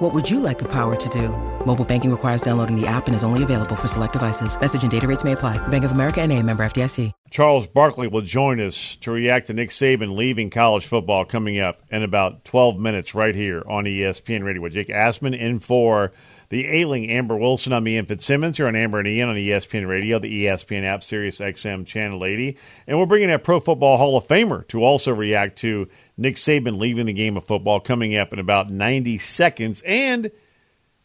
What 0.00 0.14
would 0.14 0.30
you 0.30 0.40
like 0.40 0.58
the 0.58 0.68
power 0.68 0.96
to 0.96 1.08
do? 1.10 1.28
Mobile 1.66 1.84
banking 1.84 2.10
requires 2.10 2.40
downloading 2.40 2.74
the 2.74 2.86
app 2.86 3.06
and 3.06 3.14
is 3.14 3.22
only 3.22 3.42
available 3.42 3.76
for 3.76 3.86
select 3.86 4.14
devices. 4.14 4.58
Message 4.58 4.80
and 4.80 4.90
data 4.90 5.06
rates 5.06 5.24
may 5.24 5.32
apply. 5.32 5.58
Bank 5.68 5.84
of 5.84 5.90
America 5.90 6.22
and 6.22 6.32
a 6.32 6.42
member 6.42 6.64
FDIC. 6.64 7.12
Charles 7.30 7.66
Barkley 7.66 8.08
will 8.08 8.22
join 8.22 8.60
us 8.60 8.96
to 9.02 9.10
react 9.10 9.48
to 9.48 9.52
Nick 9.52 9.68
Saban 9.68 10.16
leaving 10.16 10.48
college 10.48 10.86
football 10.86 11.26
coming 11.26 11.60
up 11.60 11.82
in 11.90 12.02
about 12.02 12.46
12 12.46 12.78
minutes 12.78 13.14
right 13.14 13.34
here 13.34 13.62
on 13.68 13.84
ESPN 13.84 14.42
Radio 14.42 14.62
with 14.62 14.72
Jake 14.72 14.88
Asman 14.88 15.38
in 15.38 15.58
for 15.60 16.12
the 16.48 16.66
ailing 16.66 17.08
Amber 17.10 17.36
Wilson. 17.36 17.74
I'm 17.74 17.86
Ian 17.86 18.06
Fitzsimmons 18.06 18.56
here 18.56 18.68
on 18.68 18.74
Amber 18.74 19.00
and 19.00 19.06
Ian 19.06 19.28
on 19.28 19.36
ESPN 19.36 19.86
Radio, 19.86 20.18
the 20.18 20.46
ESPN 20.46 20.82
app, 20.82 21.04
Sirius 21.04 21.40
XM 21.40 21.86
Channel 21.86 22.24
80. 22.24 22.56
And 22.86 22.98
we're 22.98 23.06
bringing 23.06 23.30
a 23.30 23.38
Pro 23.38 23.60
Football 23.60 23.98
Hall 23.98 24.16
of 24.16 24.26
Famer 24.26 24.66
to 24.68 24.82
also 24.82 25.12
react 25.12 25.58
to 25.58 25.88
Nick 26.20 26.36
Saban 26.36 26.78
leaving 26.78 27.06
the 27.06 27.14
game 27.14 27.38
of 27.38 27.46
football 27.46 27.80
coming 27.80 28.14
up 28.14 28.30
in 28.30 28.38
about 28.38 28.70
90 28.70 29.16
seconds 29.16 29.82
and 29.86 30.30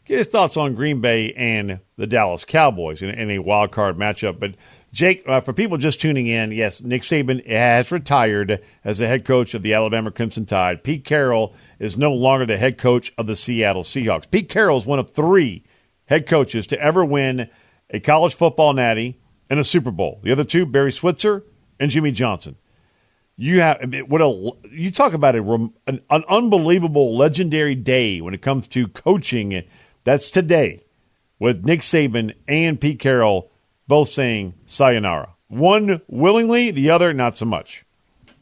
get 0.04 0.18
his 0.18 0.26
thoughts 0.26 0.58
on 0.58 0.74
Green 0.74 1.00
Bay 1.00 1.32
and 1.32 1.80
the 1.96 2.06
Dallas 2.06 2.44
Cowboys 2.44 3.00
in, 3.00 3.08
in 3.08 3.30
a 3.30 3.38
wild 3.38 3.72
card 3.72 3.96
matchup. 3.96 4.38
But 4.38 4.56
Jake, 4.92 5.24
uh, 5.26 5.40
for 5.40 5.54
people 5.54 5.78
just 5.78 6.02
tuning 6.02 6.26
in, 6.26 6.52
yes, 6.52 6.82
Nick 6.82 7.00
Saban 7.00 7.46
has 7.46 7.90
retired 7.90 8.62
as 8.84 8.98
the 8.98 9.06
head 9.06 9.24
coach 9.24 9.54
of 9.54 9.62
the 9.62 9.72
Alabama 9.72 10.10
Crimson 10.10 10.44
Tide. 10.44 10.84
Pete 10.84 11.06
Carroll 11.06 11.54
is 11.78 11.96
no 11.96 12.12
longer 12.12 12.44
the 12.44 12.58
head 12.58 12.76
coach 12.76 13.10
of 13.16 13.26
the 13.26 13.36
Seattle 13.36 13.84
Seahawks. 13.84 14.30
Pete 14.30 14.50
Carroll 14.50 14.76
is 14.76 14.84
one 14.84 14.98
of 14.98 15.12
three 15.12 15.64
head 16.04 16.26
coaches 16.26 16.66
to 16.66 16.80
ever 16.80 17.02
win 17.02 17.48
a 17.88 18.00
college 18.00 18.34
football 18.34 18.74
natty 18.74 19.18
and 19.48 19.58
a 19.58 19.64
Super 19.64 19.90
Bowl. 19.90 20.20
The 20.22 20.32
other 20.32 20.44
two, 20.44 20.66
Barry 20.66 20.92
Switzer 20.92 21.42
and 21.80 21.90
Jimmy 21.90 22.10
Johnson. 22.10 22.56
You 23.36 23.60
have 23.60 23.92
what 24.08 24.22
a 24.22 24.52
you 24.70 24.90
talk 24.90 25.12
about 25.12 25.36
a, 25.36 25.42
an, 25.86 26.00
an 26.10 26.24
unbelievable 26.28 27.16
legendary 27.16 27.74
day 27.74 28.20
when 28.20 28.32
it 28.32 28.42
comes 28.42 28.66
to 28.68 28.88
coaching. 28.88 29.62
That's 30.04 30.30
today 30.30 30.84
with 31.38 31.64
Nick 31.64 31.80
Saban 31.80 32.34
and 32.48 32.80
Pete 32.80 32.98
Carroll 32.98 33.50
both 33.86 34.08
saying 34.08 34.54
sayonara. 34.64 35.34
One 35.48 36.00
willingly, 36.08 36.70
the 36.70 36.90
other 36.90 37.12
not 37.12 37.36
so 37.36 37.44
much 37.44 37.84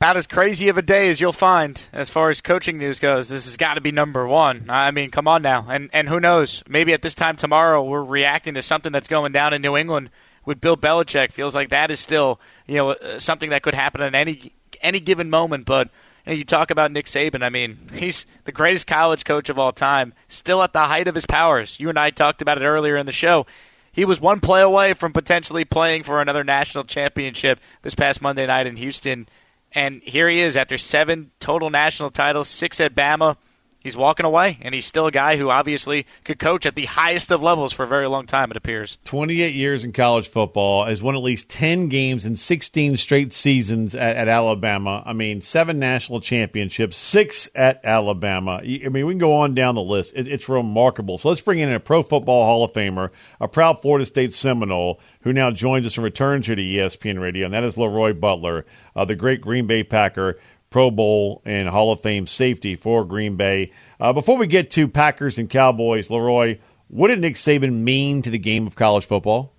about 0.04 0.18
as 0.18 0.26
crazy 0.26 0.68
of 0.68 0.76
a 0.76 0.82
day 0.82 1.08
as 1.08 1.18
you'll 1.18 1.32
find 1.32 1.80
as 1.90 2.10
far 2.10 2.28
as 2.28 2.42
coaching 2.42 2.76
news 2.76 2.98
goes. 2.98 3.30
This 3.30 3.46
has 3.46 3.56
got 3.56 3.74
to 3.74 3.80
be 3.80 3.90
number 3.90 4.26
one. 4.26 4.66
I 4.68 4.90
mean, 4.90 5.10
come 5.10 5.26
on 5.26 5.40
now. 5.40 5.64
And 5.66 5.88
and 5.94 6.10
who 6.10 6.20
knows? 6.20 6.62
Maybe 6.68 6.92
at 6.92 7.00
this 7.00 7.14
time 7.14 7.36
tomorrow 7.36 7.82
we're 7.82 8.04
reacting 8.04 8.52
to 8.52 8.60
something 8.60 8.92
that's 8.92 9.08
going 9.08 9.32
down 9.32 9.54
in 9.54 9.62
New 9.62 9.78
England 9.78 10.10
with 10.44 10.60
Bill 10.60 10.76
Belichick. 10.76 11.32
Feels 11.32 11.54
like 11.54 11.70
that 11.70 11.90
is 11.90 12.00
still 12.00 12.38
you 12.66 12.74
know 12.74 12.90
uh, 12.90 13.18
something 13.18 13.48
that 13.48 13.62
could 13.62 13.74
happen 13.74 14.02
in 14.02 14.14
any 14.14 14.52
any 14.84 15.00
given 15.00 15.30
moment. 15.30 15.66
But 15.66 15.88
you, 16.26 16.32
know, 16.32 16.36
you 16.38 16.44
talk 16.44 16.70
about 16.70 16.92
Nick 16.92 17.06
Saban. 17.06 17.42
I 17.42 17.48
mean, 17.48 17.90
he's 17.92 18.26
the 18.44 18.52
greatest 18.52 18.86
college 18.86 19.24
coach 19.24 19.48
of 19.48 19.58
all 19.58 19.72
time, 19.72 20.14
still 20.28 20.62
at 20.62 20.72
the 20.72 20.84
height 20.84 21.08
of 21.08 21.14
his 21.14 21.26
powers. 21.26 21.80
You 21.80 21.88
and 21.88 21.98
I 21.98 22.10
talked 22.10 22.42
about 22.42 22.60
it 22.60 22.64
earlier 22.64 22.96
in 22.96 23.06
the 23.06 23.12
show. 23.12 23.46
He 23.90 24.04
was 24.04 24.20
one 24.20 24.40
play 24.40 24.60
away 24.60 24.92
from 24.92 25.12
potentially 25.12 25.64
playing 25.64 26.02
for 26.02 26.20
another 26.20 26.44
national 26.44 26.84
championship 26.84 27.58
this 27.82 27.94
past 27.94 28.20
Monday 28.20 28.46
night 28.46 28.66
in 28.66 28.76
Houston 28.76 29.28
and 29.74 30.00
here 30.04 30.28
he 30.28 30.40
is 30.40 30.56
after 30.56 30.78
seven 30.78 31.32
total 31.40 31.68
national 31.68 32.10
titles, 32.10 32.48
six 32.48 32.80
at 32.80 32.94
Bama. 32.94 33.36
He's 33.84 33.98
walking 33.98 34.24
away, 34.24 34.56
and 34.62 34.74
he's 34.74 34.86
still 34.86 35.06
a 35.06 35.12
guy 35.12 35.36
who 35.36 35.50
obviously 35.50 36.06
could 36.24 36.38
coach 36.38 36.64
at 36.64 36.74
the 36.74 36.86
highest 36.86 37.30
of 37.30 37.42
levels 37.42 37.74
for 37.74 37.82
a 37.82 37.86
very 37.86 38.08
long 38.08 38.24
time, 38.24 38.50
it 38.50 38.56
appears. 38.56 38.96
28 39.04 39.54
years 39.54 39.84
in 39.84 39.92
college 39.92 40.26
football, 40.26 40.86
has 40.86 41.02
won 41.02 41.14
at 41.14 41.22
least 41.22 41.50
10 41.50 41.88
games 41.88 42.24
in 42.24 42.34
16 42.34 42.96
straight 42.96 43.30
seasons 43.34 43.94
at, 43.94 44.16
at 44.16 44.26
Alabama. 44.26 45.02
I 45.04 45.12
mean, 45.12 45.42
seven 45.42 45.78
national 45.78 46.22
championships, 46.22 46.96
six 46.96 47.50
at 47.54 47.84
Alabama. 47.84 48.62
I 48.64 48.88
mean, 48.88 49.04
we 49.04 49.12
can 49.12 49.18
go 49.18 49.34
on 49.34 49.54
down 49.54 49.74
the 49.74 49.82
list. 49.82 50.14
It, 50.16 50.28
it's 50.28 50.48
remarkable. 50.48 51.18
So 51.18 51.28
let's 51.28 51.42
bring 51.42 51.58
in 51.58 51.70
a 51.70 51.78
Pro 51.78 52.02
Football 52.02 52.46
Hall 52.46 52.64
of 52.64 52.72
Famer, 52.72 53.10
a 53.38 53.48
proud 53.48 53.82
Florida 53.82 54.06
State 54.06 54.32
Seminole, 54.32 54.98
who 55.20 55.34
now 55.34 55.50
joins 55.50 55.84
us 55.84 55.98
and 55.98 56.04
returns 56.04 56.46
here 56.46 56.56
to 56.56 56.62
ESPN 56.62 57.20
Radio, 57.20 57.44
and 57.44 57.52
that 57.52 57.64
is 57.64 57.74
LeRoy 57.74 58.18
Butler 58.18 58.64
uh, 58.96 59.04
the 59.04 59.14
great 59.14 59.40
Green 59.40 59.66
Bay 59.66 59.82
Packer, 59.82 60.38
Pro 60.74 60.90
Bowl 60.90 61.40
and 61.44 61.68
Hall 61.68 61.92
of 61.92 62.00
Fame 62.00 62.26
safety 62.26 62.74
for 62.74 63.04
Green 63.04 63.36
Bay. 63.36 63.70
Uh, 64.00 64.12
before 64.12 64.36
we 64.36 64.48
get 64.48 64.72
to 64.72 64.88
Packers 64.88 65.38
and 65.38 65.48
Cowboys, 65.48 66.08
LeRoy, 66.08 66.58
what 66.88 67.06
did 67.06 67.20
Nick 67.20 67.36
Saban 67.36 67.74
mean 67.74 68.22
to 68.22 68.30
the 68.30 68.40
game 68.40 68.66
of 68.66 68.74
college 68.74 69.06
football? 69.06 69.52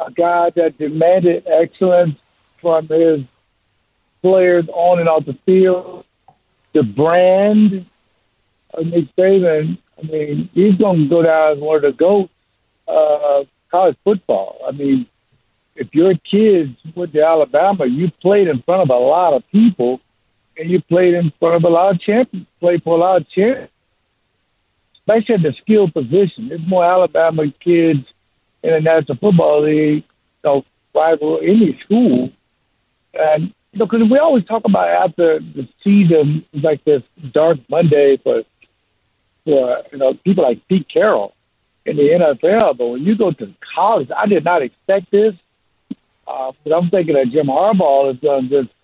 A 0.00 0.10
guy 0.10 0.50
that 0.56 0.76
demanded 0.76 1.46
excellence 1.46 2.16
from 2.60 2.88
his 2.88 3.20
players 4.22 4.64
on 4.72 4.98
and 4.98 5.08
off 5.08 5.24
the 5.24 5.38
field. 5.46 6.04
The 6.72 6.82
brand 6.82 7.86
of 8.74 8.86
Nick 8.86 9.04
Saban, 9.16 9.78
I 10.02 10.02
mean, 10.02 10.50
he's 10.52 10.74
going 10.74 11.04
to 11.04 11.08
go 11.08 11.22
down 11.22 11.58
as 11.58 11.62
one 11.62 11.76
of 11.76 11.82
the 11.82 11.92
GOATs 11.92 12.32
of 12.88 13.46
college 13.70 13.96
football. 14.02 14.58
I 14.66 14.72
mean, 14.72 15.06
if 15.76 15.94
your 15.94 16.14
kids 16.30 16.76
went 16.94 17.12
to 17.12 17.22
Alabama, 17.22 17.86
you 17.86 18.10
played 18.20 18.48
in 18.48 18.62
front 18.62 18.82
of 18.82 18.90
a 18.90 18.98
lot 18.98 19.34
of 19.34 19.42
people, 19.52 20.00
and 20.56 20.70
you 20.70 20.80
played 20.82 21.14
in 21.14 21.32
front 21.38 21.56
of 21.56 21.64
a 21.64 21.68
lot 21.68 21.94
of 21.94 22.00
champions, 22.00 22.46
played 22.60 22.82
for 22.82 22.96
a 22.96 23.00
lot 23.00 23.20
of 23.20 23.28
champions, 23.30 23.70
especially 24.94 25.34
at 25.34 25.42
the 25.42 25.54
skill 25.62 25.90
position. 25.90 26.48
There's 26.48 26.66
more 26.66 26.84
Alabama 26.84 27.44
kids 27.60 28.00
in 28.62 28.70
the 28.70 28.80
National 28.80 29.18
Football 29.18 29.64
League, 29.64 30.04
you 30.04 30.44
know, 30.44 30.64
rival 30.94 31.40
any 31.42 31.78
school. 31.84 32.30
And, 33.14 33.52
you 33.72 33.78
know, 33.78 33.86
because 33.86 34.08
we 34.10 34.18
always 34.18 34.44
talk 34.46 34.64
about 34.64 34.88
after 34.88 35.40
the 35.40 35.68
season, 35.84 36.44
it's 36.52 36.64
like 36.64 36.82
this 36.84 37.02
dark 37.32 37.58
Monday 37.68 38.16
for, 38.16 38.42
for, 39.44 39.82
you 39.92 39.98
know, 39.98 40.14
people 40.24 40.44
like 40.44 40.66
Pete 40.68 40.88
Carroll 40.88 41.34
in 41.84 41.96
the 41.96 42.02
NFL. 42.02 42.78
But 42.78 42.86
when 42.86 43.04
you 43.04 43.16
go 43.16 43.30
to 43.30 43.54
college, 43.74 44.08
I 44.16 44.26
did 44.26 44.44
not 44.44 44.62
expect 44.62 45.10
this. 45.10 45.34
Uh, 46.26 46.52
but 46.64 46.72
I'm 46.72 46.90
thinking 46.90 47.14
that 47.14 47.30
Jim 47.30 47.46
Harbaugh 47.46 48.14
is 48.14 48.20
going 48.20 48.48
to 48.48 48.62
just 48.62 48.74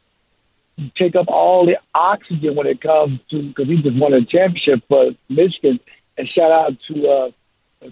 take 0.96 1.16
up 1.16 1.26
all 1.28 1.66
the 1.66 1.76
oxygen 1.94 2.54
when 2.54 2.66
it 2.66 2.80
comes 2.80 3.20
to 3.30 3.48
because 3.48 3.66
he 3.66 3.82
just 3.82 3.96
won 3.96 4.12
a 4.12 4.24
championship 4.24 4.82
for 4.88 5.10
Michigan. 5.28 5.80
And 6.16 6.28
shout 6.28 6.50
out 6.50 6.72
to 6.88 7.08
uh, 7.08 7.30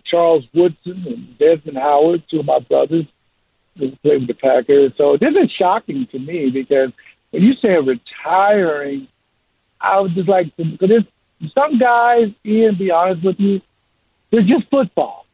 Charles 0.04 0.44
Woodson 0.54 1.04
and 1.06 1.38
Desmond 1.38 1.78
Howard, 1.78 2.22
two 2.30 2.40
of 2.40 2.46
my 2.46 2.60
brothers 2.60 3.06
who 3.78 3.90
played 4.02 4.20
with 4.20 4.28
the 4.28 4.34
Packers. 4.34 4.92
So 4.96 5.16
this 5.16 5.34
is 5.42 5.50
shocking 5.52 6.06
to 6.12 6.18
me 6.18 6.50
because 6.50 6.90
when 7.30 7.42
you 7.42 7.54
say 7.54 7.76
retiring, 7.76 9.08
I 9.80 10.00
was 10.00 10.12
just 10.12 10.28
like, 10.28 10.54
because 10.56 11.04
some 11.54 11.78
guys, 11.78 12.28
Ian, 12.44 12.76
be 12.76 12.90
honest 12.90 13.24
with 13.24 13.36
you, 13.38 13.60
they're 14.30 14.42
just 14.42 14.68
football. 14.70 15.26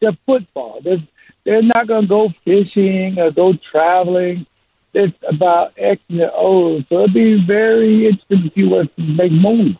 They're 0.00 0.16
football. 0.26 0.80
There's 0.82 1.00
they're 1.44 1.62
not 1.62 1.86
going 1.86 2.02
to 2.02 2.08
go 2.08 2.28
fishing 2.44 3.18
or 3.18 3.30
go 3.30 3.54
traveling. 3.70 4.46
It's 4.92 5.16
about 5.28 5.72
X 5.76 6.00
and 6.08 6.22
O's. 6.34 6.84
So 6.88 7.00
it'd 7.02 7.14
be 7.14 7.44
very 7.46 8.06
interesting 8.06 8.46
if 8.46 8.56
you 8.56 8.70
were 8.70 8.84
to 8.84 9.02
make 9.02 9.32
moves. 9.32 9.76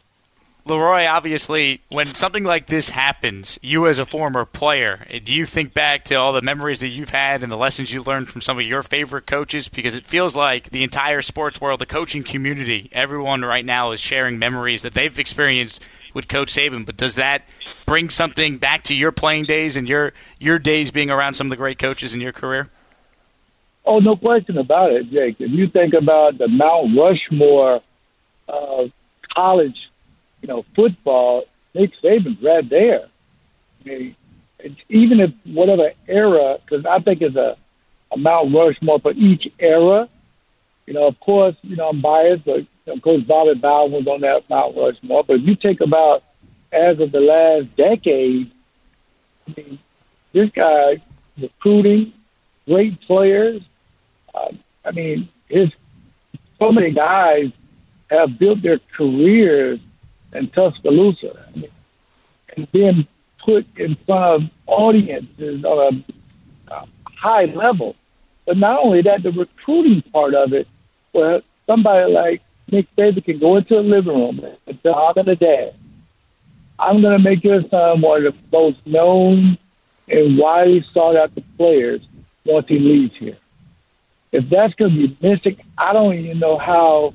LeRoy, 0.66 1.10
obviously, 1.10 1.80
when 1.88 2.14
something 2.14 2.44
like 2.44 2.66
this 2.66 2.90
happens, 2.90 3.58
you 3.62 3.86
as 3.86 3.98
a 3.98 4.04
former 4.04 4.44
player, 4.44 5.06
eh, 5.10 5.18
do 5.18 5.32
you 5.32 5.46
think 5.46 5.74
back 5.74 6.04
to 6.04 6.14
all 6.14 6.32
the 6.32 6.42
memories 6.42 6.80
that 6.80 6.88
you've 6.88 7.10
had 7.10 7.42
and 7.42 7.50
the 7.50 7.56
lessons 7.56 7.92
you 7.92 8.02
learned 8.02 8.28
from 8.28 8.40
some 8.40 8.58
of 8.58 8.64
your 8.64 8.82
favorite 8.82 9.26
coaches? 9.26 9.68
Because 9.68 9.96
it 9.96 10.06
feels 10.06 10.36
like 10.36 10.70
the 10.70 10.84
entire 10.84 11.22
sports 11.22 11.60
world, 11.60 11.80
the 11.80 11.86
coaching 11.86 12.22
community, 12.22 12.88
everyone 12.92 13.42
right 13.42 13.64
now 13.64 13.90
is 13.90 14.00
sharing 14.00 14.38
memories 14.38 14.82
that 14.82 14.94
they've 14.94 15.18
experienced 15.18 15.80
with 16.14 16.28
Coach 16.28 16.52
Saban. 16.52 16.86
But 16.86 16.96
does 16.96 17.16
that 17.16 17.44
bring 17.86 18.10
something 18.10 18.58
back 18.58 18.84
to 18.84 18.94
your 18.94 19.12
playing 19.12 19.44
days 19.44 19.76
and 19.76 19.88
your 19.88 20.12
your 20.38 20.58
days 20.58 20.90
being 20.90 21.10
around 21.10 21.34
some 21.34 21.48
of 21.48 21.50
the 21.50 21.56
great 21.56 21.78
coaches 21.78 22.14
in 22.14 22.20
your 22.20 22.32
career? 22.32 22.70
Oh, 23.84 23.98
no 23.98 24.16
question 24.16 24.58
about 24.58 24.92
it, 24.92 25.10
Jake. 25.10 25.36
If 25.38 25.50
you 25.50 25.68
think 25.68 25.94
about 25.94 26.38
the 26.38 26.48
Mount 26.48 26.96
Rushmore 26.96 27.80
of 28.48 28.90
college, 29.34 29.76
you 30.42 30.48
know, 30.48 30.64
football, 30.76 31.44
Nick 31.74 31.90
Saban's 32.02 32.42
right 32.42 32.68
there. 32.68 33.06
I 33.80 33.88
mean, 33.88 34.16
even 34.88 35.20
if 35.20 35.30
whatever 35.44 35.90
era, 36.06 36.58
because 36.64 36.84
I 36.84 37.00
think 37.00 37.22
it's 37.22 37.36
a, 37.36 37.56
a 38.12 38.16
Mount 38.16 38.54
Rushmore 38.54 39.00
for 39.00 39.12
each 39.12 39.48
era. 39.58 40.08
You 40.86 40.94
know, 40.94 41.06
of 41.06 41.18
course, 41.20 41.54
you 41.62 41.76
know, 41.76 41.88
I'm 41.88 42.02
biased, 42.02 42.44
but 42.44 42.66
you 42.86 43.02
course, 43.02 43.22
Bobby 43.22 43.58
Bowden 43.58 43.92
was 43.92 44.06
on 44.06 44.20
that 44.22 44.48
Mount 44.48 44.76
Rushmore. 44.76 45.24
But 45.24 45.36
if 45.36 45.42
you 45.46 45.56
think 45.60 45.80
about 45.80 46.22
as 46.72 46.98
of 47.00 47.12
the 47.12 47.20
last 47.20 47.76
decade, 47.76 48.50
I 49.46 49.54
mean, 49.56 49.78
this 50.32 50.50
guy 50.54 51.02
recruiting 51.40 52.12
great 52.66 53.00
players, 53.02 53.62
Uh, 54.34 54.52
I 54.84 54.92
mean, 54.92 55.28
his 55.48 55.68
so 56.58 56.70
many 56.70 56.92
guys 56.92 57.46
have 58.10 58.38
built 58.38 58.62
their 58.62 58.78
careers 58.96 59.80
in 60.32 60.48
Tuscaloosa 60.50 61.46
I 61.48 61.58
mean, 61.58 61.70
and 62.56 62.70
being 62.72 63.06
put 63.44 63.66
in 63.76 63.96
front 64.06 64.44
of 64.44 64.50
audiences 64.66 65.64
on 65.64 66.04
a, 66.68 66.72
a 66.74 66.86
high 67.04 67.46
level. 67.46 67.96
But 68.46 68.56
not 68.58 68.84
only 68.84 69.02
that, 69.02 69.22
the 69.22 69.32
recruiting 69.32 70.02
part 70.12 70.34
of 70.34 70.52
it, 70.52 70.68
where 71.12 71.42
somebody 71.66 72.12
like 72.12 72.42
Nick 72.72 72.86
Saban 72.96 73.24
can 73.24 73.38
go 73.38 73.56
into 73.56 73.78
a 73.78 73.80
living 73.80 74.14
room 74.14 74.40
and 74.66 74.78
say, 74.82 74.90
I'm 74.90 75.24
to 75.24 75.36
dad. 75.36 75.74
I'm 76.78 77.02
going 77.02 77.16
to 77.16 77.22
make 77.22 77.44
your 77.44 77.60
son 77.68 78.00
one 78.00 78.24
of 78.24 78.34
the 78.34 78.40
most 78.52 78.78
known 78.86 79.58
and 80.08 80.38
widely 80.38 80.84
sought 80.92 81.16
after 81.16 81.42
players 81.56 82.00
once 82.44 82.66
he 82.68 82.78
leaves 82.78 83.12
here. 83.18 83.36
If 84.32 84.48
that's 84.48 84.74
going 84.74 84.94
to 84.94 85.08
be 85.08 85.18
missing, 85.20 85.56
I 85.76 85.92
don't 85.92 86.14
even 86.14 86.38
know 86.38 86.58
how 86.58 87.14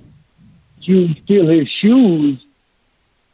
you 0.81 1.09
fill 1.27 1.47
his 1.47 1.67
shoes 1.81 2.39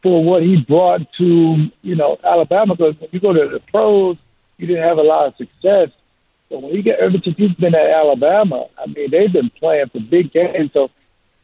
for 0.02 0.24
what 0.24 0.42
he 0.44 0.58
brought 0.68 1.02
to, 1.18 1.68
you 1.82 1.96
know, 1.96 2.18
Alabama. 2.24 2.76
Because 2.76 2.96
when 3.00 3.10
you 3.12 3.20
go 3.20 3.34
to 3.34 3.50
the 3.52 3.60
pros, 3.72 4.18
you 4.58 4.68
didn't 4.68 4.88
have 4.88 4.98
a 4.98 5.04
lot 5.04 5.28
of 5.28 5.36
success. 5.36 5.90
But 6.50 6.62
when 6.62 6.74
you 6.74 6.84
get 6.84 7.00
ever 7.00 7.18
since 7.24 7.38
he's 7.38 7.54
been 7.54 7.76
at 7.76 7.90
Alabama, 7.90 8.68
I 8.78 8.88
mean, 8.88 9.10
they've 9.12 9.32
been 9.32 9.50
playing 9.52 9.90
for 9.92 10.00
big 10.00 10.32
games. 10.32 10.72
So, 10.74 10.90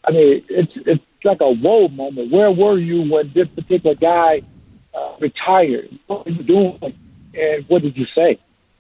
I 0.08 0.12
mean, 0.12 0.44
it's 0.50 0.72
it's 0.76 1.04
like 1.24 1.42
a 1.42 1.52
whoa 1.52 1.88
moment. 1.90 2.32
Where 2.32 2.52
were 2.52 2.78
you 2.78 3.12
when 3.12 3.32
this 3.36 3.48
particular 3.50 3.96
guy 3.96 4.42
uh, 4.94 5.16
retired? 5.20 5.90
What 6.08 6.26
were 6.26 6.32
you 6.32 6.44
doing? 6.44 6.80
And 7.34 7.66
what 7.68 7.82
did 7.82 7.98
you 7.98 8.06
say? 8.16 8.40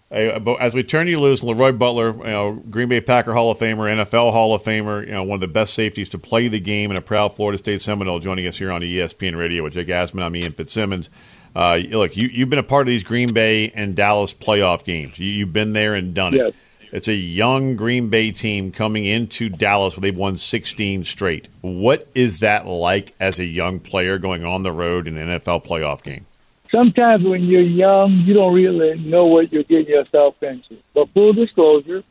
as 0.10 0.74
we 0.74 0.84
turn 0.84 1.08
you 1.08 1.20
loose, 1.20 1.42
LeRoy 1.42 1.78
Butler, 1.78 2.16
you 2.16 2.24
know, 2.24 2.54
Green 2.70 2.88
Bay 2.88 3.02
Packer 3.02 3.34
Hall 3.34 3.52
of 3.52 3.58
Famer, 3.58 3.92
NFL 3.94 4.32
Hall 4.32 4.54
of 4.54 4.64
Famer, 4.64 5.06
you 5.06 5.12
know, 5.12 5.24
one 5.24 5.36
of 5.36 5.42
the 5.42 5.50
best 5.50 5.74
safeties 5.74 6.08
to 6.10 6.18
play 6.18 6.48
the 6.48 6.62
game, 6.62 6.92
and 6.92 6.98
a 6.98 7.02
proud 7.02 7.36
Florida 7.36 7.58
State 7.58 7.82
Seminole, 7.82 8.20
joining 8.20 8.48
us 8.48 8.58
here 8.58 8.72
on 8.72 8.82
ESPN 8.82 9.38
Radio 9.38 9.64
with 9.64 9.74
Jake 9.74 9.90
Asman. 9.90 10.24
I'm 10.24 10.34
Ian 10.36 10.54
Fitzsimmons. 10.54 11.10
Uh, 11.54 11.82
look, 11.90 12.16
you, 12.16 12.28
you've 12.28 12.50
been 12.50 12.60
a 12.60 12.64
part 12.64 12.84
of 12.84 12.88
these 12.88 13.04
Green 13.04 13.34
Bay 13.34 13.70
and 13.72 13.96
Dallas 13.96 14.34
playoff 14.34 14.86
games. 14.86 15.20
You, 15.20 15.46
have 15.46 15.54
been 15.54 15.74
there 15.74 15.94
and 15.94 16.14
done 16.14 16.34
yes. 16.34 16.50
it. 16.50 16.56
It's 16.92 17.08
a 17.08 17.14
young 17.14 17.76
Green 17.76 18.10
Bay 18.10 18.32
team 18.32 18.72
coming 18.72 19.06
into 19.06 19.50
Dallas 19.50 19.96
where 19.96 20.02
they've 20.02 20.16
won 20.16 20.38
16 20.38 21.04
straight. 21.04 21.50
What 21.62 22.08
is 22.16 22.40
that 22.40 22.66
like 22.66 23.14
as 23.20 23.40
a 23.40 23.46
young 23.46 23.80
player 23.80 24.18
going 24.18 24.46
on 24.46 24.64
the 24.64 24.72
road 24.72 25.08
in 25.08 25.18
an 25.18 25.40
NFL 25.40 25.66
playoff 25.66 26.04
game? 26.04 26.26
sometimes 26.72 27.24
when 27.24 27.44
you're 27.44 27.62
young, 27.62 28.24
you 28.26 28.34
don't 28.34 28.54
really 28.54 29.00
know 29.00 29.26
what 29.26 29.52
you're 29.52 29.64
getting 29.64 29.88
yourself 29.88 30.36
into. 30.42 30.78
But 30.94 31.10
full 31.14 31.34
disclosure, 31.34 32.04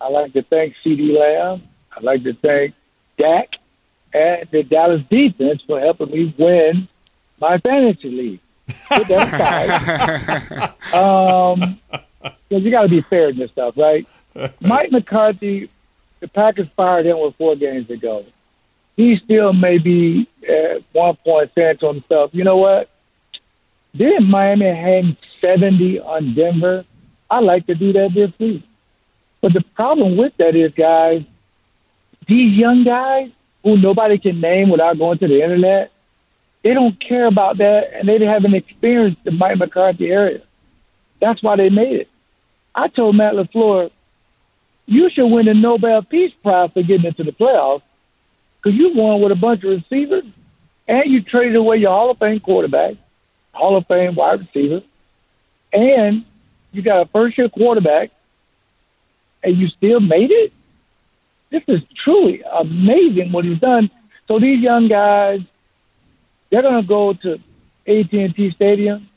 I 0.00 0.08
like 0.08 0.32
to 0.34 0.42
thank 0.42 0.74
CeeDee 0.84 1.18
Lamb. 1.18 1.62
I 1.96 2.00
like 2.00 2.22
to 2.24 2.34
thank 2.34 2.74
Dak 3.18 3.50
and 4.12 4.48
the 4.50 4.62
Dallas 4.62 5.02
defense 5.10 5.62
for 5.66 5.80
helping 5.80 6.10
me 6.10 6.34
win 6.38 6.88
my 7.40 7.58
fantasy 7.58 8.10
league. 8.10 8.40
Put 8.88 9.08
that 9.08 10.72
aside. 10.92 10.94
um, 10.94 11.78
you 12.48 12.70
got 12.70 12.82
to 12.82 12.88
be 12.88 13.02
fair 13.02 13.30
in 13.30 13.38
this 13.38 13.50
stuff, 13.50 13.74
right? 13.76 14.06
Mike 14.60 14.90
McCarthy, 14.90 15.70
the 16.20 16.28
Packers 16.28 16.68
fired 16.76 17.06
him 17.06 17.20
with 17.20 17.36
four 17.36 17.56
games 17.56 17.90
ago. 17.90 18.24
He 18.96 19.16
still 19.16 19.52
may 19.52 19.78
be 19.78 20.28
at 20.48 20.82
one 20.92 21.16
point 21.16 21.50
saying 21.54 21.78
to 21.78 21.88
himself, 21.88 22.30
you 22.32 22.44
know 22.44 22.56
what? 22.56 22.88
Didn't 23.96 24.28
Miami 24.28 24.66
hang 24.66 25.16
70 25.40 26.00
on 26.00 26.34
Denver? 26.34 26.84
I 27.30 27.40
like 27.40 27.66
to 27.66 27.74
do 27.74 27.92
that 27.92 28.14
this 28.14 28.30
week. 28.38 28.62
But 29.40 29.52
the 29.52 29.62
problem 29.74 30.16
with 30.16 30.36
that 30.38 30.56
is, 30.56 30.72
guys, 30.72 31.22
these 32.26 32.56
young 32.56 32.84
guys 32.84 33.30
who 33.62 33.76
nobody 33.76 34.18
can 34.18 34.40
name 34.40 34.70
without 34.70 34.98
going 34.98 35.18
to 35.18 35.28
the 35.28 35.42
internet, 35.42 35.90
they 36.62 36.72
don't 36.72 36.98
care 36.98 37.26
about 37.26 37.58
that, 37.58 37.92
and 37.92 38.08
they 38.08 38.24
haven't 38.24 38.54
experienced 38.54 39.22
the 39.24 39.30
Mike 39.30 39.58
McCarthy 39.58 40.10
area. 40.10 40.40
That's 41.20 41.42
why 41.42 41.56
they 41.56 41.68
made 41.68 42.00
it. 42.00 42.08
I 42.74 42.88
told 42.88 43.16
Matt 43.16 43.34
LaFleur, 43.34 43.90
you 44.86 45.10
should 45.14 45.28
win 45.28 45.46
the 45.46 45.54
Nobel 45.54 46.02
Peace 46.02 46.32
Prize 46.42 46.70
for 46.74 46.82
getting 46.82 47.06
into 47.06 47.24
the 47.24 47.32
playoffs 47.32 47.82
because 48.62 48.76
you 48.76 48.92
won 48.94 49.20
with 49.20 49.32
a 49.32 49.36
bunch 49.36 49.64
of 49.64 49.70
receivers 49.70 50.24
and 50.88 51.10
you 51.10 51.22
traded 51.22 51.56
away 51.56 51.78
your 51.78 51.90
Hall 51.90 52.10
of 52.10 52.18
Fame 52.18 52.40
quarterback 52.40 52.96
Hall 53.54 53.76
of 53.76 53.86
Fame 53.86 54.14
wide 54.14 54.40
receiver, 54.40 54.80
and 55.72 56.24
you 56.72 56.82
got 56.82 57.02
a 57.02 57.06
first 57.10 57.38
year 57.38 57.48
quarterback, 57.48 58.10
and 59.42 59.56
you 59.56 59.68
still 59.68 60.00
made 60.00 60.30
it. 60.30 60.52
This 61.50 61.62
is 61.68 61.80
truly 62.04 62.42
amazing 62.60 63.30
what 63.30 63.44
he's 63.44 63.60
done. 63.60 63.90
So 64.26 64.40
these 64.40 64.60
young 64.60 64.88
guys, 64.88 65.40
they're 66.50 66.62
going 66.62 66.82
to 66.82 66.88
go 66.88 67.14
to 67.22 67.34
AT&T 67.86 68.50
Stadium, 68.56 69.08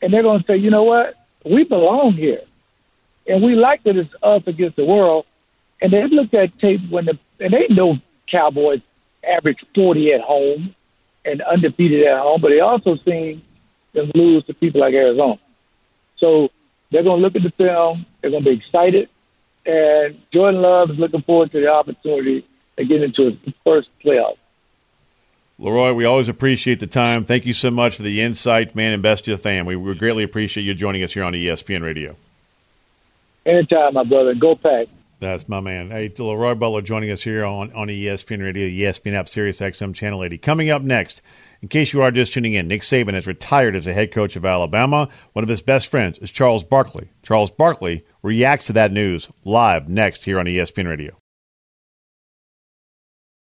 and 0.00 0.12
they're 0.12 0.22
going 0.22 0.40
to 0.40 0.46
say, 0.46 0.56
you 0.56 0.70
know 0.70 0.84
what, 0.84 1.14
we 1.44 1.64
belong 1.64 2.12
here, 2.12 2.42
and 3.28 3.42
we 3.42 3.54
like 3.54 3.82
that 3.84 3.96
it's 3.96 4.10
us 4.22 4.42
against 4.46 4.76
the 4.76 4.84
world. 4.84 5.26
And 5.80 5.92
they 5.92 6.04
looked 6.08 6.34
at 6.34 6.58
tape 6.58 6.80
when 6.90 7.04
the 7.04 7.18
and 7.38 7.52
they 7.52 7.72
know 7.72 7.98
Cowboys 8.30 8.80
average 9.22 9.58
forty 9.74 10.12
at 10.12 10.20
home 10.20 10.74
and 11.24 11.42
undefeated 11.42 12.06
at 12.06 12.18
home, 12.18 12.40
but 12.40 12.48
they 12.48 12.60
also 12.60 12.96
seen 13.04 13.42
them 13.94 14.10
lose 14.14 14.44
to 14.46 14.54
people 14.54 14.80
like 14.80 14.94
Arizona. 14.94 15.38
So 16.18 16.48
they're 16.90 17.02
going 17.02 17.20
to 17.20 17.22
look 17.22 17.36
at 17.36 17.42
the 17.42 17.52
film. 17.56 18.06
They're 18.20 18.30
going 18.30 18.44
to 18.44 18.50
be 18.50 18.56
excited. 18.56 19.08
And 19.66 20.18
Jordan 20.32 20.62
Love 20.62 20.90
is 20.90 20.98
looking 20.98 21.22
forward 21.22 21.52
to 21.52 21.60
the 21.60 21.68
opportunity 21.68 22.46
to 22.78 22.84
get 22.84 23.02
into 23.02 23.36
his 23.44 23.54
first 23.64 23.88
playoff. 24.04 24.36
LeRoy, 25.60 25.94
we 25.94 26.04
always 26.04 26.28
appreciate 26.28 26.80
the 26.80 26.86
time. 26.86 27.24
Thank 27.24 27.44
you 27.44 27.52
so 27.52 27.70
much 27.70 27.96
for 27.96 28.04
the 28.04 28.20
insight, 28.20 28.74
man, 28.74 28.92
and 28.92 29.02
best 29.02 29.24
to 29.24 29.32
the 29.32 29.38
fan. 29.38 29.66
We, 29.66 29.76
we 29.76 29.94
greatly 29.94 30.22
appreciate 30.22 30.64
you 30.64 30.72
joining 30.72 31.02
us 31.02 31.12
here 31.12 31.24
on 31.24 31.32
ESPN 31.32 31.82
Radio. 31.82 32.16
Anytime, 33.46 33.94
my 33.94 34.04
brother. 34.04 34.34
Go 34.34 34.54
Pack. 34.56 34.88
That's 35.20 35.48
my 35.48 35.60
man. 35.60 35.90
Hey, 35.90 36.10
LeRoy 36.10 36.58
Butler 36.58 36.80
joining 36.80 37.10
us 37.10 37.22
here 37.22 37.44
on, 37.44 37.72
on 37.72 37.88
ESPN 37.88 38.40
Radio, 38.40 38.68
ESPN 38.68 39.14
app, 39.14 39.28
Sirius 39.28 39.58
XM 39.58 39.92
Channel 39.94 40.22
80. 40.22 40.38
Coming 40.38 40.70
up 40.70 40.82
next, 40.82 41.22
in 41.60 41.68
case 41.68 41.92
you 41.92 42.02
are 42.02 42.12
just 42.12 42.32
tuning 42.32 42.52
in, 42.52 42.68
Nick 42.68 42.82
Saban 42.82 43.14
has 43.14 43.26
retired 43.26 43.74
as 43.74 43.86
the 43.86 43.94
head 43.94 44.12
coach 44.12 44.36
of 44.36 44.44
Alabama. 44.44 45.08
One 45.32 45.42
of 45.42 45.48
his 45.48 45.62
best 45.62 45.88
friends 45.88 46.18
is 46.18 46.30
Charles 46.30 46.62
Barkley. 46.62 47.10
Charles 47.22 47.50
Barkley 47.50 48.04
reacts 48.22 48.66
to 48.66 48.72
that 48.74 48.92
news 48.92 49.28
live 49.44 49.88
next 49.88 50.24
here 50.24 50.38
on 50.38 50.46
ESPN 50.46 50.88
Radio. 50.88 51.18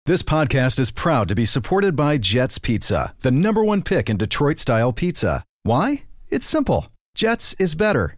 This 0.07 0.23
podcast 0.23 0.79
is 0.79 0.91
proud 0.91 1.29
to 1.29 1.35
be 1.35 1.45
supported 1.45 1.97
by 1.97 2.19
Jets 2.19 2.59
Pizza, 2.59 3.15
the 3.21 3.31
number 3.31 3.65
one 3.65 3.83
pick 3.83 4.09
in 4.09 4.17
Detroit 4.17 4.59
style 4.59 4.93
pizza. 4.93 5.45
Why? 5.65 6.05
It's 6.31 6.47
simple. 6.47 6.87
Jets 7.15 7.55
is 7.59 7.75
better. 7.75 8.18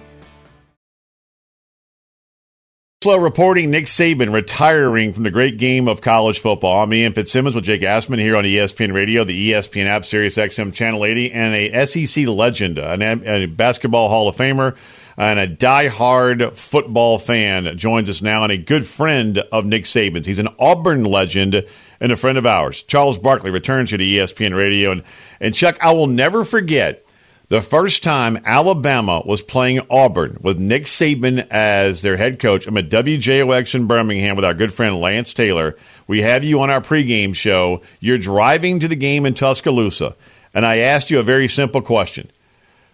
Slow 3.03 3.17
reporting 3.17 3.71
Nick 3.71 3.85
Saban 3.85 4.31
retiring 4.31 5.11
from 5.11 5.23
the 5.23 5.31
great 5.31 5.57
game 5.57 5.87
of 5.87 6.01
college 6.01 6.37
football. 6.37 6.83
I'm 6.83 6.93
Ian 6.93 7.13
Fitzsimmons 7.13 7.55
with 7.55 7.63
Jake 7.63 7.81
Asman 7.81 8.19
here 8.19 8.35
on 8.35 8.43
ESPN 8.43 8.93
Radio, 8.93 9.23
the 9.23 9.49
ESPN 9.49 9.87
app, 9.87 10.05
Sirius 10.05 10.37
XM 10.37 10.71
Channel 10.71 11.03
80, 11.05 11.31
and 11.31 11.55
a 11.55 11.85
SEC 11.87 12.27
legend, 12.27 12.77
an, 12.77 13.01
a 13.01 13.47
basketball 13.47 14.07
Hall 14.07 14.27
of 14.27 14.35
Famer, 14.35 14.75
and 15.17 15.39
a 15.39 15.47
die-hard 15.47 16.55
football 16.55 17.17
fan 17.17 17.75
joins 17.75 18.07
us 18.07 18.21
now, 18.21 18.43
and 18.43 18.51
a 18.51 18.57
good 18.57 18.85
friend 18.85 19.39
of 19.51 19.65
Nick 19.65 19.85
Saban's. 19.85 20.27
He's 20.27 20.37
an 20.37 20.49
Auburn 20.59 21.03
legend 21.03 21.65
and 21.99 22.11
a 22.11 22.15
friend 22.15 22.37
of 22.37 22.45
ours. 22.45 22.83
Charles 22.83 23.17
Barkley 23.17 23.49
returns 23.49 23.89
here 23.89 23.97
to 23.97 24.05
ESPN 24.05 24.55
Radio, 24.55 24.91
and 24.91 25.01
and 25.39 25.55
Chuck, 25.55 25.75
I 25.81 25.93
will 25.93 26.05
never 26.05 26.45
forget 26.45 27.03
the 27.51 27.61
first 27.61 28.01
time 28.01 28.41
Alabama 28.45 29.21
was 29.25 29.41
playing 29.41 29.81
Auburn 29.89 30.37
with 30.39 30.57
Nick 30.57 30.85
Saban 30.85 31.45
as 31.49 32.01
their 32.01 32.15
head 32.15 32.39
coach. 32.39 32.65
I'm 32.65 32.77
at 32.77 32.89
WJOX 32.89 33.75
in 33.75 33.87
Birmingham 33.87 34.37
with 34.37 34.45
our 34.45 34.53
good 34.53 34.71
friend 34.71 35.01
Lance 35.01 35.33
Taylor. 35.33 35.75
We 36.07 36.21
have 36.21 36.45
you 36.45 36.61
on 36.61 36.69
our 36.69 36.79
pregame 36.79 37.35
show. 37.35 37.81
You're 37.99 38.17
driving 38.17 38.79
to 38.79 38.87
the 38.87 38.95
game 38.95 39.25
in 39.25 39.33
Tuscaloosa, 39.33 40.15
and 40.53 40.65
I 40.65 40.77
asked 40.77 41.11
you 41.11 41.19
a 41.19 41.23
very 41.23 41.49
simple 41.49 41.81
question. 41.81 42.31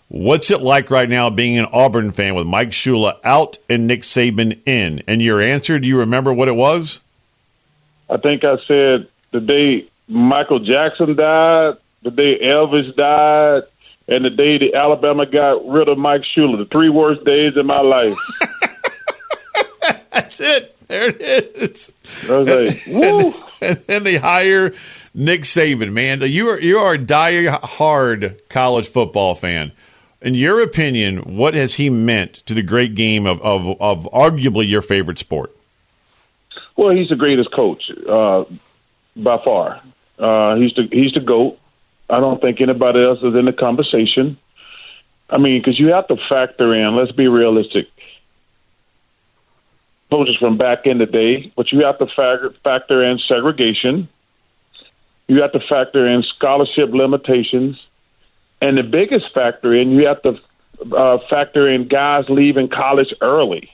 What's 0.07 0.49
it 0.49 0.63
like 0.63 0.89
right 0.89 1.07
now 1.07 1.29
being 1.29 1.59
an 1.59 1.67
Auburn 1.71 2.09
fan 2.09 2.33
with 2.33 2.47
Mike 2.47 2.71
Shula 2.71 3.19
out 3.23 3.59
and 3.69 3.85
Nick 3.85 4.01
Saban 4.01 4.59
in? 4.67 5.03
And 5.07 5.21
your 5.21 5.39
answer, 5.39 5.77
do 5.77 5.87
you 5.87 5.99
remember 5.99 6.33
what 6.33 6.47
it 6.47 6.55
was? 6.55 6.99
I 8.09 8.17
think 8.17 8.43
I 8.43 8.55
said 8.67 9.07
the 9.29 9.39
day 9.39 9.87
Michael 10.07 10.61
Jackson 10.61 11.15
died, 11.15 11.75
the 12.01 12.09
day 12.09 12.39
Elvis 12.39 12.95
died, 12.95 13.63
and 14.07 14.23
the 14.23 14.29
day 14.29 14.57
that 14.57 14.73
Alabama 14.75 15.25
got 15.25 15.67
rid 15.67 15.89
of 15.89 15.97
Mike 15.97 16.21
Shula, 16.35 16.57
the 16.57 16.65
three 16.65 16.89
worst 16.89 17.23
days 17.25 17.53
in 17.57 17.65
my 17.65 17.81
life. 17.81 18.17
That's 20.11 20.39
it. 20.39 20.75
There 20.87 21.09
it 21.09 21.21
is. 21.21 21.91
Like, 22.27 22.83
woo. 22.87 23.33
And 23.61 23.81
then 23.87 24.03
they 24.03 24.17
hire 24.17 24.73
Nick 25.13 25.41
Saban. 25.41 25.91
Man, 25.91 26.21
you 26.21 26.49
are 26.49 26.59
you 26.59 26.77
are 26.77 26.93
a 26.93 26.97
die-hard 26.97 28.41
college 28.49 28.87
football 28.87 29.35
fan. 29.35 29.73
In 30.21 30.33
your 30.33 30.61
opinion, 30.61 31.37
what 31.37 31.53
has 31.53 31.75
he 31.75 31.89
meant 31.89 32.35
to 32.47 32.53
the 32.53 32.63
great 32.63 32.95
game 32.95 33.27
of, 33.27 33.41
of, 33.41 33.79
of 33.79 34.09
arguably 34.11 34.67
your 34.67 34.81
favorite 34.81 35.19
sport? 35.19 35.55
Well, 36.75 36.95
he's 36.95 37.09
the 37.09 37.15
greatest 37.15 37.51
coach 37.51 37.83
uh, 38.09 38.45
by 39.15 39.37
far. 39.43 39.81
Uh, 40.17 40.55
he's 40.55 40.73
the 40.73 40.87
he's 40.91 41.11
the 41.13 41.19
goat. 41.19 41.59
I 42.09 42.19
don't 42.19 42.41
think 42.41 42.61
anybody 42.61 43.03
else 43.03 43.19
is 43.19 43.35
in 43.35 43.45
the 43.45 43.53
conversation. 43.53 44.37
I 45.29 45.37
mean, 45.37 45.59
because 45.59 45.79
you 45.79 45.87
have 45.93 46.07
to 46.07 46.17
factor 46.29 46.73
in. 46.73 46.95
Let's 46.95 47.11
be 47.11 47.27
realistic. 47.27 47.87
Coaches 50.09 50.37
from 50.37 50.57
back 50.57 50.85
in 50.85 50.99
the 50.99 51.05
day, 51.05 51.51
but 51.55 51.71
you 51.71 51.83
have 51.83 51.99
to 51.99 52.07
factor 52.07 52.53
factor 52.63 53.03
in 53.03 53.19
segregation. 53.19 54.07
You 55.27 55.41
have 55.41 55.51
to 55.51 55.59
factor 55.59 56.07
in 56.07 56.23
scholarship 56.23 56.91
limitations, 56.93 57.77
and 58.61 58.77
the 58.77 58.83
biggest 58.83 59.33
factor 59.33 59.73
in 59.73 59.91
you 59.91 60.07
have 60.07 60.21
to 60.21 60.39
uh, 60.95 61.17
factor 61.29 61.67
in 61.67 61.89
guys 61.89 62.23
leaving 62.29 62.69
college 62.69 63.13
early 63.19 63.69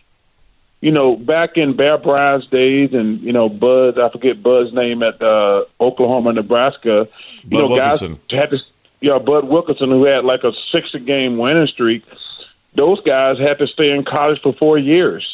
you 0.84 0.92
know, 0.92 1.16
back 1.16 1.56
in 1.56 1.78
Bear 1.78 1.98
Bryant's 1.98 2.46
days 2.48 2.94
and, 2.94 3.22
you 3.22 3.32
know, 3.32 3.48
Bud, 3.48 3.98
I 3.98 4.10
forget 4.10 4.44
Bud's 4.44 4.74
name 4.74 5.02
at 5.02 5.22
uh, 5.22 5.64
Oklahoma, 5.80 6.34
Nebraska, 6.34 7.08
you 7.44 7.50
Bud 7.50 7.58
know, 7.58 7.68
Wilkinson. 7.70 8.20
guys 8.28 8.42
had 8.42 8.50
to, 8.50 8.60
you 9.00 9.08
know, 9.08 9.20
Bud 9.20 9.46
Wilkinson, 9.46 9.90
who 9.90 10.04
had 10.04 10.26
like 10.26 10.44
a 10.44 10.52
60 10.74 11.00
game 11.00 11.38
winning 11.38 11.68
streak, 11.68 12.04
those 12.76 13.00
guys 13.04 13.40
had 13.40 13.60
to 13.60 13.68
stay 13.68 13.92
in 13.92 14.04
college 14.04 14.42
for 14.42 14.52
four 14.52 14.78
years. 14.78 15.26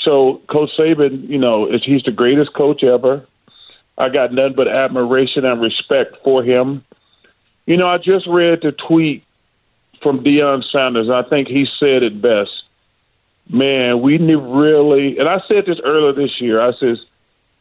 So 0.00 0.42
Coach 0.48 0.70
Saban, 0.76 1.28
you 1.28 1.38
know, 1.38 1.72
is 1.72 1.84
he's 1.84 2.02
the 2.02 2.10
greatest 2.10 2.52
coach 2.52 2.82
ever. 2.82 3.24
I 3.96 4.08
got 4.08 4.32
nothing 4.32 4.56
but 4.56 4.66
admiration 4.66 5.44
and 5.44 5.60
respect 5.60 6.16
for 6.24 6.42
him. 6.42 6.84
You 7.66 7.76
know, 7.76 7.86
I 7.86 7.98
just 7.98 8.26
read 8.26 8.62
the 8.62 8.72
tweet 8.72 9.22
from 10.02 10.24
Deion 10.24 10.64
Sanders. 10.72 11.08
I 11.08 11.22
think 11.22 11.46
he 11.46 11.68
said 11.78 12.02
it 12.02 12.20
best 12.20 12.64
man, 13.52 14.00
we 14.00 14.18
need 14.18 14.36
really, 14.36 15.18
and 15.18 15.28
I 15.28 15.40
said 15.48 15.66
this 15.66 15.80
earlier 15.84 16.12
this 16.12 16.40
year. 16.40 16.60
I 16.60 16.72
says, 16.78 16.98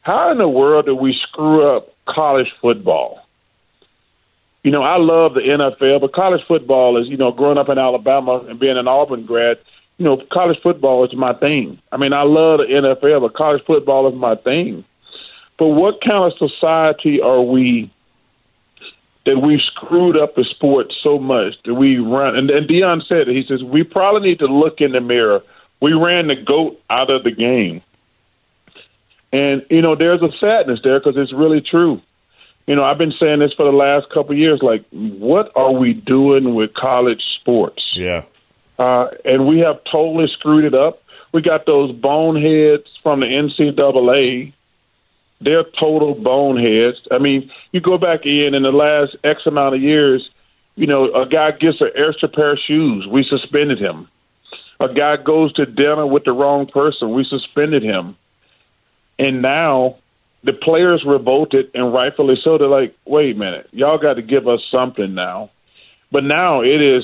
how 0.01 0.31
in 0.31 0.37
the 0.37 0.47
world 0.47 0.85
did 0.85 0.93
we 0.93 1.13
screw 1.13 1.75
up 1.75 1.93
college 2.07 2.51
football? 2.61 3.25
You 4.63 4.71
know, 4.71 4.83
I 4.83 4.97
love 4.97 5.33
the 5.33 5.41
NFL, 5.41 6.01
but 6.01 6.13
college 6.13 6.41
football 6.47 7.01
is, 7.01 7.07
you 7.07 7.17
know, 7.17 7.31
growing 7.31 7.57
up 7.57 7.69
in 7.69 7.77
Alabama 7.77 8.43
and 8.47 8.59
being 8.59 8.77
an 8.77 8.87
Auburn 8.87 9.25
grad, 9.25 9.57
you 9.97 10.05
know, 10.05 10.21
college 10.31 10.59
football 10.61 11.05
is 11.05 11.13
my 11.15 11.33
thing. 11.33 11.79
I 11.91 11.97
mean, 11.97 12.13
I 12.13 12.23
love 12.23 12.59
the 12.59 12.65
NFL, 12.65 13.21
but 13.21 13.33
college 13.33 13.63
football 13.65 14.07
is 14.07 14.15
my 14.15 14.35
thing. 14.35 14.83
But 15.57 15.69
what 15.69 16.01
kind 16.01 16.31
of 16.31 16.37
society 16.37 17.19
are 17.19 17.41
we 17.41 17.91
that 19.25 19.39
we've 19.39 19.61
screwed 19.61 20.17
up 20.17 20.35
the 20.35 20.45
sport 20.45 20.93
so 21.01 21.19
much 21.19 21.55
that 21.65 21.73
we 21.73 21.97
run? 21.97 22.35
And, 22.35 22.49
and 22.49 22.67
Deion 22.67 23.05
said 23.07 23.27
it. 23.27 23.35
He 23.35 23.45
says 23.45 23.63
we 23.63 23.83
probably 23.83 24.29
need 24.29 24.39
to 24.39 24.47
look 24.47 24.81
in 24.81 24.93
the 24.93 25.01
mirror 25.01 25.41
we 25.79 25.93
ran 25.93 26.27
the 26.27 26.35
goat 26.35 26.81
out 26.89 27.09
of 27.09 27.23
the 27.23 27.31
game. 27.31 27.81
And, 29.31 29.65
you 29.69 29.81
know, 29.81 29.95
there's 29.95 30.21
a 30.21 30.31
sadness 30.39 30.79
there 30.83 30.99
because 30.99 31.15
it's 31.15 31.33
really 31.33 31.61
true. 31.61 32.01
You 32.67 32.75
know, 32.75 32.83
I've 32.83 32.97
been 32.97 33.13
saying 33.19 33.39
this 33.39 33.53
for 33.53 33.65
the 33.65 33.75
last 33.75 34.09
couple 34.09 34.31
of 34.31 34.37
years. 34.37 34.61
Like, 34.61 34.85
what 34.91 35.51
are 35.55 35.71
we 35.71 35.93
doing 35.93 36.55
with 36.55 36.73
college 36.73 37.23
sports? 37.39 37.95
Yeah. 37.95 38.23
Uh, 38.77 39.09
and 39.25 39.47
we 39.47 39.59
have 39.59 39.83
totally 39.83 40.27
screwed 40.27 40.65
it 40.65 40.73
up. 40.73 41.03
We 41.31 41.41
got 41.41 41.65
those 41.65 41.91
boneheads 41.91 42.87
from 43.03 43.19
the 43.19 43.27
NCAA. 43.27 44.53
They're 45.41 45.63
total 45.63 46.15
boneheads. 46.15 47.07
I 47.11 47.17
mean, 47.17 47.51
you 47.71 47.81
go 47.81 47.97
back 47.97 48.25
in 48.25 48.53
in 48.55 48.63
the 48.63 48.71
last 48.71 49.15
X 49.23 49.45
amount 49.45 49.75
of 49.75 49.81
years, 49.81 50.29
you 50.75 50.87
know, 50.87 51.11
a 51.13 51.27
guy 51.27 51.51
gets 51.51 51.81
an 51.81 51.91
extra 51.95 52.29
pair 52.29 52.53
of 52.53 52.59
shoes. 52.59 53.07
We 53.07 53.23
suspended 53.23 53.79
him 53.79 54.07
a 54.79 54.93
guy 54.93 55.17
goes 55.17 55.53
to 55.53 55.65
dinner 55.65 56.07
with 56.07 56.23
the 56.23 56.31
wrong 56.31 56.67
person. 56.67 57.13
We 57.13 57.25
suspended 57.25 57.83
him. 57.83 58.15
And 59.17 59.41
now 59.41 59.97
the 60.43 60.53
players 60.53 61.03
revolted, 61.05 61.71
and 61.73 61.93
rightfully 61.93 62.37
so. 62.41 62.57
They're 62.57 62.67
like, 62.67 62.95
wait 63.05 63.35
a 63.35 63.39
minute, 63.39 63.67
y'all 63.71 63.97
got 63.97 64.13
to 64.13 64.21
give 64.21 64.47
us 64.47 64.61
something 64.71 65.13
now. 65.13 65.51
But 66.11 66.23
now 66.23 66.61
it 66.61 66.81
is, 66.81 67.03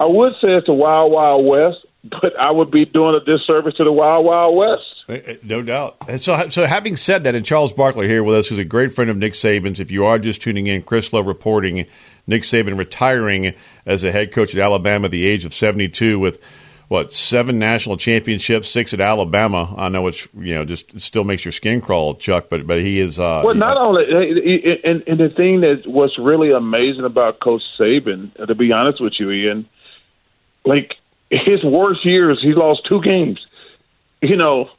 I 0.00 0.06
would 0.06 0.34
say 0.34 0.54
it's 0.54 0.66
the 0.66 0.72
Wild 0.72 1.12
Wild 1.12 1.44
West, 1.44 1.84
but 2.04 2.38
I 2.38 2.50
would 2.50 2.70
be 2.70 2.86
doing 2.86 3.16
a 3.16 3.20
disservice 3.20 3.74
to 3.74 3.84
the 3.84 3.92
Wild 3.92 4.24
Wild 4.24 4.56
West. 4.56 4.84
Eh, 5.08 5.20
eh, 5.26 5.36
no 5.42 5.60
doubt. 5.60 5.96
And 6.08 6.20
so, 6.20 6.48
so 6.48 6.64
having 6.64 6.96
said 6.96 7.24
that, 7.24 7.34
and 7.34 7.44
Charles 7.44 7.72
Barkley 7.72 8.08
here 8.08 8.22
with 8.22 8.36
us, 8.36 8.46
who's 8.46 8.58
a 8.58 8.64
great 8.64 8.94
friend 8.94 9.10
of 9.10 9.16
Nick 9.16 9.32
Saban's. 9.32 9.80
If 9.80 9.90
you 9.90 10.06
are 10.06 10.18
just 10.18 10.40
tuning 10.40 10.68
in, 10.68 10.82
Chris 10.82 11.12
Low 11.12 11.20
reporting 11.20 11.86
Nick 12.26 12.44
Saban 12.44 12.78
retiring 12.78 13.54
as 13.84 14.04
a 14.04 14.12
head 14.12 14.32
coach 14.32 14.54
at 14.54 14.60
Alabama 14.60 15.06
at 15.06 15.10
the 15.10 15.26
age 15.26 15.44
of 15.44 15.52
72 15.52 16.20
with– 16.20 16.40
what 16.88 17.12
seven 17.12 17.58
national 17.58 17.98
championships, 17.98 18.68
six 18.68 18.94
at 18.94 19.00
Alabama. 19.00 19.74
I 19.76 19.90
know 19.90 20.06
it's 20.06 20.26
you 20.34 20.54
know 20.54 20.64
just 20.64 20.98
still 21.00 21.24
makes 21.24 21.44
your 21.44 21.52
skin 21.52 21.80
crawl, 21.80 22.14
Chuck. 22.14 22.46
But 22.48 22.66
but 22.66 22.80
he 22.80 22.98
is. 22.98 23.20
Uh, 23.20 23.42
well, 23.44 23.54
not 23.54 23.76
only 23.76 24.04
and, 24.84 25.04
and 25.06 25.20
the 25.20 25.28
thing 25.28 25.60
that 25.60 25.82
what's 25.86 26.18
really 26.18 26.50
amazing 26.50 27.04
about 27.04 27.40
Coach 27.40 27.62
Saban, 27.78 28.34
to 28.46 28.54
be 28.54 28.72
honest 28.72 29.00
with 29.00 29.20
you, 29.20 29.30
Ian, 29.30 29.68
like 30.64 30.94
his 31.30 31.62
worst 31.62 32.04
years, 32.06 32.40
he 32.42 32.54
lost 32.54 32.86
two 32.86 33.02
games. 33.02 33.46
You 34.22 34.36
know, 34.36 34.70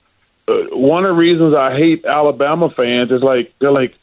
uh, 0.47 0.53
one 0.71 1.05
of 1.05 1.15
the 1.15 1.19
reasons 1.19 1.53
I 1.55 1.77
hate 1.77 2.05
Alabama 2.05 2.71
fans 2.71 3.11
is 3.11 3.21
like 3.21 3.53
they're 3.59 3.71
like 3.71 3.93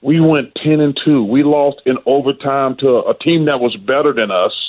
we 0.00 0.18
went 0.18 0.56
ten 0.56 0.80
and 0.80 0.98
two. 1.04 1.22
We 1.22 1.44
lost 1.44 1.82
in 1.86 1.98
overtime 2.04 2.76
to 2.78 3.06
a 3.06 3.14
team 3.14 3.44
that 3.44 3.60
was 3.60 3.76
better 3.76 4.12
than 4.12 4.32
us 4.32 4.67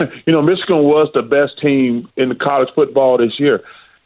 you 0.26 0.32
know, 0.32 0.42
Michigan 0.42 0.82
was 0.82 1.10
the 1.14 1.22
best 1.22 1.58
team 1.58 2.08
in 2.16 2.34
college 2.36 2.68
football 2.74 3.18
this 3.18 3.38
year. 3.38 3.62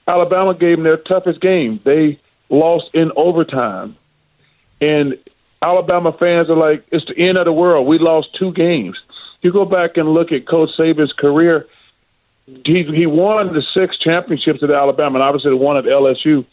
Alabama 0.09 0.55
gave 0.55 0.77
them 0.77 0.85
their 0.85 0.97
toughest 0.97 1.41
game. 1.41 1.81
They 1.85 2.21
lost 2.49 2.91
in 2.95 3.13
overtime. 3.17 3.97
And 4.81 5.19
Alabama 5.65 6.13
fans 6.13 6.49
are 6.51 6.57
like, 6.57 6.85
it's 6.93 7.07
the 7.07 7.19
end 7.19 7.39
of 7.39 7.45
the 7.45 7.53
world. 7.53 7.87
We 7.87 7.99
lost 7.99 8.35
two 8.35 8.53
games. 8.53 8.99
You 9.43 9.53
go 9.53 9.65
back 9.65 9.97
and 9.97 10.09
look 10.09 10.33
at 10.33 10.47
Coach 10.47 10.71
Saban's 10.79 11.13
career. 11.13 11.67
He 12.65 12.85
he 12.85 13.07
won 13.07 13.53
the 13.53 13.63
six 13.75 13.99
championships 13.99 14.63
at 14.63 14.71
Alabama, 14.71 15.17
and 15.17 15.23
obviously 15.23 15.51
the 15.51 15.57
one 15.57 15.77
at 15.77 15.85
LSU. 15.85 16.45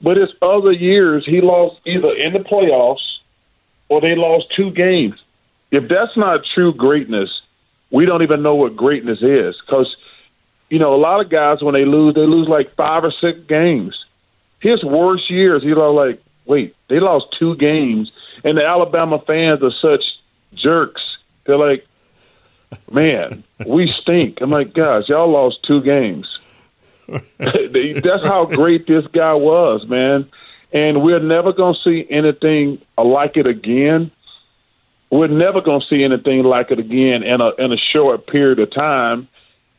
But 0.00 0.16
his 0.16 0.30
other 0.40 0.72
years, 0.72 1.26
he 1.26 1.40
lost 1.40 1.80
either 1.84 2.12
in 2.14 2.32
the 2.32 2.38
playoffs 2.38 3.18
or 3.88 4.00
they 4.00 4.14
lost 4.14 4.50
two 4.54 4.70
games. 4.70 5.20
If 5.70 5.88
that's 5.88 6.16
not 6.16 6.44
true 6.44 6.72
greatness, 6.72 7.42
we 7.90 8.06
don't 8.06 8.22
even 8.22 8.42
know 8.42 8.54
what 8.54 8.76
greatness 8.76 9.22
is. 9.22 9.60
Because 9.60 9.96
you 10.68 10.78
know 10.78 10.94
a 10.94 11.00
lot 11.00 11.20
of 11.20 11.28
guys 11.28 11.62
when 11.62 11.74
they 11.74 11.84
lose 11.84 12.14
they 12.14 12.26
lose 12.26 12.48
like 12.48 12.74
five 12.74 13.04
or 13.04 13.10
six 13.10 13.40
games. 13.40 14.04
His 14.60 14.84
worst 14.84 15.30
years 15.30 15.62
he 15.62 15.74
lost 15.74 15.96
like 15.96 16.22
wait 16.46 16.74
they 16.88 17.00
lost 17.00 17.26
two 17.38 17.56
games 17.56 18.10
and 18.44 18.56
the 18.56 18.68
alabama 18.68 19.18
fans 19.18 19.62
are 19.62 19.72
such 19.72 20.18
jerks. 20.54 21.18
They're 21.44 21.58
like 21.58 21.86
man 22.90 23.42
we 23.66 23.88
stink. 23.88 24.40
I'm 24.40 24.50
like 24.50 24.72
guys 24.72 25.08
y'all 25.08 25.30
lost 25.30 25.62
two 25.64 25.82
games. 25.82 26.38
That's 27.38 28.22
how 28.22 28.44
great 28.44 28.86
this 28.86 29.06
guy 29.08 29.34
was 29.34 29.86
man. 29.86 30.30
And 30.72 31.02
we're 31.02 31.18
never 31.18 31.52
going 31.52 31.74
to 31.74 31.80
see 31.80 32.06
anything 32.08 32.80
like 32.96 33.36
it 33.36 33.48
again 33.48 34.12
we're 35.10 35.26
never 35.26 35.60
going 35.60 35.80
to 35.80 35.86
see 35.86 36.04
anything 36.04 36.44
like 36.44 36.70
it 36.70 36.78
again 36.78 37.22
in 37.22 37.40
a 37.40 37.50
in 37.56 37.72
a 37.72 37.76
short 37.76 38.26
period 38.26 38.60
of 38.60 38.70
time. 38.70 39.28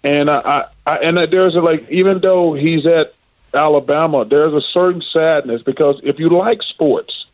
And 0.04 0.30
I, 0.30 0.40
I, 0.40 0.66
I 0.86 0.98
and 0.98 1.18
there's 1.32 1.56
a, 1.56 1.62
like 1.62 1.90
even 1.90 2.20
though 2.20 2.54
he's 2.54 2.86
at 2.86 3.14
Alabama, 3.54 4.26
there's 4.26 4.54
a 4.54 4.62
certain 4.62 5.02
sadness 5.02 5.62
because 5.62 6.00
if 6.04 6.20
you 6.20 6.30
like 6.30 6.62
sports, 6.64 7.26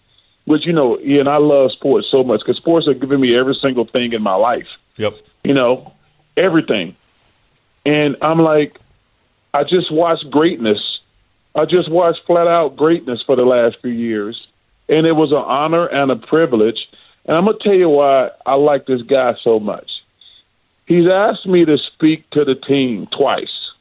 which 0.46 0.66
you 0.66 0.74
know, 0.74 1.00
Ian, 1.00 1.28
I 1.28 1.38
love 1.38 1.72
sports 1.72 2.08
so 2.10 2.24
much 2.24 2.42
because 2.42 2.58
sports 2.58 2.88
have 2.88 3.00
given 3.00 3.20
me 3.20 3.36
every 3.38 3.56
single 3.56 3.86
thing 3.86 4.14
in 4.14 4.22
my 4.22 4.36
life. 4.36 4.68
Yep. 4.98 5.16
You 5.44 5.54
know, 5.54 5.94
everything. 6.36 6.96
And 7.86 8.18
I'm 8.22 8.40
like, 8.40 8.80
I 9.54 9.64
just 9.64 9.92
watched 9.92 10.30
greatness. 10.30 11.00
I 11.56 11.66
just 11.66 11.90
watched 11.90 12.26
flat 12.26 12.48
out 12.48 12.76
greatness 12.76 13.24
for 13.24 13.36
the 13.36 13.46
last 13.46 13.78
few 13.82 13.92
years, 13.92 14.48
and 14.88 15.08
it 15.08 15.14
was 15.14 15.32
an 15.32 15.38
honor 15.38 15.88
and 15.88 16.12
a 16.12 16.16
privilege. 16.16 16.88
And 17.28 17.36
I'm 17.36 17.46
gonna 17.46 17.58
tell 17.60 17.74
you 17.74 17.90
why 17.90 18.32
I 18.46 18.56
like 18.56 18.86
this 18.86 19.02
guy 19.02 19.36
so 19.44 19.60
much. 19.60 20.04
He's 20.86 21.08
asked 21.08 21.46
me 21.46 21.66
to 21.66 21.78
speak 21.78 22.30
to 22.32 22.46
the 22.46 22.56
team 22.56 23.08
twice. 23.08 23.72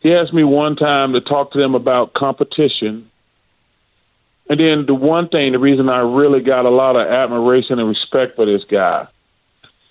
He 0.00 0.14
asked 0.14 0.32
me 0.32 0.44
one 0.44 0.76
time 0.76 1.14
to 1.14 1.20
talk 1.20 1.52
to 1.52 1.58
them 1.58 1.74
about 1.74 2.14
competition. 2.14 3.10
And 4.48 4.60
then 4.60 4.86
the 4.86 4.94
one 4.94 5.28
thing, 5.28 5.52
the 5.52 5.58
reason 5.58 5.88
I 5.88 6.00
really 6.00 6.40
got 6.40 6.66
a 6.66 6.70
lot 6.70 6.96
of 6.96 7.08
admiration 7.08 7.78
and 7.78 7.88
respect 7.88 8.36
for 8.36 8.44
this 8.44 8.62
guy, 8.64 9.08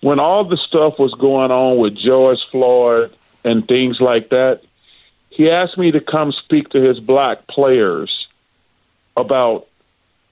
when 0.02 0.20
all 0.20 0.46
the 0.46 0.58
stuff 0.58 1.00
was 1.00 1.14
going 1.16 1.52
on 1.52 1.78
with 1.78 1.96
George 1.96 2.46
Floyd 2.52 3.12
and 3.44 3.68
things 3.68 4.00
like 4.00 4.30
that, 4.30 4.62
he 5.30 5.50
asked 5.50 5.78
me 5.78 5.92
to 5.92 6.00
come 6.00 6.32
speak 6.32 6.70
to 6.70 6.82
his 6.82 7.00
black 7.00 7.48
players 7.48 8.28
about 9.18 9.68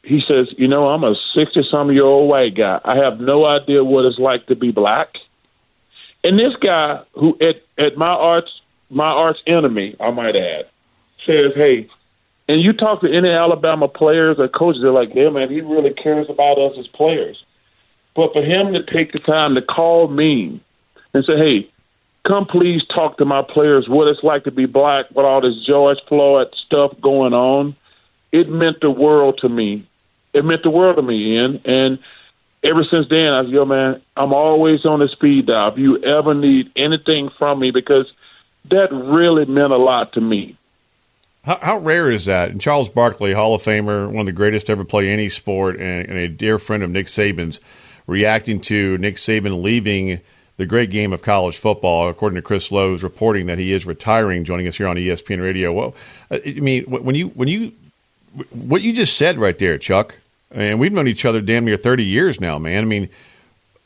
he 0.03 0.19
says, 0.21 0.53
you 0.57 0.67
know, 0.67 0.87
I'm 0.89 1.03
a 1.03 1.15
60 1.15 1.63
some 1.63 1.91
year 1.91 2.05
old 2.05 2.29
white 2.29 2.55
guy. 2.55 2.79
I 2.83 2.97
have 2.97 3.19
no 3.19 3.45
idea 3.45 3.83
what 3.83 4.05
it's 4.05 4.19
like 4.19 4.47
to 4.47 4.55
be 4.55 4.71
black. 4.71 5.17
And 6.23 6.39
this 6.39 6.55
guy 6.55 7.03
who 7.13 7.37
at, 7.41 7.61
at 7.77 7.97
my 7.97 8.09
arch 8.09 8.49
my 8.89 9.07
arch 9.07 9.37
enemy, 9.47 9.95
I 9.99 10.11
might 10.11 10.35
add, 10.35 10.67
says, 11.25 11.53
Hey, 11.55 11.87
and 12.49 12.61
you 12.61 12.73
talk 12.73 13.01
to 13.01 13.11
any 13.11 13.29
Alabama 13.29 13.87
players 13.87 14.37
or 14.37 14.47
coaches, 14.49 14.81
they're 14.81 14.91
like, 14.91 15.13
Yeah, 15.13 15.29
man, 15.29 15.49
he 15.49 15.61
really 15.61 15.93
cares 15.93 16.29
about 16.29 16.57
us 16.57 16.77
as 16.77 16.87
players. 16.87 17.43
But 18.15 18.33
for 18.33 18.43
him 18.43 18.73
to 18.73 18.83
take 18.83 19.13
the 19.13 19.19
time 19.19 19.55
to 19.55 19.61
call 19.61 20.07
me 20.09 20.59
and 21.13 21.23
say, 21.23 21.37
Hey, 21.37 21.69
come 22.27 22.45
please 22.45 22.83
talk 22.85 23.17
to 23.17 23.25
my 23.25 23.43
players 23.43 23.87
what 23.87 24.07
it's 24.07 24.23
like 24.23 24.43
to 24.43 24.51
be 24.51 24.65
black 24.65 25.09
with 25.11 25.25
all 25.25 25.41
this 25.41 25.63
George 25.65 25.99
Floyd 26.07 26.49
stuff 26.53 26.91
going 26.99 27.33
on, 27.33 27.75
it 28.31 28.49
meant 28.49 28.81
the 28.81 28.91
world 28.91 29.37
to 29.39 29.49
me 29.49 29.87
it 30.33 30.45
meant 30.45 30.63
the 30.63 30.69
world 30.69 30.97
to 30.97 31.01
me, 31.01 31.35
Ian. 31.35 31.61
And 31.65 31.99
ever 32.63 32.83
since 32.83 33.07
then, 33.09 33.33
I 33.33 33.43
said, 33.43 33.51
yo, 33.51 33.65
man, 33.65 34.01
I'm 34.15 34.33
always 34.33 34.85
on 34.85 34.99
the 34.99 35.07
speed 35.07 35.47
dial. 35.47 35.71
If 35.71 35.77
you 35.77 35.97
ever 36.03 36.33
need 36.33 36.71
anything 36.75 37.29
from 37.37 37.59
me, 37.59 37.71
because 37.71 38.11
that 38.69 38.91
really 38.91 39.45
meant 39.45 39.73
a 39.73 39.77
lot 39.77 40.13
to 40.13 40.21
me. 40.21 40.57
How, 41.43 41.57
how, 41.61 41.77
rare 41.79 42.11
is 42.11 42.25
that? 42.25 42.51
And 42.51 42.61
Charles 42.61 42.89
Barkley, 42.89 43.33
Hall 43.33 43.55
of 43.55 43.63
Famer, 43.63 44.07
one 44.07 44.21
of 44.21 44.25
the 44.27 44.31
greatest 44.31 44.67
to 44.67 44.73
ever 44.73 44.85
play 44.85 45.09
any 45.09 45.27
sport, 45.27 45.75
and, 45.77 46.07
and, 46.07 46.17
a 46.17 46.27
dear 46.27 46.59
friend 46.59 46.83
of 46.83 46.91
Nick 46.91 47.07
Saban's, 47.07 47.59
reacting 48.05 48.61
to 48.61 48.97
Nick 48.99 49.15
Saban 49.15 49.63
leaving 49.63 50.21
the 50.57 50.67
great 50.67 50.91
game 50.91 51.13
of 51.13 51.23
college 51.23 51.57
football. 51.57 52.09
According 52.09 52.35
to 52.35 52.43
Chris 52.43 52.71
Low's 52.71 53.01
reporting 53.01 53.47
that 53.47 53.57
he 53.57 53.73
is 53.73 53.87
retiring, 53.87 54.43
joining 54.43 54.67
us 54.67 54.77
here 54.77 54.87
on 54.87 54.97
ESPN 54.97 55.41
Radio. 55.41 55.73
Well, 55.73 55.95
I 56.29 56.59
mean, 56.59 56.83
when 56.83 57.15
you 57.15 57.29
when 57.29 57.47
you 57.47 57.71
what 58.51 58.83
you 58.83 58.93
just 58.93 59.17
said 59.17 59.39
right 59.39 59.57
there, 59.57 59.79
Chuck, 59.79 60.17
and 60.51 60.79
we've 60.79 60.91
known 60.91 61.07
each 61.07 61.25
other 61.25 61.41
damn 61.41 61.65
near 61.65 61.77
30 61.77 62.03
years 62.03 62.39
now, 62.39 62.57
man. 62.57 62.81
I 62.81 62.85
mean, 62.85 63.09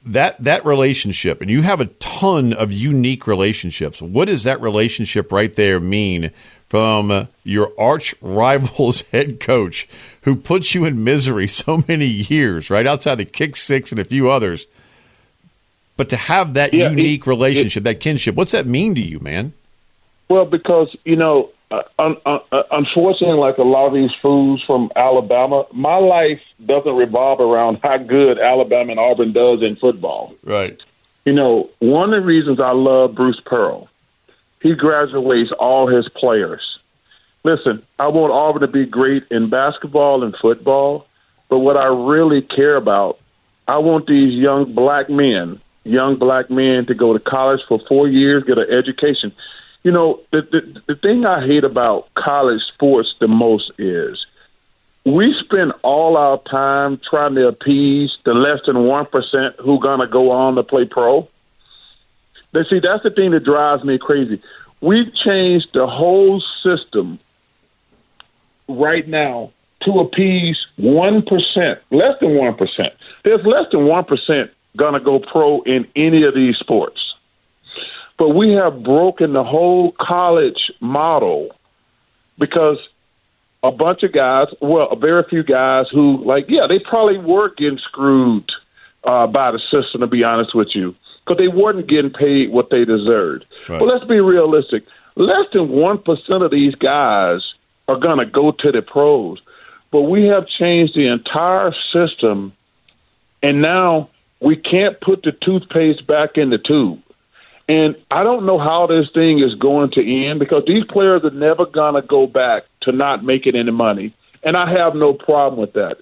that 0.06 0.42
that 0.44 0.66
relationship, 0.66 1.42
and 1.42 1.50
you 1.50 1.64
have 1.64 1.82
a 1.82 1.86
ton 1.86 2.54
of 2.54 2.72
unique 2.72 3.26
relationships. 3.26 4.02
What 4.02 4.26
does 4.26 4.44
that 4.44 4.62
relationship 4.62 5.32
right 5.32 5.54
there 5.54 5.80
mean 5.80 6.32
from 6.70 7.28
your 7.44 7.72
arch 7.80 8.14
rival's 8.22 9.02
head 9.12 9.40
coach 9.40 9.88
who 10.22 10.36
puts 10.36 10.76
you 10.76 10.86
in 10.86 11.04
misery 11.04 11.48
so 11.48 11.84
many 11.88 12.06
years, 12.06 12.70
right 12.70 12.86
outside 12.86 13.16
the 13.16 13.26
kick 13.26 13.56
six 13.56 13.92
and 13.92 14.00
a 14.00 14.06
few 14.06 14.30
others? 14.30 14.68
But 15.98 16.10
to 16.10 16.18
have 16.18 16.54
that 16.56 16.74
yeah, 16.74 16.90
unique 16.90 17.22
it, 17.22 17.28
relationship, 17.28 17.82
it, 17.82 17.86
that 17.86 18.00
kinship, 18.00 18.36
what's 18.36 18.52
that 18.52 18.68
mean 18.68 18.96
to 18.96 19.02
you, 19.02 19.20
man? 19.22 19.54
Well, 20.28 20.46
because 20.46 20.96
you 21.04 21.16
know 21.16 21.50
uh, 21.72 21.82
un- 21.98 22.18
uh, 22.26 22.40
unfortunately, 22.72 23.38
like 23.38 23.58
a 23.58 23.64
lot 23.64 23.88
of 23.88 23.94
these 23.94 24.14
fools 24.22 24.64
from 24.64 24.92
Alabama, 24.96 25.66
my 25.72 25.98
life 25.98 26.42
doesn't 26.66 26.96
revolve 26.96 27.40
around 27.40 27.80
how 27.84 27.98
good 27.98 28.40
Alabama 28.40 28.92
and 28.92 29.00
Auburn 29.00 29.34
does 29.34 29.62
in 29.62 29.76
football. 29.76 30.36
Right. 30.44 30.80
You 31.26 31.34
know, 31.34 31.70
one 31.80 32.14
of 32.14 32.22
the 32.22 32.26
reasons 32.26 32.60
I 32.60 32.72
love 32.72 33.16
Bruce 33.16 33.40
Pearl, 33.44 33.90
he 34.62 34.76
graduates 34.76 35.52
all 35.52 35.88
his 35.88 36.08
players. 36.10 36.80
Listen, 37.44 37.84
I 38.00 38.08
want 38.08 38.32
Auburn 38.32 38.62
to 38.62 38.68
be 38.68 38.86
great 38.86 39.24
in 39.32 39.50
basketball 39.50 40.24
and 40.24 40.36
football, 40.36 41.08
but 41.50 41.60
what 41.60 41.78
I 41.78 41.88
really 41.88 42.42
care 42.42 42.76
about, 42.76 43.20
I 43.68 43.80
want 43.80 44.06
these 44.08 44.34
young 44.34 44.74
black 44.74 45.10
men, 45.10 45.60
young 45.84 46.18
black 46.18 46.52
men 46.52 46.86
to 46.88 46.94
go 46.94 47.14
to 47.14 47.20
college 47.20 47.62
for 47.68 47.80
four 47.88 48.08
years, 48.08 48.44
get 48.44 48.60
an 48.60 48.72
education 48.72 49.34
you 49.86 49.92
know, 49.92 50.20
the, 50.32 50.42
the, 50.42 50.82
the 50.88 50.96
thing 50.96 51.28
I 51.28 51.46
hate 51.46 51.64
about 51.64 52.12
college 52.16 52.64
sports 52.74 53.14
the 53.20 53.28
most 53.28 53.72
is 53.78 54.26
we 55.06 55.32
spend 55.40 55.74
all 55.84 56.18
our 56.18 56.40
time 56.40 57.00
trying 57.08 57.36
to 57.36 57.48
appease 57.48 58.18
the 58.26 58.34
less 58.34 58.62
than 58.66 58.78
1% 58.78 59.56
who 59.60 59.80
going 59.80 60.00
to 60.00 60.08
go 60.08 60.32
on 60.32 60.56
to 60.56 60.64
play 60.64 60.86
pro. 60.86 61.30
They 62.52 62.64
see, 62.64 62.80
that's 62.80 63.04
the 63.04 63.12
thing 63.12 63.30
that 63.32 63.44
drives 63.44 63.84
me 63.84 64.00
crazy. 64.00 64.42
We've 64.82 65.14
changed 65.14 65.68
the 65.76 65.86
whole 65.86 66.42
system 66.64 67.20
right 68.68 69.08
now 69.08 69.52
to 69.82 70.00
appease 70.00 70.66
1%, 70.80 71.80
less 71.92 72.20
than 72.20 72.30
1%. 72.30 72.86
There's 73.24 73.46
less 73.46 73.68
than 73.72 73.82
1% 73.82 74.50
going 74.78 74.94
to 74.96 75.00
go 75.00 75.20
pro 75.20 75.62
in 75.62 75.88
any 75.96 76.24
of 76.24 76.34
these 76.34 76.58
sports. 76.58 77.15
But 78.18 78.30
we 78.30 78.54
have 78.54 78.84
broken 78.84 79.34
the 79.34 79.44
whole 79.44 79.94
college 80.00 80.72
model 80.80 81.50
because 82.38 82.78
a 83.64 83.72
bunch 83.72 84.04
of 84.04 84.14
guys, 84.14 84.48
well, 84.62 84.90
a 84.92 84.96
very 84.96 85.24
few 85.30 85.44
guys 85.44 85.88
who, 85.92 86.24
like, 86.24 86.46
yeah, 86.48 86.68
they 86.68 86.80
probably 86.80 87.18
were 87.18 87.54
getting 87.56 87.80
screwed 87.80 88.50
uh, 89.04 89.28
by 89.28 89.52
the 89.52 89.60
system, 89.60 90.02
to 90.02 90.08
be 90.08 90.24
honest 90.24 90.56
with 90.56 90.76
you, 90.76 90.96
because 91.26 91.40
they 91.40 91.48
weren't 91.48 91.88
getting 91.88 92.12
paid 92.12 92.52
what 92.52 92.70
they 92.70 92.86
deserved. 92.86 93.46
Right. 93.68 93.80
But 93.80 93.92
let's 93.92 94.06
be 94.06 94.20
realistic. 94.20 94.84
Less 95.16 95.48
than 95.54 95.70
1% 95.70 96.46
of 96.46 96.52
these 96.52 96.76
guys 96.76 97.54
are 97.88 97.98
going 97.98 98.20
to 98.20 98.26
go 98.26 98.52
to 98.52 98.72
the 98.72 98.82
pros. 98.82 99.42
But 99.92 100.02
we 100.02 100.26
have 100.26 100.48
changed 100.48 100.96
the 100.96 101.08
entire 101.08 101.74
system, 101.94 102.54
and 103.42 103.62
now 103.62 104.10
we 104.42 104.58
can't 104.58 105.00
put 105.00 105.24
the 105.24 105.32
toothpaste 105.32 106.06
back 106.06 106.32
in 106.38 106.50
the 106.50 106.58
tube. 106.58 107.02
And 107.68 107.96
I 108.12 108.24
don't 108.24 108.46
know 108.46 108.60
how 108.60 108.88
this 108.88 109.10
thing 109.12 109.40
is 109.40 109.56
going 109.56 109.92
to 109.92 110.26
end 110.28 110.40
because 110.40 110.64
these 110.68 110.84
players 110.86 111.24
are 111.24 111.32
never 111.32 111.66
going 111.66 111.96
to 111.96 112.08
go 112.08 112.28
back 112.28 112.64
to 112.82 112.92
not 112.92 113.24
making 113.24 113.56
any 113.56 113.72
money. 113.72 114.14
And 114.44 114.56
I 114.56 114.72
have 114.72 114.94
no 114.94 115.14
problem 115.14 115.60
with 115.60 115.74
that. 115.74 115.98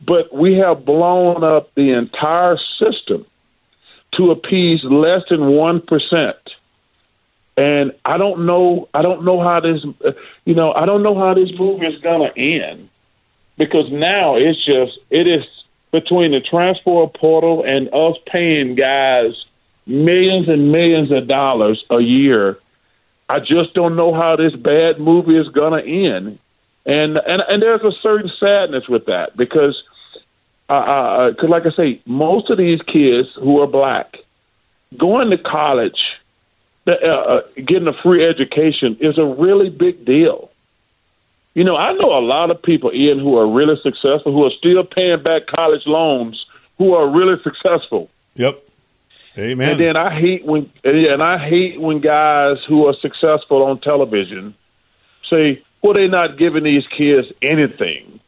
But 0.00 0.34
we 0.34 0.58
have 0.58 0.84
blown 0.84 1.42
up 1.42 1.74
the 1.74 1.92
entire 1.92 2.58
system 2.78 3.24
to 4.12 4.30
appease 4.30 4.84
less 4.84 5.22
than 5.30 5.40
1%. 5.40 6.34
And 7.56 7.92
I 8.04 8.16
don't 8.16 8.46
know, 8.46 8.88
I 8.92 9.02
don't 9.02 9.24
know 9.24 9.40
how 9.40 9.60
this, 9.60 9.82
you 10.44 10.54
know, 10.54 10.72
I 10.72 10.86
don't 10.86 11.02
know 11.02 11.18
how 11.18 11.34
this 11.34 11.50
movie 11.58 11.86
is 11.86 12.00
going 12.00 12.30
to 12.30 12.38
end 12.38 12.88
because 13.56 13.90
now 13.90 14.36
it's 14.36 14.62
just, 14.64 14.98
it 15.10 15.26
is 15.26 15.44
between 15.92 16.32
the 16.32 16.40
transfer 16.40 17.06
portal 17.06 17.62
and 17.62 17.92
us 17.92 18.16
paying 18.26 18.74
guys 18.74 19.34
millions 19.86 20.48
and 20.48 20.72
millions 20.72 21.10
of 21.10 21.26
dollars 21.26 21.84
a 21.90 22.00
year. 22.00 22.58
I 23.28 23.40
just 23.40 23.74
don't 23.74 23.96
know 23.96 24.12
how 24.12 24.36
this 24.36 24.54
bad 24.54 24.98
movie 24.98 25.36
is 25.36 25.48
going 25.48 25.80
to 25.80 25.88
end, 25.88 26.38
and 26.84 27.16
and 27.16 27.42
and 27.48 27.62
there's 27.62 27.82
a 27.82 27.92
certain 28.02 28.30
sadness 28.40 28.88
with 28.88 29.06
that 29.06 29.36
because, 29.36 29.82
uh, 30.68 30.72
uh, 30.72 31.34
cause 31.34 31.48
like 31.48 31.66
I 31.66 31.70
say, 31.70 32.02
most 32.06 32.50
of 32.50 32.58
these 32.58 32.82
kids 32.82 33.28
who 33.34 33.60
are 33.60 33.66
black 33.66 34.16
going 34.96 35.30
to 35.30 35.38
college, 35.38 36.02
uh, 36.86 36.90
uh, 36.90 37.42
getting 37.54 37.86
a 37.86 37.92
free 38.02 38.24
education 38.24 38.96
is 39.00 39.18
a 39.18 39.24
really 39.24 39.70
big 39.70 40.04
deal. 40.04 40.50
You 41.54 41.64
know, 41.64 41.76
I 41.76 41.92
know 41.92 42.16
a 42.16 42.24
lot 42.24 42.50
of 42.50 42.62
people, 42.62 42.92
Ian, 42.94 43.18
who 43.18 43.36
are 43.36 43.46
really 43.46 43.76
successful, 43.82 44.32
who 44.32 44.44
are 44.44 44.50
still 44.50 44.84
paying 44.84 45.22
back 45.22 45.46
college 45.46 45.86
loans, 45.86 46.46
who 46.78 46.94
are 46.94 47.08
really 47.08 47.40
successful. 47.42 48.08
Yep. 48.34 48.62
Amen. 49.40 49.70
And 49.70 49.80
then 49.80 49.96
I 49.96 50.18
hate 50.20 50.44
when 50.44 50.70
and 50.84 51.22
I 51.22 51.38
hate 51.38 51.80
when 51.80 52.00
guys 52.00 52.58
who 52.68 52.86
are 52.86 52.94
successful 53.00 53.62
on 53.62 53.80
television 53.80 54.54
say, 55.28 55.62
"Well, 55.82 55.94
they're 55.94 56.08
not 56.08 56.36
giving 56.36 56.64
these 56.64 56.86
kids 56.86 57.28
anything." 57.40 58.20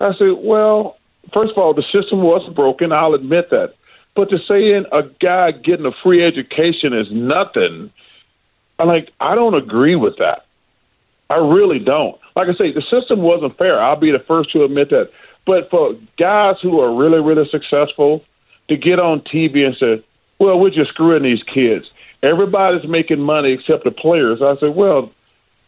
I 0.00 0.12
say, 0.14 0.30
"Well, 0.30 0.98
first 1.32 1.52
of 1.52 1.58
all, 1.58 1.72
the 1.72 1.82
system 1.82 2.22
was 2.22 2.46
broken. 2.54 2.92
I'll 2.92 3.14
admit 3.14 3.50
that, 3.50 3.74
But 4.14 4.30
to 4.30 4.38
saying 4.38 4.86
a 4.92 5.02
guy 5.20 5.50
getting 5.50 5.86
a 5.86 5.92
free 6.02 6.24
education 6.24 6.92
is 6.92 7.10
nothing, 7.10 7.90
I'm 8.78 8.86
like, 8.86 9.10
I 9.20 9.34
don't 9.34 9.54
agree 9.54 9.96
with 9.96 10.18
that. 10.18 10.46
I 11.30 11.38
really 11.38 11.80
don't. 11.80 12.16
Like 12.36 12.48
I 12.48 12.54
say, 12.54 12.70
the 12.72 12.82
system 12.82 13.22
wasn't 13.22 13.58
fair. 13.58 13.80
I'll 13.82 13.96
be 13.96 14.12
the 14.12 14.20
first 14.20 14.52
to 14.52 14.62
admit 14.62 14.90
that. 14.90 15.10
But 15.46 15.68
for 15.68 15.96
guys 16.16 16.56
who 16.62 16.80
are 16.80 16.94
really, 16.94 17.20
really 17.20 17.48
successful 17.48 18.24
to 18.68 18.76
get 18.76 19.00
on 19.00 19.20
TV 19.22 19.66
and 19.66 19.76
say, 19.76 20.04
well, 20.38 20.58
we're 20.58 20.70
just 20.70 20.90
screwing 20.90 21.22
these 21.22 21.42
kids. 21.42 21.90
Everybody's 22.22 22.88
making 22.88 23.20
money 23.20 23.52
except 23.52 23.84
the 23.84 23.90
players. 23.90 24.40
I 24.40 24.56
said, 24.58 24.74
well, 24.74 25.12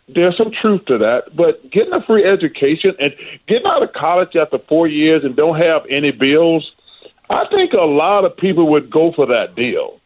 there's 0.09 0.37
some 0.37 0.50
truth 0.50 0.85
to 0.87 0.98
that. 0.98 1.37
But 1.37 1.70
getting 1.70 1.92
a 1.92 2.02
free 2.02 2.24
education 2.24 2.94
and 2.98 3.14
getting 3.46 3.66
out 3.66 3.83
of 3.83 3.92
college 3.92 4.37
after 4.37 4.59
four 4.59 4.87
years 4.87 5.24
and 5.24 5.37
don't 5.37 5.59
have 5.59 5.83
any 5.90 6.12
bills, 6.12 6.72
I 7.29 7.44
think 7.50 7.72
a 7.72 7.85
lot 7.85 8.24
of 8.24 8.37
people 8.37 8.68
would 8.70 8.90
go 8.90 9.12
for 9.12 9.26
that 9.26 9.55
deal. 9.55 10.00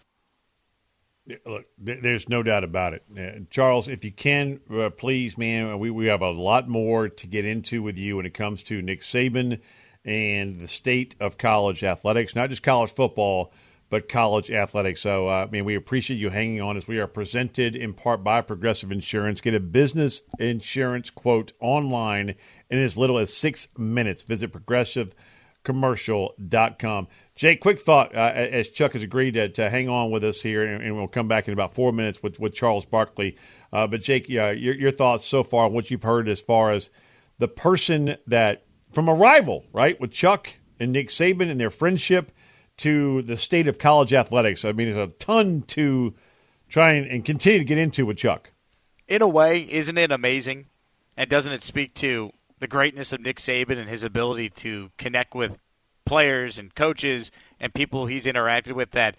Look, 1.46 1.66
there's 1.78 2.28
no 2.28 2.42
doubt 2.42 2.64
about 2.64 2.94
it. 2.94 3.04
Uh, 3.16 3.44
Charles, 3.50 3.86
if 3.86 4.04
you 4.04 4.10
can, 4.10 4.60
uh, 4.72 4.90
please, 4.90 5.38
man, 5.38 5.78
we, 5.78 5.90
we 5.90 6.06
have 6.06 6.22
a 6.22 6.30
lot 6.30 6.68
more 6.68 7.08
to 7.08 7.26
get 7.26 7.44
into 7.44 7.82
with 7.82 7.96
you 7.98 8.16
when 8.16 8.26
it 8.26 8.34
comes 8.34 8.64
to 8.64 8.82
Nick 8.82 9.02
Saban 9.02 9.60
and 10.04 10.58
the 10.58 10.66
state 10.66 11.14
of 11.20 11.38
college 11.38 11.84
athletics, 11.84 12.34
not 12.34 12.48
just 12.48 12.62
college 12.62 12.90
football, 12.90 13.52
but 13.90 14.08
college 14.08 14.50
athletics. 14.50 15.02
So, 15.02 15.28
uh, 15.28 15.44
I 15.46 15.50
mean, 15.50 15.64
we 15.64 15.74
appreciate 15.74 16.18
you 16.18 16.30
hanging 16.30 16.62
on 16.62 16.76
as 16.76 16.86
we 16.86 17.00
are 17.00 17.08
presented 17.08 17.74
in 17.74 17.92
part 17.92 18.22
by 18.22 18.40
Progressive 18.40 18.92
Insurance. 18.92 19.40
Get 19.40 19.54
a 19.54 19.60
business 19.60 20.22
insurance 20.38 21.10
quote 21.10 21.52
online 21.60 22.36
in 22.70 22.78
as 22.78 22.96
little 22.96 23.18
as 23.18 23.36
six 23.36 23.66
minutes. 23.76 24.22
Visit 24.22 24.52
progressivecommercial.com. 24.52 27.08
Jake, 27.34 27.60
quick 27.60 27.80
thought 27.80 28.14
uh, 28.14 28.30
as 28.34 28.68
Chuck 28.68 28.92
has 28.92 29.02
agreed 29.02 29.34
to, 29.34 29.48
to, 29.48 29.68
hang 29.68 29.88
on 29.88 30.12
with 30.12 30.22
us 30.22 30.40
here, 30.40 30.62
and, 30.62 30.80
and, 30.82 30.96
we'll 30.96 31.08
come 31.08 31.26
back 31.26 31.48
in 31.48 31.54
about 31.54 31.74
four 31.74 31.92
minutes 31.92 32.22
with, 32.22 32.38
with 32.38 32.54
Charles 32.54 32.84
Barkley. 32.84 33.36
Uh, 33.72 33.88
but, 33.88 34.02
Jake, 34.02 34.28
your, 34.28 34.52
your 34.52 34.92
thoughts 34.92 35.24
so 35.24 35.42
far 35.42 35.64
on 35.64 35.72
what 35.72 35.90
you've 35.90 36.04
heard 36.04 36.28
as 36.28 36.40
far 36.40 36.70
as 36.70 36.90
the 37.38 37.48
person 37.48 38.16
that, 38.26 38.62
from 38.92 39.08
a 39.08 39.14
rival, 39.14 39.64
right, 39.72 40.00
with 40.00 40.12
Chuck 40.12 40.50
and 40.78 40.92
Nick 40.92 41.08
Saban 41.08 41.50
and 41.50 41.58
their 41.58 41.70
friendship 41.70 42.30
to 42.80 43.22
the 43.22 43.36
state 43.36 43.68
of 43.68 43.78
college 43.78 44.12
athletics. 44.12 44.64
I 44.64 44.72
mean, 44.72 44.90
there's 44.92 45.08
a 45.08 45.12
ton 45.12 45.62
to 45.68 46.14
try 46.68 46.92
and, 46.92 47.06
and 47.06 47.24
continue 47.24 47.58
to 47.58 47.64
get 47.64 47.78
into 47.78 48.06
with 48.06 48.16
Chuck. 48.16 48.52
In 49.06 49.22
a 49.22 49.28
way, 49.28 49.60
isn't 49.70 49.98
it 49.98 50.10
amazing? 50.10 50.66
And 51.16 51.28
doesn't 51.28 51.52
it 51.52 51.62
speak 51.62 51.94
to 51.94 52.32
the 52.58 52.66
greatness 52.66 53.12
of 53.12 53.20
Nick 53.20 53.38
Saban 53.38 53.78
and 53.78 53.88
his 53.88 54.02
ability 54.02 54.50
to 54.50 54.90
connect 54.96 55.34
with 55.34 55.58
players 56.04 56.58
and 56.58 56.74
coaches 56.74 57.30
and 57.58 57.74
people 57.74 58.06
he's 58.06 58.24
interacted 58.24 58.72
with 58.72 58.92
that 58.92 59.16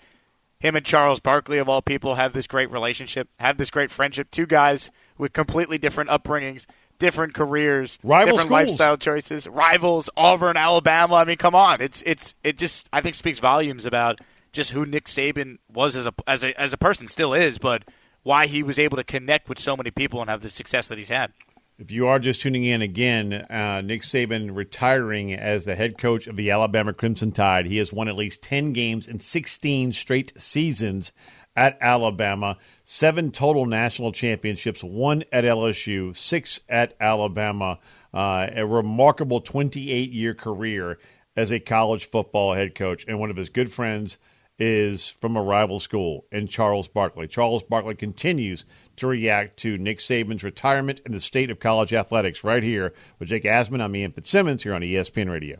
him 0.60 0.76
and 0.76 0.86
Charles 0.86 1.20
Barkley, 1.20 1.58
of 1.58 1.68
all 1.68 1.82
people, 1.82 2.16
have 2.16 2.34
this 2.34 2.46
great 2.46 2.70
relationship, 2.70 3.28
have 3.40 3.58
this 3.58 3.72
great 3.72 3.90
friendship. 3.90 4.30
Two 4.30 4.46
guys 4.46 4.92
with 5.18 5.34
completely 5.34 5.80
different 5.80 6.12
upbringings, 6.12 6.68
different 7.02 7.34
careers, 7.34 8.00
Rival 8.04 8.38
different 8.38 8.48
schools. 8.48 8.68
lifestyle 8.70 8.98
choices, 8.98 9.48
rivals, 9.48 10.10
Auburn, 10.16 10.56
Alabama. 10.56 11.16
I 11.16 11.26
mean, 11.26 11.38
come 11.38 11.56
on, 11.56 11.82
it's 11.82 12.02
it's 12.06 12.36
it 12.44 12.58
just 12.58 12.88
I 12.94 13.02
think 13.02 13.16
speaks 13.16 13.40
volumes 13.40 13.86
about 13.86 14.20
just 14.54 14.72
who 14.72 14.86
Nick 14.86 15.06
Saban 15.06 15.58
was 15.74 15.96
as 15.98 16.06
a 16.06 16.14
as 16.28 16.44
a 16.44 16.58
as 16.62 16.72
a 16.72 16.78
person, 16.78 17.08
still 17.10 17.34
is, 17.34 17.58
but 17.58 17.84
why 18.24 18.46
he 18.48 18.64
was 18.64 18.80
able 18.80 18.96
to 18.98 19.04
connect 19.04 19.50
with 19.50 19.60
so 19.60 19.76
many 19.76 19.92
people 19.92 20.22
and 20.22 20.30
have 20.30 20.42
the 20.42 20.50
success 20.50 20.88
that 20.88 20.98
he's 20.98 21.10
had. 21.10 21.34
If 21.80 21.90
you 21.90 22.06
are 22.06 22.20
just 22.20 22.42
tuning 22.42 22.64
in 22.64 22.84
again, 22.84 23.34
uh, 23.34 23.82
Nick 23.82 24.04
Saban 24.04 24.56
retiring 24.56 25.34
as 25.34 25.66
the 25.66 25.74
head 25.76 25.98
coach 25.98 26.28
of 26.28 26.36
the 26.36 26.52
Alabama 26.52 26.94
Crimson 26.94 27.32
Tide. 27.32 27.66
He 27.66 27.78
has 27.78 27.92
won 27.92 28.08
at 28.08 28.16
least 28.16 28.44
10 28.44 28.72
games 28.72 29.08
in 29.08 29.18
16 29.20 29.92
straight 29.94 30.32
seasons 30.40 31.12
at 31.56 31.80
Alabama, 31.82 32.58
seven 32.92 33.32
total 33.32 33.66
national 33.66 34.12
championships, 34.12 34.84
one 34.84 35.24
at 35.32 35.46
LSU, 35.46 36.16
six 36.16 36.60
at 36.68 36.94
Alabama. 37.00 37.80
Uh, 38.14 38.50
a 38.54 38.66
remarkable 38.66 39.40
28 39.40 40.12
year 40.12 40.34
career 40.34 41.00
as 41.38 41.52
a 41.52 41.60
college 41.60 42.10
football 42.10 42.54
head 42.54 42.76
coach. 42.76 43.06
And 43.08 43.18
one 43.18 43.30
of 43.30 43.38
his 43.38 43.48
good 43.48 43.72
friends 43.72 44.18
is 44.60 45.08
from 45.08 45.38
a 45.38 45.42
rival 45.42 45.80
school 45.80 46.26
in 46.34 46.48
Charles 46.48 46.90
Barkley. 46.90 47.28
Charles 47.30 47.64
Barkley 47.64 47.96
continues 47.96 48.66
to 48.98 49.08
react 49.08 49.58
to 49.60 49.78
Nick 49.78 50.00
Saban's 50.00 50.44
retirement 50.44 51.00
and 51.06 51.14
the 51.14 51.22
state 51.22 51.50
of 51.50 51.62
college 51.62 51.94
athletics 51.94 52.44
right 52.44 52.62
here 52.62 52.94
with 53.18 53.30
Jake 53.30 53.46
Asman. 53.46 53.82
I'm 53.82 53.96
Ian 53.96 54.12
Fitzsimmons 54.12 54.64
here 54.64 54.74
on 54.74 54.82
ESPN 54.82 55.32
Radio. 55.32 55.60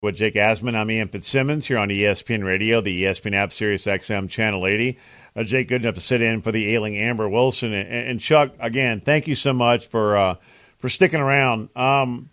With 0.00 0.14
Jake 0.14 0.36
Asman, 0.36 0.76
I'm 0.76 0.92
Ian 0.92 1.08
Fitzsimmons 1.08 1.66
here 1.66 1.76
on 1.76 1.88
ESPN 1.88 2.44
Radio, 2.44 2.80
the 2.80 3.02
ESPN 3.02 3.34
app, 3.34 3.52
Sirius 3.52 3.84
XM 3.84 4.30
Channel 4.30 4.64
80. 4.64 4.96
Uh, 5.34 5.42
Jake, 5.42 5.66
good 5.66 5.82
enough 5.82 5.96
to 5.96 6.00
sit 6.00 6.22
in 6.22 6.40
for 6.40 6.52
the 6.52 6.72
ailing 6.72 6.96
Amber 6.96 7.28
Wilson. 7.28 7.72
And, 7.72 7.88
and 7.88 8.20
Chuck, 8.20 8.52
again, 8.60 9.00
thank 9.00 9.26
you 9.26 9.34
so 9.34 9.52
much 9.52 9.88
for 9.88 10.16
uh, 10.16 10.34
for 10.76 10.88
sticking 10.88 11.18
around. 11.18 11.70
Um, 11.74 12.30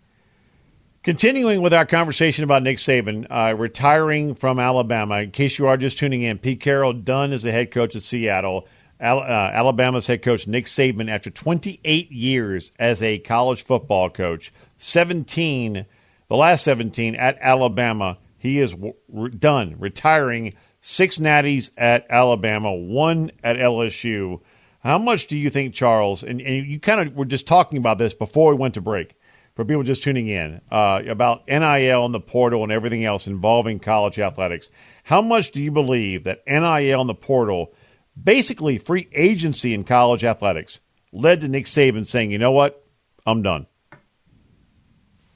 continuing 1.01 1.63
with 1.63 1.73
our 1.73 1.87
conversation 1.87 2.43
about 2.43 2.61
Nick 2.61 2.77
Saban 2.77 3.25
uh, 3.31 3.55
retiring 3.55 4.35
from 4.35 4.59
Alabama. 4.59 5.21
In 5.21 5.31
case 5.31 5.57
you 5.57 5.65
are 5.65 5.75
just 5.75 5.97
tuning 5.97 6.21
in, 6.21 6.37
Pete 6.37 6.61
Carroll 6.61 6.93
done 6.93 7.31
as 7.31 7.41
the 7.41 7.51
head 7.51 7.71
coach 7.71 7.95
at 7.95 8.03
Seattle. 8.03 8.67
Al- 8.99 9.21
uh, 9.21 9.23
Alabama's 9.51 10.05
head 10.05 10.21
coach 10.21 10.45
Nick 10.45 10.65
Saban, 10.65 11.09
after 11.09 11.31
28 11.31 12.11
years 12.11 12.71
as 12.77 13.01
a 13.01 13.17
college 13.17 13.63
football 13.63 14.11
coach, 14.11 14.53
17 14.77 15.87
the 16.27 16.35
last 16.35 16.63
17 16.63 17.15
at 17.15 17.37
Alabama. 17.39 18.17
He 18.37 18.59
is 18.59 18.75
re- 18.75 19.29
done, 19.31 19.75
retiring 19.79 20.53
six 20.81 21.17
natties 21.17 21.71
at 21.77 22.05
Alabama, 22.09 22.73
one 22.73 23.31
at 23.43 23.57
LSU. 23.57 24.41
How 24.79 24.99
much 24.99 25.25
do 25.27 25.35
you 25.35 25.49
think, 25.49 25.73
Charles, 25.73 26.23
and, 26.23 26.39
and 26.41 26.67
you 26.67 26.79
kind 26.79 27.07
of 27.07 27.15
were 27.15 27.25
just 27.25 27.47
talking 27.47 27.79
about 27.79 27.97
this 27.97 28.13
before 28.13 28.51
we 28.51 28.57
went 28.57 28.75
to 28.75 28.81
break, 28.81 29.15
for 29.55 29.65
people 29.65 29.81
just 29.81 30.03
tuning 30.03 30.27
in, 30.27 30.61
uh, 30.71 31.01
about 31.07 31.47
NIL 31.47 32.05
and 32.05 32.13
the 32.13 32.19
portal 32.19 32.61
and 32.61 32.71
everything 32.71 33.03
else 33.03 33.25
involving 33.25 33.79
college 33.79 34.19
athletics. 34.19 34.69
How 35.03 35.21
much 35.21 35.51
do 35.51 35.63
you 35.63 35.71
believe 35.71 36.23
that 36.25 36.43
NIL 36.45 37.01
and 37.01 37.09
the 37.09 37.15
portal, 37.15 37.73
basically 38.21 38.77
free 38.77 39.09
agency 39.13 39.73
in 39.73 39.85
college 39.85 40.23
athletics, 40.23 40.79
led 41.11 41.41
to 41.41 41.47
Nick 41.47 41.65
Saban 41.65 42.05
saying, 42.05 42.29
you 42.29 42.37
know 42.37 42.51
what, 42.51 42.85
I'm 43.25 43.41
done? 43.41 43.65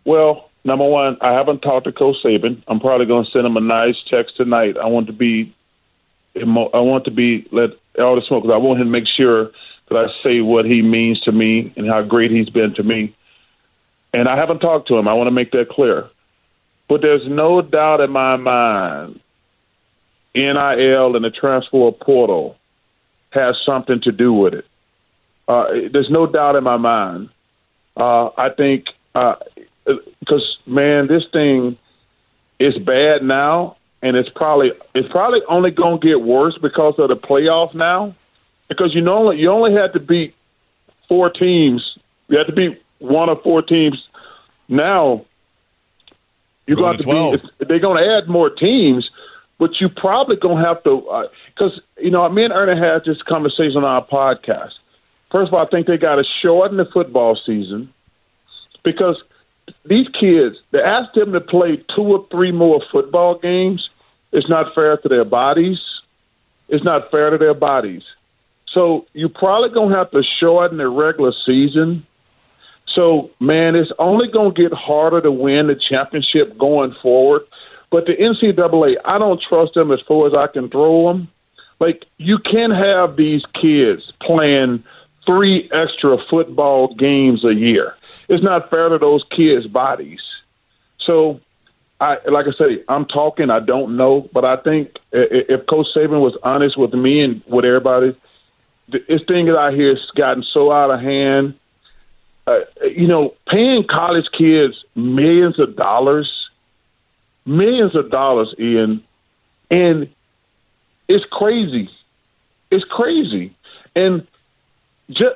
Well, 0.06 0.49
number 0.70 0.88
one, 0.88 1.18
I 1.20 1.34
haven't 1.34 1.62
talked 1.62 1.86
to 1.86 1.92
Coach 1.92 2.18
Saban. 2.24 2.64
I'm 2.68 2.80
probably 2.80 3.06
going 3.06 3.26
to 3.26 3.32
send 3.32 3.46
him 3.46 3.58
a 3.58 3.62
nice 3.62 3.98
text 4.08 4.38
tonight. 4.38 4.78
I 4.78 4.86
want 4.88 5.08
to 5.08 5.14
be, 5.14 5.54
I 6.36 6.44
want 6.46 7.06
to 7.06 7.12
be 7.12 7.48
let 7.52 7.72
all 8.00 8.16
the 8.16 8.22
smoke 8.22 8.46
I 8.46 8.58
want 8.58 8.80
him 8.80 8.88
to 8.88 8.92
make 8.92 9.08
sure 9.08 9.52
that 9.90 9.98
I 9.98 10.24
say 10.24 10.40
what 10.42 10.66
he 10.66 10.82
means 10.82 11.20
to 11.22 11.32
me 11.32 11.74
and 11.76 11.88
how 11.88 12.02
great 12.04 12.32
he's 12.32 12.50
been 12.50 12.74
to 12.76 12.84
me. 12.84 13.16
and 14.14 14.28
I 14.28 14.38
haven't 14.38 14.60
talked 14.60 14.88
to 14.88 14.98
him. 14.98 15.08
I 15.08 15.14
want 15.14 15.28
to 15.28 15.32
make 15.32 15.52
that 15.52 15.70
clear. 15.70 16.10
But 16.88 17.02
there's 17.02 17.28
no 17.28 17.62
doubt 17.62 18.02
in 18.02 18.12
my 18.12 18.38
mind, 18.38 19.20
NIL 20.34 21.16
and 21.16 21.26
the 21.26 21.32
transfer 21.32 21.92
portal 21.92 22.58
has 23.32 23.56
something 23.64 24.02
to 24.02 24.12
do 24.12 24.34
with 24.34 24.54
it. 24.54 24.66
Uh, 25.48 25.66
there's 25.92 26.10
no 26.10 26.26
doubt 26.26 26.56
in 26.56 26.64
my 26.64 26.78
mind. 26.78 27.30
Uh, 27.96 28.30
I 28.38 28.50
think 28.50 28.86
because 29.86 30.58
man, 30.66 31.08
this 31.08 31.26
thing 31.32 31.78
is 32.60 32.78
bad 32.78 33.24
now, 33.24 33.78
and 34.02 34.16
it's 34.16 34.30
probably 34.30 34.72
it's 34.94 35.10
probably 35.10 35.42
only 35.48 35.72
going 35.72 36.00
to 36.00 36.08
get 36.08 36.22
worse 36.22 36.58
because 36.58 36.96
of 36.98 37.10
the 37.10 37.18
playoff 37.18 37.74
now. 37.74 38.16
Because 38.68 38.94
you 38.94 39.02
know 39.02 39.32
you 39.32 39.50
only 39.50 39.74
had 39.74 39.94
to 39.94 40.00
beat 40.00 40.36
four 41.08 41.30
teams. 41.30 41.98
You 42.28 42.38
had 42.38 42.48
to 42.48 42.54
beat 42.54 42.82
one 43.00 43.30
of 43.30 43.42
four 43.42 43.62
teams. 43.62 44.08
Now 44.68 45.26
you're 46.68 46.78
going 46.78 46.98
to, 46.98 47.04
to 47.04 47.48
be. 47.58 47.66
They're 47.66 47.80
going 47.80 48.04
to 48.04 48.18
add 48.18 48.28
more 48.28 48.52
teams, 48.52 49.10
but 49.58 49.82
you 49.82 49.90
probably 49.90 50.36
going 50.36 50.62
to 50.62 50.68
have 50.68 50.84
to 50.84 51.28
because 51.48 51.80
uh, 51.80 52.02
you 52.02 52.12
know 52.12 52.30
me 52.30 52.44
and 52.44 52.54
Ernie 52.54 52.80
had 52.80 53.06
this 53.06 53.22
conversation 53.24 53.78
on 53.78 53.86
our 53.86 54.06
podcast. 54.06 54.74
First 55.32 55.50
of 55.50 55.54
all, 55.56 55.66
I 55.66 55.70
think 55.70 55.88
they 55.88 55.98
got 55.98 56.16
to 56.16 56.24
shorten 56.24 56.78
the 56.78 56.86
football 56.86 57.36
season 57.36 57.92
because 58.84 59.22
these 59.86 60.08
kids, 60.10 60.58
they 60.72 60.82
ask 60.82 61.14
them 61.14 61.34
to 61.34 61.42
play 61.42 61.78
two 61.96 62.04
or 62.04 62.28
three 62.32 62.52
more 62.52 62.82
football 62.92 63.38
games. 63.38 63.90
It's 64.32 64.50
not 64.50 64.76
fair 64.76 64.98
to 64.98 65.10
their 65.10 65.26
bodies. 65.26 65.80
It's 66.68 66.84
not 66.84 67.10
fair 67.12 67.32
to 67.32 67.38
their 67.38 67.54
bodies. 67.54 68.04
So 68.68 69.08
you're 69.14 69.30
probably 69.30 69.70
going 69.70 69.90
to 69.90 69.98
have 69.98 70.12
to 70.12 70.24
shorten 70.24 70.78
the 70.78 70.88
regular 70.88 71.34
season. 71.46 72.06
So, 72.86 73.32
man, 73.40 73.76
it's 73.76 73.92
only 74.00 74.28
going 74.28 74.54
to 74.54 74.62
get 74.62 74.74
harder 74.74 75.22
to 75.22 75.32
win 75.32 75.68
the 75.68 75.76
championship 75.76 76.58
going 76.58 76.94
forward. 77.02 77.44
But 77.90 78.06
the 78.06 78.16
NCAA, 78.16 78.98
I 79.04 79.18
don't 79.18 79.42
trust 79.42 79.74
them 79.74 79.92
as 79.92 80.02
far 80.02 80.28
as 80.28 80.34
I 80.34 80.48
can 80.48 80.70
throw 80.70 81.08
them. 81.08 81.28
Like, 81.80 82.06
you 82.18 82.38
can 82.38 82.72
have 82.72 83.16
these 83.16 83.44
kids 83.54 84.12
playing 84.22 84.84
three 85.26 85.70
extra 85.72 86.18
football 86.30 86.94
games 86.94 87.44
a 87.44 87.54
year 87.54 87.96
it's 88.30 88.44
not 88.44 88.70
fair 88.70 88.90
to 88.90 88.98
those 88.98 89.24
kids' 89.32 89.68
bodies. 89.68 90.22
So, 91.00 91.42
I 92.00 92.18
like 92.30 92.46
I 92.48 92.52
say, 92.52 92.84
I'm 92.88 93.06
talking. 93.06 93.50
I 93.50 93.60
don't 93.60 93.98
know, 93.98 94.30
but 94.32 94.46
I 94.46 94.56
think 94.58 94.98
if 95.12 95.66
Coach 95.66 95.88
Saban 95.94 96.22
was 96.22 96.38
honest 96.44 96.78
with 96.78 96.94
me 96.94 97.22
and 97.22 97.42
with 97.48 97.66
everybody, 97.66 98.16
this 98.88 99.22
thing 99.28 99.48
that 99.48 99.58
I 99.58 99.72
hear 99.72 99.96
has 99.96 100.06
gotten 100.16 100.44
so 100.44 100.72
out 100.72 100.92
of 100.92 101.02
hand. 101.02 101.56
Uh, 102.48 102.62
you 102.84 103.08
know, 103.08 103.36
paying 103.48 103.86
college 103.86 104.26
kids 104.36 104.84
millions 104.96 105.60
of 105.60 105.76
dollars, 105.76 106.50
millions 107.46 107.96
of 107.96 108.10
dollars, 108.10 108.56
Ian, 108.58 109.04
and 109.70 110.10
it's 111.08 111.26
crazy. 111.32 111.90
It's 112.72 112.86
crazy, 112.86 113.54
and 113.96 114.26
just 115.12 115.36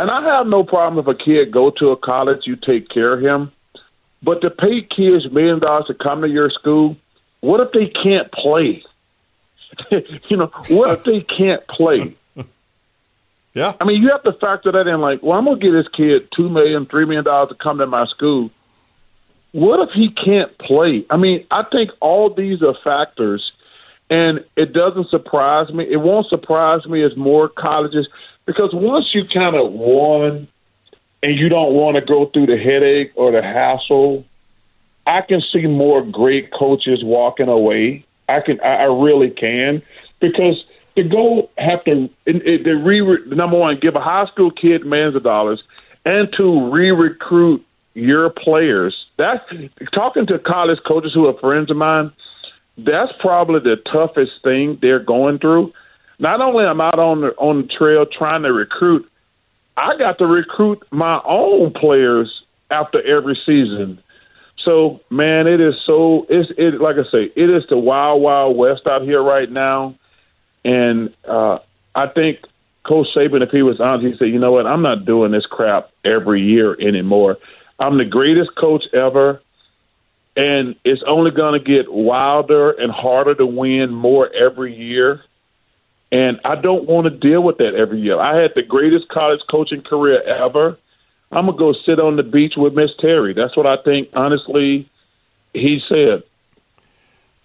and 0.00 0.10
I 0.10 0.22
have 0.36 0.46
no 0.46 0.64
problem 0.64 0.98
if 0.98 1.06
a 1.06 1.14
kid 1.14 1.50
go 1.50 1.70
to 1.72 1.90
a 1.90 1.96
college, 1.96 2.46
you 2.46 2.56
take 2.56 2.88
care 2.88 3.12
of 3.12 3.20
him. 3.20 3.52
But 4.22 4.40
to 4.40 4.50
pay 4.50 4.82
kids 4.82 5.30
million 5.30 5.60
dollars 5.60 5.86
to 5.88 5.94
come 5.94 6.22
to 6.22 6.28
your 6.28 6.48
school, 6.50 6.96
what 7.40 7.60
if 7.60 7.72
they 7.72 7.86
can't 7.86 8.32
play? 8.32 8.82
you 9.90 10.36
know, 10.36 10.50
what 10.68 10.90
if 10.90 11.04
they 11.04 11.20
can't 11.20 11.66
play? 11.68 12.16
Yeah. 13.52 13.74
I 13.80 13.84
mean, 13.84 14.00
you 14.00 14.10
have 14.10 14.22
to 14.22 14.32
factor 14.34 14.70
that 14.70 14.86
in. 14.86 15.00
Like, 15.00 15.24
well, 15.24 15.36
I'm 15.36 15.44
gonna 15.44 15.58
give 15.58 15.72
this 15.72 15.88
kid 15.88 16.28
two 16.30 16.48
million, 16.48 16.86
three 16.86 17.04
million 17.04 17.24
dollars 17.24 17.48
to 17.48 17.56
come 17.56 17.78
to 17.78 17.86
my 17.86 18.06
school. 18.06 18.48
What 19.50 19.80
if 19.80 19.92
he 19.92 20.08
can't 20.08 20.56
play? 20.58 21.04
I 21.10 21.16
mean, 21.16 21.44
I 21.50 21.64
think 21.64 21.90
all 21.98 22.32
these 22.32 22.62
are 22.62 22.76
factors, 22.84 23.50
and 24.10 24.44
it 24.56 24.72
doesn't 24.72 25.08
surprise 25.08 25.72
me. 25.72 25.86
It 25.88 25.98
won't 25.98 26.26
surprise 26.26 26.84
me 26.86 27.02
as 27.02 27.16
more 27.16 27.48
colleges 27.48 28.08
because 28.44 28.74
once 28.74 29.14
you 29.14 29.24
kind 29.24 29.54
of 29.54 29.72
won 29.72 30.48
and 31.22 31.36
you 31.36 31.48
don't 31.48 31.72
want 31.72 31.94
to 31.94 32.00
go 32.00 32.26
through 32.26 32.46
the 32.46 32.58
headache 32.58 33.12
or 33.14 33.30
the 33.30 33.42
hassle, 33.42 34.24
I 35.06 35.20
can 35.22 35.40
see 35.40 35.66
more 35.66 36.02
great 36.02 36.52
coaches 36.52 37.04
walking 37.04 37.48
away. 37.48 38.04
I 38.28 38.40
can, 38.40 38.60
I 38.60 38.84
really 38.84 39.30
can, 39.30 39.82
because 40.20 40.64
to 40.96 41.02
go 41.04 41.50
have 41.58 41.84
to, 41.84 42.10
the 42.26 42.80
re, 42.82 43.00
number 43.26 43.58
one, 43.58 43.78
give 43.78 43.96
a 43.96 44.00
high 44.00 44.26
school 44.26 44.50
kid 44.50 44.84
millions 44.86 45.16
of 45.16 45.22
dollars, 45.22 45.62
and 46.04 46.32
to 46.34 46.70
re-recruit 46.70 47.64
your 47.94 48.30
players. 48.30 49.06
That's 49.16 49.42
talking 49.92 50.26
to 50.26 50.38
college 50.38 50.78
coaches 50.86 51.12
who 51.12 51.26
are 51.26 51.38
friends 51.38 51.70
of 51.70 51.76
mine. 51.76 52.12
That's 52.84 53.12
probably 53.20 53.60
the 53.60 53.76
toughest 53.90 54.32
thing 54.42 54.78
they're 54.80 55.02
going 55.02 55.38
through 55.38 55.72
not 56.20 56.40
only 56.40 56.64
am 56.64 56.80
I 56.80 56.90
on 56.90 57.22
the 57.22 57.28
on 57.38 57.62
the 57.62 57.68
trail 57.68 58.04
trying 58.06 58.42
to 58.42 58.52
recruit, 58.52 59.10
I 59.76 59.96
got 59.96 60.18
to 60.18 60.26
recruit 60.26 60.86
my 60.90 61.20
own 61.24 61.72
players 61.72 62.42
after 62.70 63.02
every 63.02 63.34
season. 63.46 64.00
So 64.58 65.00
man, 65.08 65.46
it 65.46 65.60
is 65.60 65.74
so 65.86 66.26
it's 66.28 66.52
it 66.58 66.80
like 66.80 66.96
I 66.96 67.10
say, 67.10 67.32
it 67.34 67.50
is 67.50 67.64
the 67.70 67.78
wild 67.78 68.22
wild 68.22 68.56
west 68.56 68.82
out 68.86 69.02
here 69.02 69.22
right 69.22 69.50
now, 69.50 69.94
and 70.64 71.12
uh, 71.26 71.58
I 71.94 72.06
think 72.08 72.40
Coach 72.86 73.08
Saban, 73.16 73.42
if 73.42 73.50
he 73.50 73.62
was 73.62 73.80
honest, 73.80 74.06
he 74.06 74.18
said, 74.18 74.28
you 74.28 74.38
know 74.38 74.52
what, 74.52 74.66
I'm 74.66 74.82
not 74.82 75.06
doing 75.06 75.32
this 75.32 75.46
crap 75.46 75.90
every 76.04 76.42
year 76.42 76.78
anymore. 76.80 77.38
I'm 77.78 77.96
the 77.96 78.04
greatest 78.04 78.50
coach 78.56 78.84
ever, 78.92 79.40
and 80.36 80.76
it's 80.84 81.02
only 81.06 81.30
going 81.30 81.58
to 81.58 81.64
get 81.64 81.92
wilder 81.92 82.70
and 82.70 82.92
harder 82.92 83.34
to 83.34 83.46
win 83.46 83.92
more 83.92 84.30
every 84.32 84.74
year. 84.74 85.22
And 86.12 86.40
I 86.44 86.56
don't 86.56 86.86
want 86.86 87.04
to 87.04 87.10
deal 87.10 87.42
with 87.42 87.58
that 87.58 87.74
every 87.74 88.00
year. 88.00 88.18
I 88.18 88.40
had 88.40 88.52
the 88.54 88.62
greatest 88.62 89.08
college 89.08 89.40
coaching 89.48 89.82
career 89.82 90.22
ever. 90.22 90.76
I'm 91.32 91.46
gonna 91.46 91.56
go 91.56 91.72
sit 91.72 92.00
on 92.00 92.16
the 92.16 92.24
beach 92.24 92.54
with 92.56 92.74
Miss 92.74 92.90
Terry. 92.98 93.34
That's 93.34 93.56
what 93.56 93.66
I 93.66 93.76
think. 93.84 94.08
Honestly, 94.14 94.90
he 95.52 95.80
said. 95.88 96.24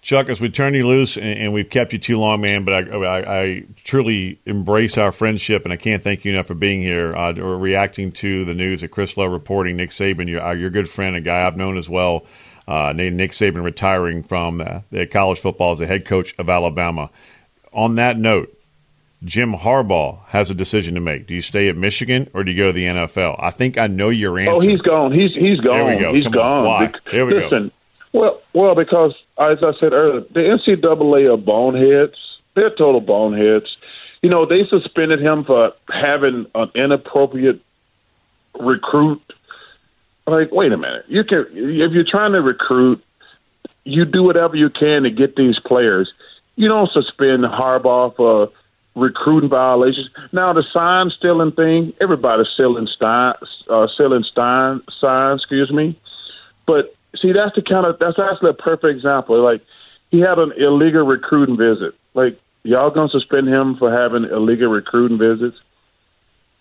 Chuck, 0.02 0.28
as 0.28 0.40
we 0.40 0.48
turn 0.50 0.74
you 0.74 0.86
loose, 0.86 1.16
and, 1.16 1.26
and 1.26 1.52
we've 1.52 1.70
kept 1.70 1.92
you 1.92 1.98
too 1.98 2.18
long, 2.18 2.40
man, 2.40 2.64
but 2.64 2.74
I, 2.74 2.96
I, 2.96 3.40
I, 3.40 3.64
truly 3.82 4.38
embrace 4.46 4.98
our 4.98 5.10
friendship, 5.10 5.64
and 5.64 5.72
I 5.72 5.76
can't 5.76 6.02
thank 6.02 6.24
you 6.24 6.32
enough 6.32 6.46
for 6.46 6.54
being 6.54 6.80
here 6.80 7.14
uh, 7.16 7.34
or 7.34 7.58
reacting 7.58 8.12
to 8.12 8.44
the 8.44 8.54
news 8.54 8.82
that 8.82 8.88
Chris 8.92 9.16
Low 9.16 9.26
reporting 9.26 9.76
Nick 9.76 9.90
Saban, 9.90 10.28
your, 10.28 10.44
uh, 10.44 10.52
your 10.52 10.70
good 10.70 10.88
friend, 10.88 11.16
a 11.16 11.20
guy 11.20 11.44
I've 11.44 11.56
known 11.56 11.76
as 11.76 11.88
well, 11.88 12.24
uh, 12.68 12.92
Nick 12.94 13.30
Saban 13.32 13.62
retiring 13.62 14.22
from 14.22 14.60
uh, 14.60 14.80
the 14.90 15.06
college 15.06 15.38
football 15.40 15.72
as 15.72 15.78
the 15.78 15.86
head 15.86 16.04
coach 16.04 16.34
of 16.38 16.48
Alabama. 16.48 17.10
On 17.72 17.94
that 17.96 18.18
note, 18.18 18.52
Jim 19.24 19.54
Harbaugh 19.54 20.24
has 20.28 20.50
a 20.50 20.54
decision 20.54 20.94
to 20.94 21.00
make. 21.00 21.26
Do 21.26 21.34
you 21.34 21.42
stay 21.42 21.68
at 21.68 21.76
Michigan 21.76 22.30
or 22.34 22.44
do 22.44 22.50
you 22.50 22.56
go 22.56 22.68
to 22.68 22.72
the 22.72 22.84
NFL? 22.84 23.36
I 23.38 23.50
think 23.50 23.78
I 23.78 23.86
know 23.86 24.08
your 24.08 24.38
answer. 24.38 24.52
Oh, 24.52 24.60
he's 24.60 24.80
gone. 24.80 25.12
He's 25.12 25.32
he's 25.34 25.60
gone. 25.60 25.78
There 25.78 25.96
we 25.96 26.00
go. 26.00 26.14
He's 26.14 26.24
Come 26.24 26.32
gone. 26.32 26.64
Why? 26.64 26.92
Here 27.10 27.24
we 27.24 27.34
Listen, 27.34 27.68
go. 28.12 28.18
Well, 28.18 28.40
well, 28.52 28.74
because 28.74 29.14
as 29.38 29.62
I 29.62 29.72
said 29.78 29.92
earlier, 29.92 30.20
the 30.32 30.40
NCAA 30.40 31.32
are 31.32 31.36
boneheads. 31.36 32.16
They're 32.54 32.70
total 32.70 33.00
boneheads. 33.00 33.76
You 34.22 34.30
know, 34.30 34.46
they 34.46 34.66
suspended 34.66 35.20
him 35.20 35.44
for 35.44 35.72
having 35.88 36.46
an 36.54 36.70
inappropriate 36.74 37.60
recruit. 38.58 39.22
Like, 40.26 40.50
wait 40.50 40.72
a 40.72 40.76
minute. 40.76 41.04
You 41.08 41.24
can 41.24 41.46
if 41.52 41.92
you're 41.92 42.04
trying 42.04 42.32
to 42.32 42.42
recruit, 42.42 43.02
you 43.84 44.04
do 44.04 44.22
whatever 44.22 44.56
you 44.56 44.70
can 44.70 45.04
to 45.04 45.10
get 45.10 45.36
these 45.36 45.58
players. 45.60 46.12
You 46.56 46.68
don't 46.68 46.90
suspend 46.90 47.44
Harbaugh 47.44 48.16
for 48.16 48.50
recruiting 48.96 49.50
violations. 49.50 50.10
Now 50.32 50.52
the 50.52 50.64
sign 50.72 51.10
stealing 51.10 51.52
thing, 51.52 51.92
everybody's 52.00 52.48
selling 52.56 52.88
stein, 52.88 53.34
uh, 53.68 53.86
selling 53.96 54.24
stein 54.24 54.80
signs. 55.00 55.42
Excuse 55.42 55.70
me, 55.70 55.98
but 56.66 56.96
see 57.20 57.32
that's 57.32 57.54
the 57.54 57.62
kind 57.62 57.86
of 57.86 57.98
that's 57.98 58.18
actually 58.18 58.50
a 58.50 58.54
perfect 58.54 58.96
example. 58.96 59.40
Like 59.40 59.62
he 60.10 60.20
had 60.20 60.38
an 60.38 60.52
illegal 60.56 61.06
recruiting 61.06 61.56
visit. 61.56 61.94
Like 62.14 62.40
y'all 62.64 62.90
gonna 62.90 63.10
suspend 63.10 63.48
him 63.48 63.76
for 63.76 63.92
having 63.92 64.24
illegal 64.24 64.68
recruiting 64.68 65.18
visits? 65.18 65.56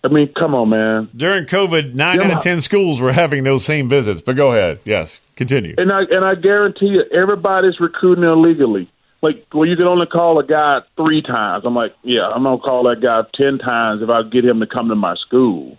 I 0.03 0.08
mean, 0.08 0.31
come 0.34 0.53
on, 0.53 0.69
man. 0.69 1.10
During 1.15 1.45
COVID, 1.45 1.95
nine 1.95 2.19
out 2.21 2.31
of 2.31 2.43
ten 2.43 2.62
schools 2.62 3.01
were 3.01 3.12
having 3.12 3.43
those 3.43 3.65
same 3.65 3.89
visits. 3.89 4.21
But 4.21 4.36
go 4.36 4.51
ahead. 4.51 4.79
Yes, 4.86 5.19
continue. 5.36 5.73
And 5.77 5.91
I 5.91 6.01
and 6.03 6.23
I 6.23 6.36
guarantee 6.36 6.88
you, 6.88 7.03
everybody's 7.12 7.79
recruiting 7.79 8.23
illegally 8.23 8.88
like 9.25 9.45
well 9.53 9.67
you 9.67 9.75
can 9.75 9.88
only 9.88 10.05
call 10.05 10.39
a 10.39 10.45
guy 10.45 10.81
three 10.95 11.21
times 11.21 11.65
i'm 11.65 11.73
like 11.73 11.95
yeah 12.03 12.27
i'm 12.27 12.43
gonna 12.43 12.58
call 12.60 12.84
that 12.84 13.01
guy 13.01 13.23
ten 13.34 13.58
times 13.58 14.01
if 14.01 14.10
i 14.10 14.21
get 14.23 14.45
him 14.45 14.60
to 14.60 14.67
come 14.67 14.89
to 14.89 14.95
my 14.95 15.15
school 15.15 15.77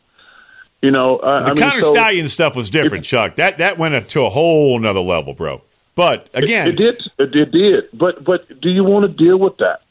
you 0.82 0.90
know 0.90 1.16
uh, 1.18 1.54
the 1.54 1.62
I 1.62 1.68
Connor 1.68 1.82
so, 1.82 1.92
Stalions 1.92 2.32
stuff 2.32 2.56
was 2.56 2.70
different 2.70 3.06
it, 3.06 3.08
chuck 3.08 3.36
that 3.36 3.58
that 3.58 3.78
went 3.78 4.08
to 4.10 4.24
a 4.24 4.30
whole 4.30 4.78
nother 4.78 5.00
level 5.00 5.32
bro 5.32 5.62
but 5.94 6.28
again 6.34 6.68
it, 6.68 6.74
it 6.74 6.76
did 6.76 7.00
it, 7.18 7.36
it 7.36 7.52
did 7.52 7.84
but 7.92 8.24
but 8.24 8.60
do 8.60 8.68
you 8.68 8.84
want 8.84 9.04
to 9.04 9.24
deal 9.24 9.38
with 9.38 9.56
that 9.58 9.82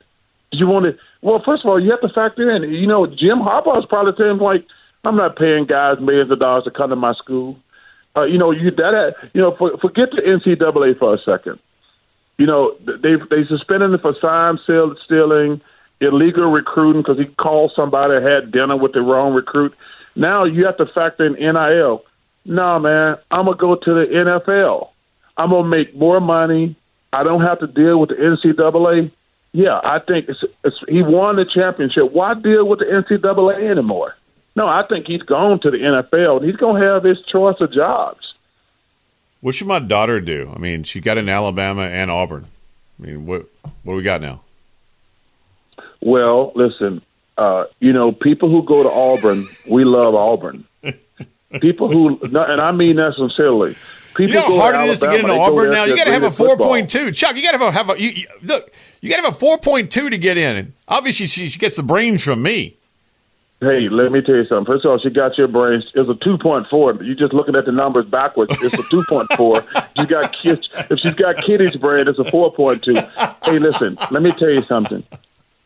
do 0.51 0.57
you 0.57 0.67
want 0.67 0.85
to 0.85 0.97
well 1.25 1.41
first 1.45 1.63
of 1.63 1.69
all 1.69 1.81
you 1.81 1.91
have 1.91 2.01
to 2.01 2.09
factor 2.09 2.49
in 2.49 2.63
you 2.71 2.87
know 2.87 3.05
jim 3.05 3.39
harbaugh 3.39 3.79
is 3.79 3.85
probably 3.89 4.13
saying 4.17 4.37
like 4.37 4.63
i'm 5.03 5.17
not 5.17 5.35
paying 5.35 5.65
guys 5.65 5.97
millions 5.99 6.31
of 6.31 6.39
dollars 6.39 6.63
to 6.63 6.71
come 6.71 6.89
to 6.89 6.95
my 6.95 7.13
school 7.13 7.57
Uh, 8.15 8.23
you 8.23 8.37
know, 8.37 8.51
you 8.51 8.71
that 8.71 9.13
you 9.33 9.41
know, 9.41 9.55
for, 9.57 9.77
forget 9.79 10.09
the 10.11 10.21
NCAA 10.21 10.97
for 10.97 11.13
a 11.13 11.17
second. 11.19 11.59
You 12.37 12.45
know, 12.45 12.75
they 12.85 13.15
they 13.29 13.45
suspended 13.47 13.91
him 13.91 13.99
for 13.99 14.15
sign 14.21 14.57
stealing, 15.03 15.61
illegal 15.99 16.51
recruiting 16.51 17.01
because 17.01 17.17
he 17.17 17.25
called 17.35 17.73
somebody 17.75 18.13
had 18.23 18.51
dinner 18.51 18.77
with 18.77 18.93
the 18.93 19.01
wrong 19.01 19.33
recruit. 19.33 19.73
Now 20.15 20.45
you 20.45 20.65
have 20.65 20.77
to 20.77 20.85
factor 20.85 21.25
in 21.25 21.33
NIL. 21.33 22.03
No, 22.45 22.79
man, 22.79 23.17
I'm 23.31 23.45
gonna 23.45 23.57
go 23.57 23.75
to 23.75 23.93
the 23.93 24.05
NFL. 24.05 24.89
I'm 25.37 25.49
gonna 25.49 25.67
make 25.67 25.95
more 25.95 26.21
money. 26.21 26.77
I 27.11 27.23
don't 27.23 27.41
have 27.41 27.59
to 27.59 27.67
deal 27.67 27.99
with 27.99 28.09
the 28.09 28.15
NCAA. 28.15 29.11
Yeah, 29.55 29.79
I 29.85 29.99
think 29.99 30.27
it's, 30.27 30.43
it's, 30.65 30.75
he 30.89 31.01
won 31.01 31.37
the 31.37 31.45
championship. 31.45 32.11
Why 32.11 32.33
deal 32.33 32.67
with 32.67 32.79
the 32.79 32.85
NCAA 32.85 33.71
anymore? 33.71 34.13
No, 34.53 34.67
I 34.67 34.85
think 34.85 35.07
he's 35.07 35.21
gone 35.21 35.61
to 35.61 35.71
the 35.71 35.77
NFL. 35.77 36.41
And 36.41 36.45
he's 36.45 36.57
going 36.57 36.81
to 36.81 36.85
have 36.85 37.05
his 37.05 37.21
choice 37.21 37.55
of 37.61 37.71
jobs. 37.71 38.33
What 39.39 39.55
should 39.55 39.67
my 39.67 39.79
daughter 39.79 40.19
do? 40.19 40.51
I 40.53 40.59
mean, 40.59 40.83
she 40.83 40.99
got 40.99 41.17
in 41.17 41.29
Alabama 41.29 41.83
and 41.83 42.11
Auburn. 42.11 42.47
I 42.99 43.05
mean, 43.05 43.25
what 43.25 43.45
what 43.83 43.93
do 43.93 43.95
we 43.95 44.03
got 44.03 44.21
now? 44.21 44.41
Well, 46.01 46.51
listen, 46.53 47.01
uh, 47.37 47.65
you 47.79 47.93
know, 47.93 48.11
people 48.11 48.49
who 48.49 48.61
go 48.63 48.83
to 48.83 48.91
Auburn, 48.91 49.47
we 49.65 49.85
love 49.85 50.15
Auburn. 50.15 50.65
people 51.61 51.89
who, 51.89 52.19
and 52.21 52.37
I 52.61 52.73
mean 52.73 52.97
that 52.97 53.13
sincerely. 53.15 53.77
People 54.15 54.33
you 54.33 54.39
know 54.39 54.55
how 54.55 54.71
hard 54.71 54.75
it 54.75 54.89
is 54.89 54.99
to 54.99 55.07
get 55.07 55.21
into 55.21 55.33
Auburn 55.33 55.71
now. 55.71 55.85
You 55.85 55.95
got 55.95 56.05
to 56.05 56.11
have 56.11 56.23
a 56.23 56.31
four 56.31 56.57
point 56.57 56.89
two. 56.89 57.11
Chuck, 57.11 57.35
you 57.35 57.41
got 57.41 57.51
to 57.51 57.57
have 57.57 57.67
a, 57.67 57.71
have 57.71 57.89
a 57.89 58.01
you, 58.01 58.09
you, 58.09 58.27
look. 58.41 58.71
You 59.05 59.11
got 59.11 59.17
to 59.17 59.21
have 59.21 59.35
a 59.35 59.37
four 59.37 59.59
point 59.59 59.91
two 59.91 60.09
to 60.09 60.17
get 60.17 60.35
in. 60.35 60.55
And 60.55 60.73
obviously, 60.87 61.27
she, 61.27 61.47
she 61.47 61.59
gets 61.59 61.75
the 61.75 61.83
brains 61.83 62.23
from 62.23 62.41
me. 62.41 62.75
Hey, 63.59 63.87
let 63.87 64.11
me 64.11 64.21
tell 64.21 64.33
you 64.33 64.45
something. 64.45 64.65
First 64.65 64.83
of 64.83 64.89
all, 64.89 64.97
she 64.97 65.11
got 65.11 65.37
your 65.37 65.47
brains. 65.47 65.85
It's 65.93 66.09
a 66.09 66.15
two 66.15 66.39
point 66.39 66.65
four. 66.71 66.95
You're 67.03 67.13
just 67.13 67.31
looking 67.31 67.55
at 67.55 67.65
the 67.65 67.71
numbers 67.71 68.07
backwards. 68.07 68.57
It's 68.63 68.73
a 68.73 68.89
two 68.89 69.03
point 69.07 69.31
four. 69.37 69.63
You 69.97 70.05
got 70.05 70.35
kids. 70.35 70.67
If 70.89 70.99
she's 70.99 71.13
got 71.13 71.37
Kitty's 71.45 71.77
brain, 71.77 72.09
it's 72.09 72.19
a 72.19 72.29
four 72.29 72.51
point 72.51 72.83
two. 72.83 72.95
Hey, 73.45 73.59
listen. 73.59 73.97
Let 74.11 74.23
me 74.23 74.31
tell 74.31 74.49
you 74.49 74.61
something. 74.63 75.03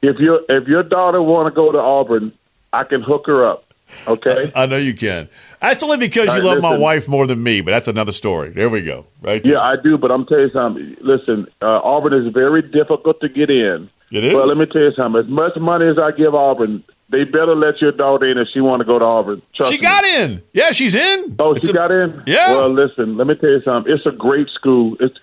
If 0.04 0.20
your 0.20 0.42
if 0.50 0.68
your 0.68 0.84
daughter 0.84 1.22
want 1.22 1.48
to 1.48 1.56
go 1.56 1.72
to 1.72 1.80
Auburn, 1.80 2.32
I 2.74 2.84
can 2.84 3.02
hook 3.02 3.26
her 3.26 3.48
up. 3.50 3.69
Okay. 4.08 4.52
I, 4.56 4.64
I 4.64 4.66
know 4.66 4.78
you 4.78 4.94
can. 4.94 5.30
That's 5.62 5.84
only 5.84 5.98
because 5.98 6.28
you 6.28 6.34
right, 6.34 6.44
love 6.44 6.58
listen, 6.58 6.70
my 6.70 6.78
wife 6.78 7.08
more 7.08 7.28
than 7.28 7.44
me, 7.44 7.62
but 7.62 7.72
that's 7.72 7.88
another 7.88 8.12
story. 8.12 8.50
There 8.52 8.70
we 8.70 8.82
go. 8.82 9.06
Right. 9.22 9.44
There. 9.44 9.54
Yeah, 9.54 9.60
I 9.60 9.76
do. 9.82 9.98
But 9.98 10.12
I'm 10.12 10.26
telling 10.26 10.46
you 10.46 10.52
something. 10.52 10.96
Listen, 11.02 11.48
uh, 11.62 11.82
Auburn 11.84 12.14
is 12.14 12.34
very 12.34 12.62
difficult 12.62 13.20
to 13.22 13.30
get 13.30 13.50
in. 13.50 13.90
It 14.12 14.24
is. 14.24 14.34
Well, 14.34 14.48
let 14.48 14.58
me 14.58 14.66
tell 14.66 14.82
you 14.82 14.92
something. 14.94 15.22
As 15.22 15.28
much 15.28 15.56
money 15.58 15.88
as 15.88 15.98
I 16.00 16.12
give 16.12 16.34
Auburn, 16.34 16.84
they 17.10 17.24
better 17.26 17.56
let 17.56 17.82
your 17.82 17.92
daughter 17.92 18.26
in 18.26 18.38
if 18.38 18.48
she 18.54 18.62
want 18.62 18.80
to 18.80 18.86
go 18.86 19.00
to 19.00 19.06
Auburn. 19.06 19.42
Trust 19.54 19.72
she 19.72 19.78
me. 19.78 19.84
got 19.84 20.04
in. 20.06 20.42
Yeah, 20.54 20.72
she's 20.72 20.96
in. 20.96 21.36
Oh, 21.40 21.54
it's 21.54 21.66
she 21.66 21.72
a, 21.72 21.74
got 21.74 21.92
in. 21.92 22.24
Yeah. 22.26 22.52
Well, 22.52 22.74
listen. 22.74 23.18
Let 23.18 23.28
me 23.28 23.36
tell 23.36 23.50
you 23.50 23.62
something. 23.64 23.92
It's 23.92 24.06
a 24.06 24.12
great 24.12 24.50
school. 24.50 24.96
It's 25.00 25.18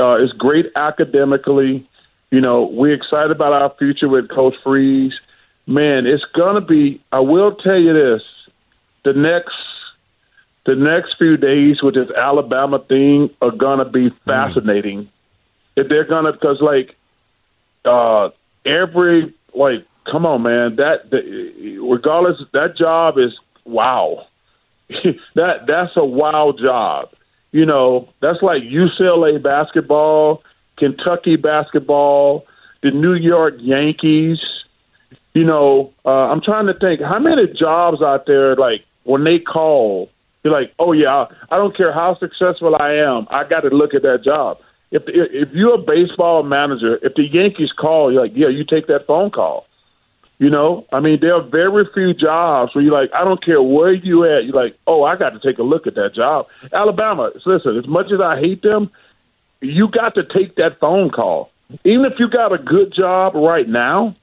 uh, 0.00 0.14
it's 0.14 0.32
great 0.32 0.66
academically. 0.74 1.88
You 2.30 2.40
know, 2.40 2.64
we're 2.64 2.94
excited 2.94 3.30
about 3.30 3.52
our 3.52 3.74
future 3.78 4.08
with 4.08 4.30
Coach 4.30 4.54
Freeze. 4.64 5.12
Man, 5.66 6.06
it's 6.06 6.24
gonna 6.34 6.60
be. 6.60 7.00
I 7.12 7.20
will 7.20 7.54
tell 7.54 7.78
you 7.78 7.92
this: 7.92 8.22
the 9.04 9.12
next 9.12 9.54
the 10.66 10.74
next 10.74 11.18
few 11.18 11.36
days 11.36 11.82
with 11.82 11.94
this 11.94 12.10
Alabama 12.10 12.78
thing 12.78 13.30
are 13.40 13.50
gonna 13.50 13.84
be 13.84 14.10
mm. 14.10 14.16
fascinating. 14.24 15.04
Mm. 15.04 15.08
If 15.76 15.88
they're 15.88 16.04
gonna, 16.04 16.32
because 16.32 16.60
like 16.60 16.96
uh, 17.84 18.30
every 18.64 19.32
like 19.54 19.86
come 20.10 20.26
on, 20.26 20.42
man. 20.42 20.76
That, 20.76 21.10
that 21.10 21.78
regardless, 21.80 22.42
that 22.52 22.76
job 22.76 23.18
is 23.18 23.38
wow. 23.64 24.26
that 25.34 25.66
that's 25.66 25.96
a 25.96 26.04
wow 26.04 26.52
job. 26.58 27.10
You 27.52 27.66
know, 27.66 28.08
that's 28.20 28.42
like 28.42 28.62
UCLA 28.62 29.42
basketball, 29.42 30.42
Kentucky 30.76 31.36
basketball, 31.36 32.46
the 32.82 32.90
New 32.90 33.14
York 33.14 33.54
Yankees. 33.58 34.40
You 35.34 35.44
know, 35.44 35.92
uh, 36.04 36.28
I'm 36.28 36.42
trying 36.42 36.66
to 36.66 36.74
think 36.74 37.00
how 37.00 37.18
many 37.18 37.46
jobs 37.46 38.02
out 38.02 38.26
there 38.26 38.54
like 38.54 38.84
when 39.04 39.24
they 39.24 39.38
call, 39.38 40.10
you're 40.44 40.52
like, 40.52 40.72
oh 40.78 40.92
yeah, 40.92 41.26
I 41.50 41.56
don't 41.56 41.76
care 41.76 41.92
how 41.92 42.16
successful 42.18 42.76
I 42.78 42.94
am, 42.94 43.26
I 43.30 43.48
got 43.48 43.60
to 43.60 43.68
look 43.68 43.94
at 43.94 44.02
that 44.02 44.22
job. 44.24 44.58
If 44.90 45.04
if 45.06 45.48
you're 45.52 45.74
a 45.74 45.78
baseball 45.78 46.42
manager, 46.42 46.98
if 47.02 47.14
the 47.14 47.24
Yankees 47.24 47.72
call, 47.72 48.12
you're 48.12 48.22
like, 48.22 48.32
yeah, 48.34 48.48
you 48.48 48.64
take 48.64 48.88
that 48.88 49.06
phone 49.06 49.30
call. 49.30 49.66
You 50.38 50.50
know, 50.50 50.84
I 50.92 50.98
mean, 50.98 51.20
there 51.20 51.34
are 51.34 51.42
very 51.42 51.86
few 51.94 52.12
jobs 52.12 52.74
where 52.74 52.82
you're 52.82 52.92
like, 52.92 53.10
I 53.14 53.24
don't 53.24 53.42
care 53.42 53.62
where 53.62 53.92
you 53.92 54.24
at. 54.24 54.44
You're 54.44 54.60
like, 54.60 54.76
oh, 54.88 55.04
I 55.04 55.16
got 55.16 55.30
to 55.30 55.38
take 55.38 55.58
a 55.58 55.62
look 55.62 55.86
at 55.86 55.94
that 55.94 56.14
job. 56.14 56.46
Alabama, 56.72 57.30
listen, 57.46 57.78
as 57.78 57.86
much 57.86 58.10
as 58.12 58.20
I 58.20 58.40
hate 58.40 58.62
them, 58.62 58.90
you 59.60 59.88
got 59.88 60.16
to 60.16 60.24
take 60.24 60.56
that 60.56 60.80
phone 60.80 61.10
call. 61.10 61.50
Even 61.84 62.04
if 62.04 62.14
you 62.18 62.28
got 62.28 62.52
a 62.52 62.58
good 62.58 62.92
job 62.92 63.34
right 63.36 63.68
now, 63.68 64.16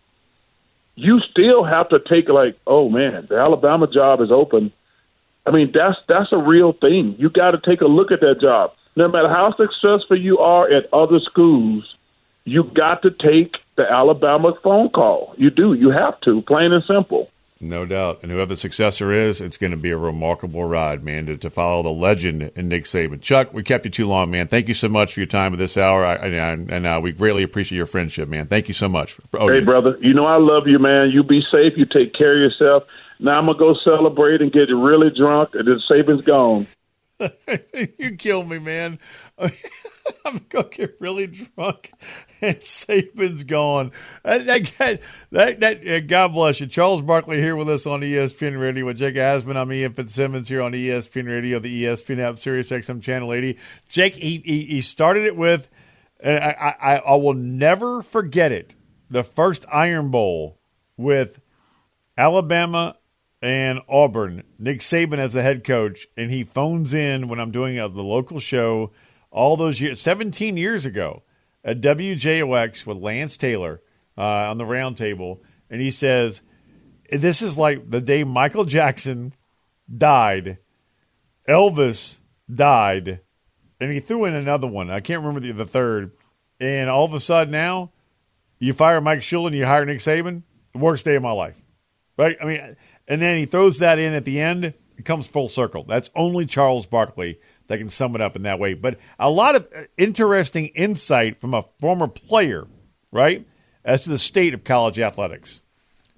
you 0.99 1.21
still 1.31 1.63
have 1.63 1.88
to 1.89 1.99
take 1.99 2.27
like, 2.27 2.57
oh 2.67 2.89
man, 2.89 3.27
the 3.29 3.38
Alabama 3.38 3.88
job 3.88 4.19
is 4.19 4.31
open. 4.31 4.71
I 5.45 5.51
mean, 5.51 5.71
that's 5.73 5.97
that's 6.09 6.33
a 6.33 6.38
real 6.38 6.73
thing. 6.73 7.15
You 7.17 7.29
got 7.29 7.51
to 7.51 7.57
take 7.57 7.79
a 7.81 7.85
look 7.85 8.12
at 8.12 8.19
that 8.19 8.41
job. 8.41 8.71
No 8.97 9.07
matter 9.07 9.29
how 9.29 9.55
successful 9.55 10.19
you 10.19 10.39
are 10.39 10.69
at 10.69 10.91
other 10.93 11.19
schools, 11.19 11.85
you 12.43 12.65
got 12.75 13.01
to 13.03 13.12
take 13.12 13.55
the 13.77 13.89
Alabama 13.89 14.53
phone 14.62 14.89
call. 14.89 15.33
You 15.38 15.49
do. 15.49 15.73
You 15.73 15.89
have 15.91 16.19
to, 16.21 16.41
plain 16.41 16.73
and 16.73 16.83
simple. 16.83 17.29
No 17.61 17.85
doubt. 17.85 18.19
And 18.23 18.31
whoever 18.31 18.49
the 18.49 18.55
successor 18.55 19.11
is, 19.11 19.41
it's 19.41 19.57
going 19.57 19.71
to 19.71 19.77
be 19.77 19.91
a 19.91 19.97
remarkable 19.97 20.63
ride, 20.63 21.03
man, 21.03 21.25
to, 21.25 21.37
to 21.37 21.49
follow 21.49 21.83
the 21.83 21.89
legend 21.89 22.51
in 22.55 22.69
Nick 22.69 22.85
Saban. 22.85 23.21
Chuck, 23.21 23.53
we 23.53 23.63
kept 23.63 23.83
you 23.83 23.91
too 23.91 24.07
long, 24.07 24.31
man. 24.31 24.47
Thank 24.47 24.69
you 24.69 24.73
so 24.73 24.87
much 24.87 25.13
for 25.13 25.19
your 25.19 25.27
time 25.27 25.51
at 25.51 25.59
this 25.59 25.75
hour. 25.75 26.05
I, 26.05 26.15
and 26.15 26.71
and 26.71 26.87
uh, 26.87 27.01
we 27.03 27.11
greatly 27.11 27.43
appreciate 27.43 27.75
your 27.75 27.85
friendship, 27.85 28.29
man. 28.29 28.47
Thank 28.47 28.69
you 28.69 28.73
so 28.73 28.87
much. 28.87 29.17
Oh, 29.33 29.49
hey, 29.49 29.59
brother, 29.59 29.97
you 29.99 30.13
know 30.13 30.25
I 30.25 30.37
love 30.37 30.67
you, 30.67 30.79
man. 30.79 31.11
You 31.11 31.21
be 31.21 31.41
safe. 31.51 31.73
You 31.75 31.85
take 31.85 32.13
care 32.13 32.33
of 32.33 32.39
yourself. 32.39 32.83
Now 33.19 33.37
I'm 33.37 33.47
going 33.47 33.57
to 33.57 33.59
go 33.59 33.73
celebrate 33.83 34.41
and 34.41 34.53
get 34.53 34.69
really 34.69 35.09
drunk, 35.09 35.49
and 35.53 35.67
then 35.67 35.81
Saban's 35.89 36.21
gone. 36.21 36.65
you 37.99 38.15
kill 38.17 38.43
me, 38.43 38.59
man. 38.59 38.99
I'm 40.25 40.39
to 40.39 40.63
get 40.63 40.95
really 40.99 41.27
drunk 41.27 41.91
and 42.41 42.57
Saban's 42.57 43.43
gone. 43.43 43.91
That, 44.23 44.45
that, 44.77 45.01
that, 45.31 45.59
that, 45.59 45.87
uh, 45.87 45.99
God 46.01 46.33
bless 46.33 46.59
you. 46.59 46.67
Charles 46.67 47.01
Barkley 47.01 47.41
here 47.41 47.55
with 47.55 47.69
us 47.69 47.85
on 47.85 48.01
ESPN 48.01 48.59
Radio 48.59 48.85
with 48.85 48.97
Jake 48.97 49.15
Asman. 49.15 49.57
I'm 49.57 49.71
Ian 49.71 49.93
Fitzsimmons 49.93 50.47
here 50.47 50.61
on 50.61 50.71
ESPN 50.73 51.27
Radio, 51.27 51.59
the 51.59 51.83
ESPN 51.83 52.19
app, 52.19 52.39
Sirius 52.39 52.69
XM 52.69 53.01
Channel 53.01 53.33
80. 53.33 53.57
Jake, 53.87 54.15
he, 54.15 54.41
he, 54.45 54.65
he 54.65 54.81
started 54.81 55.25
it 55.25 55.35
with, 55.35 55.69
I, 56.23 56.75
I, 56.81 56.95
I 56.97 57.15
will 57.15 57.33
never 57.33 58.01
forget 58.01 58.51
it, 58.51 58.75
the 59.09 59.23
first 59.23 59.65
Iron 59.71 60.09
Bowl 60.09 60.59
with 60.97 61.39
Alabama 62.17 62.97
and 63.41 63.79
Auburn. 63.87 64.43
Nick 64.57 64.79
Saban 64.79 65.17
as 65.17 65.33
the 65.33 65.41
head 65.41 65.63
coach, 65.63 66.07
and 66.17 66.29
he 66.29 66.43
phones 66.43 66.93
in 66.93 67.29
when 67.29 67.39
I'm 67.39 67.51
doing 67.51 67.75
the 67.75 68.03
local 68.03 68.39
show 68.39 68.91
all 69.31 69.57
those 69.57 69.79
years, 69.79 69.99
17 70.01 70.57
years 70.57 70.85
ago 70.85 71.23
at 71.63 71.81
WJOX 71.81 72.85
with 72.85 72.97
Lance 72.97 73.37
Taylor 73.37 73.81
uh, 74.17 74.21
on 74.21 74.57
the 74.57 74.63
roundtable, 74.63 75.39
and 75.69 75.81
he 75.81 75.91
says, 75.91 76.41
"This 77.11 77.41
is 77.41 77.57
like 77.57 77.89
the 77.89 78.01
day 78.01 78.23
Michael 78.23 78.65
Jackson 78.65 79.33
died, 79.95 80.57
Elvis 81.47 82.19
died, 82.53 83.21
and 83.79 83.91
he 83.91 83.99
threw 83.99 84.25
in 84.25 84.35
another 84.35 84.67
one. 84.67 84.89
I 84.89 84.99
can't 84.99 85.21
remember 85.21 85.39
the, 85.39 85.51
the 85.51 85.65
third. 85.65 86.11
And 86.59 86.89
all 86.89 87.05
of 87.05 87.13
a 87.13 87.19
sudden 87.19 87.51
now, 87.51 87.91
you 88.57 88.73
fire 88.73 88.99
Mike 88.99 89.19
Shula 89.19 89.47
and 89.47 89.55
you 89.55 89.65
hire 89.65 89.85
Nick 89.85 89.99
Saban. 89.99 90.43
The 90.73 90.79
worst 90.79 91.05
day 91.05 91.15
of 91.15 91.23
my 91.23 91.31
life, 91.31 91.55
right? 92.17 92.37
I 92.39 92.45
mean, 92.45 92.75
and 93.07 93.21
then 93.21 93.37
he 93.37 93.45
throws 93.45 93.79
that 93.79 93.97
in 93.97 94.13
at 94.13 94.25
the 94.25 94.39
end. 94.39 94.65
It 94.65 95.05
comes 95.05 95.27
full 95.27 95.47
circle. 95.47 95.85
That's 95.85 96.09
only 96.15 96.45
Charles 96.45 96.85
Barkley 96.85 97.39
that 97.69 97.77
can 97.77 97.88
sum 97.88 98.15
it 98.15 98.21
up 98.21 98.36
in 98.36 98.41
that 98.43 98.60
way. 98.60 98.73
But 98.73 98.99
a 99.17 99.29
lot 99.29 99.55
of 99.55 99.67
uh, 99.73 99.84
interesting 99.97 100.67
insight 100.67 101.39
from 101.39 101.53
a 101.53 101.63
former 101.79 102.08
player, 102.08 102.67
right, 103.12 103.47
as 103.85 104.04
to 104.04 104.10
the 104.10 104.17
state 104.17 104.54
of 104.54 104.63
college 104.63 105.00
athletics. 105.00 105.62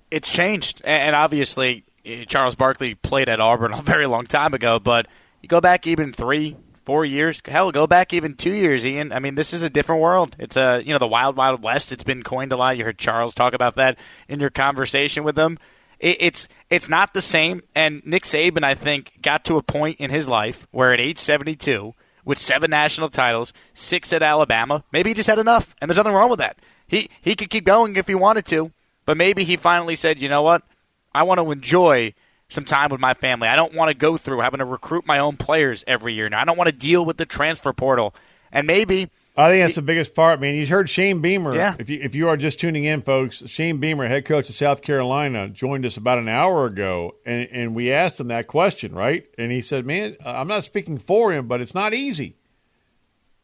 It's 0.09 0.31
changed, 0.31 0.81
and 0.83 1.15
obviously 1.15 1.83
eh, 2.05 2.25
Charles 2.27 2.55
Barkley 2.55 2.95
played 2.95 3.29
at 3.29 3.39
Auburn 3.39 3.73
a 3.75 3.81
very 3.81 4.07
long 4.07 4.25
time 4.25 4.53
ago. 4.53 4.79
But 4.79 5.07
you 5.41 5.49
go 5.49 5.61
back 5.61 5.85
even 5.85 6.13
three, 6.13 6.55
four 6.85 7.03
years, 7.05 7.41
hell, 7.45 7.71
go 7.71 7.85
back 7.85 8.13
even 8.13 8.35
two 8.35 8.53
years, 8.53 8.85
Ian. 8.85 9.11
I 9.11 9.19
mean, 9.19 9.35
this 9.35 9.53
is 9.53 9.61
a 9.61 9.69
different 9.69 10.01
world. 10.01 10.35
It's 10.39 10.55
a 10.55 10.81
you 10.85 10.93
know 10.93 10.99
the 10.99 11.07
wild, 11.07 11.35
wild 11.35 11.61
west. 11.61 11.91
It's 11.91 12.03
been 12.03 12.23
coined 12.23 12.53
a 12.53 12.57
lot. 12.57 12.77
You 12.77 12.85
heard 12.85 12.97
Charles 12.97 13.35
talk 13.35 13.53
about 13.53 13.75
that 13.75 13.99
in 14.29 14.39
your 14.39 14.49
conversation 14.49 15.25
with 15.25 15.35
them 15.35 15.59
it, 16.01 16.17
it's 16.19 16.47
it's 16.69 16.89
not 16.89 17.13
the 17.13 17.21
same. 17.21 17.63
And 17.75 18.05
Nick 18.05 18.23
Saban, 18.23 18.63
I 18.63 18.75
think, 18.75 19.13
got 19.21 19.45
to 19.45 19.57
a 19.57 19.63
point 19.63 19.99
in 19.99 20.09
his 20.09 20.27
life 20.27 20.67
where 20.71 20.93
at 20.93 20.99
age 20.99 21.19
72, 21.19 21.93
with 22.25 22.37
seven 22.37 22.69
national 22.69 23.09
titles, 23.09 23.53
six 23.73 24.11
at 24.11 24.23
Alabama, 24.23 24.83
maybe 24.91 25.11
he 25.11 25.13
just 25.13 25.29
had 25.29 25.39
enough, 25.39 25.75
and 25.79 25.89
there's 25.89 25.97
nothing 25.97 26.13
wrong 26.13 26.29
with 26.29 26.39
that. 26.39 26.57
He 26.87 27.09
he 27.21 27.35
could 27.35 27.49
keep 27.49 27.63
going 27.63 27.95
if 27.95 28.07
he 28.07 28.15
wanted 28.15 28.45
to, 28.47 28.71
but 29.05 29.17
maybe 29.17 29.43
he 29.43 29.55
finally 29.55 29.95
said, 29.95 30.21
you 30.21 30.27
know 30.27 30.41
what, 30.41 30.63
I 31.13 31.23
want 31.23 31.39
to 31.39 31.51
enjoy 31.51 32.13
some 32.49 32.65
time 32.65 32.89
with 32.89 32.99
my 32.99 33.13
family. 33.13 33.47
I 33.47 33.55
don't 33.55 33.73
want 33.73 33.89
to 33.89 33.95
go 33.95 34.17
through 34.17 34.41
having 34.41 34.59
to 34.59 34.65
recruit 34.65 35.07
my 35.07 35.19
own 35.19 35.37
players 35.37 35.83
every 35.87 36.13
year. 36.13 36.27
Now 36.27 36.41
I 36.41 36.45
don't 36.45 36.57
want 36.57 36.67
to 36.67 36.75
deal 36.75 37.05
with 37.05 37.17
the 37.17 37.25
transfer 37.25 37.71
portal. 37.71 38.13
And 38.51 38.67
maybe 38.67 39.09
I 39.41 39.49
think 39.49 39.63
that's 39.63 39.75
the 39.75 39.81
biggest 39.81 40.13
part, 40.13 40.39
man. 40.39 40.55
You 40.55 40.67
heard 40.67 40.89
Shane 40.89 41.19
Beamer. 41.19 41.55
Yeah. 41.55 41.75
If 41.79 41.89
you 41.89 41.99
if 42.01 42.15
you 42.15 42.29
are 42.29 42.37
just 42.37 42.59
tuning 42.59 42.83
in, 42.85 43.01
folks, 43.01 43.47
Shane 43.47 43.79
Beamer, 43.79 44.07
head 44.07 44.25
coach 44.25 44.49
of 44.49 44.55
South 44.55 44.81
Carolina, 44.81 45.49
joined 45.49 45.85
us 45.85 45.97
about 45.97 46.19
an 46.19 46.29
hour 46.29 46.65
ago, 46.65 47.15
and, 47.25 47.47
and 47.51 47.75
we 47.75 47.91
asked 47.91 48.19
him 48.19 48.27
that 48.27 48.47
question, 48.47 48.93
right? 48.93 49.25
And 49.37 49.51
he 49.51 49.61
said, 49.61 49.85
"Man, 49.85 50.15
I'm 50.23 50.47
not 50.47 50.63
speaking 50.63 50.99
for 50.99 51.31
him, 51.31 51.47
but 51.47 51.61
it's 51.61 51.73
not 51.73 51.93
easy. 51.93 52.35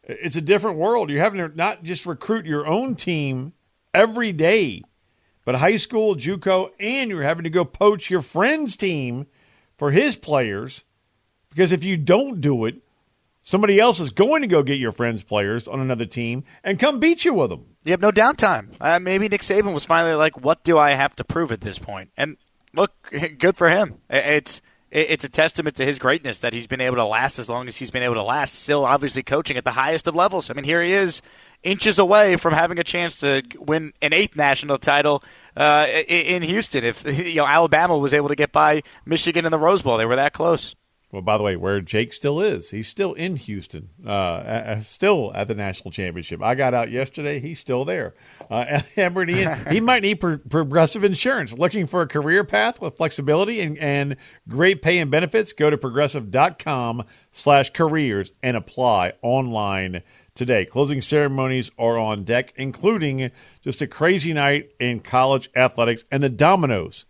It's 0.03 0.35
a 0.35 0.41
different 0.41 0.77
world. 0.77 1.09
You're 1.09 1.23
having 1.23 1.39
to 1.39 1.55
not 1.55 1.83
just 1.83 2.05
recruit 2.05 2.45
your 2.45 2.67
own 2.67 2.95
team 2.95 3.53
every 3.93 4.31
day, 4.31 4.83
but 5.45 5.55
high 5.55 5.77
school, 5.77 6.15
JUCO, 6.15 6.71
and 6.79 7.09
you're 7.09 7.23
having 7.23 7.43
to 7.43 7.49
go 7.49 7.65
poach 7.65 8.09
your 8.09 8.21
friend's 8.21 8.75
team 8.75 9.27
for 9.77 9.91
his 9.91 10.15
players 10.15 10.83
because 11.49 11.71
if 11.71 11.83
you 11.83 11.97
don't 11.97 12.39
do 12.39 12.65
it." 12.65 12.83
Somebody 13.47 13.79
else 13.79 14.01
is 14.01 14.11
going 14.11 14.41
to 14.41 14.47
go 14.49 14.61
get 14.61 14.77
your 14.77 14.91
friends' 14.91 15.23
players 15.23 15.69
on 15.69 15.79
another 15.79 16.05
team 16.05 16.43
and 16.65 16.77
come 16.77 16.99
beat 16.99 17.23
you 17.23 17.33
with 17.33 17.49
them. 17.49 17.63
You 17.85 17.91
have 17.91 18.01
no 18.01 18.11
downtime. 18.11 18.75
Uh, 18.81 18.99
maybe 18.99 19.29
Nick 19.29 19.39
Saban 19.39 19.73
was 19.73 19.85
finally 19.85 20.15
like, 20.15 20.43
"What 20.43 20.65
do 20.65 20.77
I 20.77 20.91
have 20.91 21.15
to 21.15 21.23
prove 21.23 21.53
at 21.53 21.61
this 21.61 21.79
point?" 21.79 22.11
And 22.17 22.35
look, 22.73 22.91
good 23.39 23.55
for 23.55 23.69
him. 23.69 23.99
It's 24.09 24.61
it's 24.91 25.23
a 25.23 25.29
testament 25.29 25.77
to 25.77 25.85
his 25.85 25.97
greatness 25.97 26.39
that 26.39 26.51
he's 26.51 26.67
been 26.67 26.81
able 26.81 26.97
to 26.97 27.05
last 27.05 27.39
as 27.39 27.47
long 27.47 27.69
as 27.69 27.77
he's 27.77 27.89
been 27.89 28.03
able 28.03 28.15
to 28.15 28.21
last. 28.21 28.53
Still, 28.53 28.83
obviously, 28.83 29.23
coaching 29.23 29.55
at 29.55 29.63
the 29.63 29.71
highest 29.71 30.07
of 30.07 30.15
levels. 30.15 30.49
I 30.49 30.53
mean, 30.53 30.65
here 30.65 30.83
he 30.83 30.91
is, 30.91 31.21
inches 31.63 31.97
away 31.97 32.35
from 32.35 32.53
having 32.53 32.79
a 32.79 32.83
chance 32.83 33.15
to 33.21 33.43
win 33.57 33.93
an 34.01 34.11
eighth 34.11 34.35
national 34.35 34.77
title 34.77 35.23
uh, 35.55 35.87
in 36.09 36.41
Houston. 36.41 36.83
If 36.83 37.05
you 37.25 37.35
know 37.35 37.47
Alabama 37.47 37.97
was 37.97 38.13
able 38.13 38.27
to 38.27 38.35
get 38.35 38.51
by 38.51 38.83
Michigan 39.05 39.45
in 39.45 39.53
the 39.53 39.57
Rose 39.57 39.81
Bowl, 39.81 39.95
they 39.95 40.05
were 40.05 40.17
that 40.17 40.33
close. 40.33 40.75
Well, 41.09 41.21
by 41.21 41.37
the 41.37 41.43
way, 41.43 41.55
where 41.55 41.79
Jake 41.79 42.11
still 42.11 42.41
is, 42.41 42.71
he's 42.71 42.89
still 42.89 43.13
in 43.13 43.37
Houston, 43.37 43.87
uh, 44.05 44.81
still 44.81 45.31
at 45.33 45.47
the 45.47 45.55
national 45.55 45.91
championship. 45.91 46.43
I 46.43 46.53
got 46.53 46.73
out 46.73 46.91
yesterday; 46.91 47.39
he's 47.39 47.59
still 47.59 47.85
there. 47.85 48.13
Uh, 48.51 48.81
he 49.71 49.79
might 49.79 50.03
need 50.03 50.15
pro- 50.15 50.39
progressive 50.39 51.05
insurance. 51.05 51.53
Looking 51.53 51.87
for 51.87 52.01
a 52.01 52.07
career 52.07 52.43
path 52.43 52.81
with 52.81 52.97
flexibility 52.97 53.61
and, 53.61 53.77
and 53.77 54.17
great 54.49 54.81
pay 54.81 54.97
and 54.97 55.09
benefits? 55.09 55.53
Go 55.53 55.69
to 55.69 55.77
progressive.com/careers 55.77 58.33
and 58.43 58.57
apply 58.57 59.13
online 59.21 60.03
today. 60.35 60.65
Closing 60.65 61.01
ceremonies 61.01 61.71
are 61.79 61.97
on 61.97 62.25
deck, 62.25 62.51
including 62.57 63.31
just 63.61 63.81
a 63.81 63.87
crazy 63.87 64.33
night 64.33 64.71
in 64.77 64.99
college 64.99 65.49
athletics 65.55 66.03
and 66.11 66.21
the 66.21 66.27
dominoes 66.27 67.05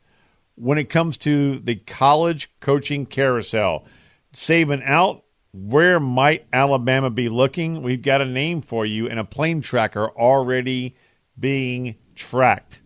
when 0.58 0.78
it 0.78 0.90
comes 0.90 1.18
to 1.18 1.60
the 1.60 1.76
college 1.76 2.52
coaching 2.60 3.06
carousel. 3.06 3.86
Saban 4.34 4.84
out. 4.84 5.24
Where 5.54 6.00
might 6.00 6.46
Alabama 6.54 7.10
be 7.10 7.30
looking? 7.30 7.82
We've 7.82 8.04
got 8.04 8.22
a 8.22 8.26
name 8.26 8.62
for 8.62 8.86
you 8.86 9.08
and 9.08 9.20
a 9.20 9.24
plane 9.24 9.62
tracker 9.62 10.10
already 10.10 10.96
being 11.40 11.96
tracked. 12.16 12.82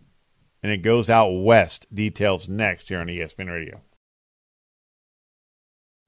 And 0.62 0.70
it 0.70 0.78
goes 0.78 1.10
out 1.10 1.28
west. 1.30 1.86
Details 1.92 2.48
next 2.48 2.88
here 2.88 3.00
on 3.00 3.08
ESPN 3.08 3.50
Radio. 3.50 3.82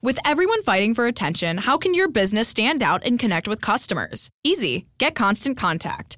With 0.01 0.19
everyone 0.23 0.61
fighting 0.63 0.93
for 0.93 1.07
attention, 1.07 1.57
how 1.57 1.77
can 1.77 1.93
your 1.93 2.07
business 2.07 2.47
stand 2.47 2.81
out 2.83 3.03
and 3.05 3.19
connect 3.19 3.47
with 3.47 3.61
customers? 3.61 4.29
Easy. 4.43 4.85
Get 4.97 5.15
Constant 5.15 5.57
Contact. 5.57 6.17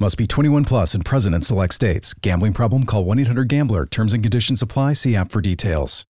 Must 0.00 0.16
be 0.16 0.26
21 0.26 0.64
plus 0.64 0.94
and 0.94 1.04
present 1.04 1.34
in 1.34 1.42
select 1.42 1.74
states. 1.74 2.14
Gambling 2.14 2.54
problem? 2.54 2.84
Call 2.84 3.04
1 3.04 3.18
800 3.18 3.48
GAMBLER. 3.48 3.84
Terms 3.84 4.14
and 4.14 4.22
conditions 4.22 4.62
apply. 4.62 4.94
See 4.94 5.14
app 5.14 5.30
for 5.30 5.42
details. 5.42 6.06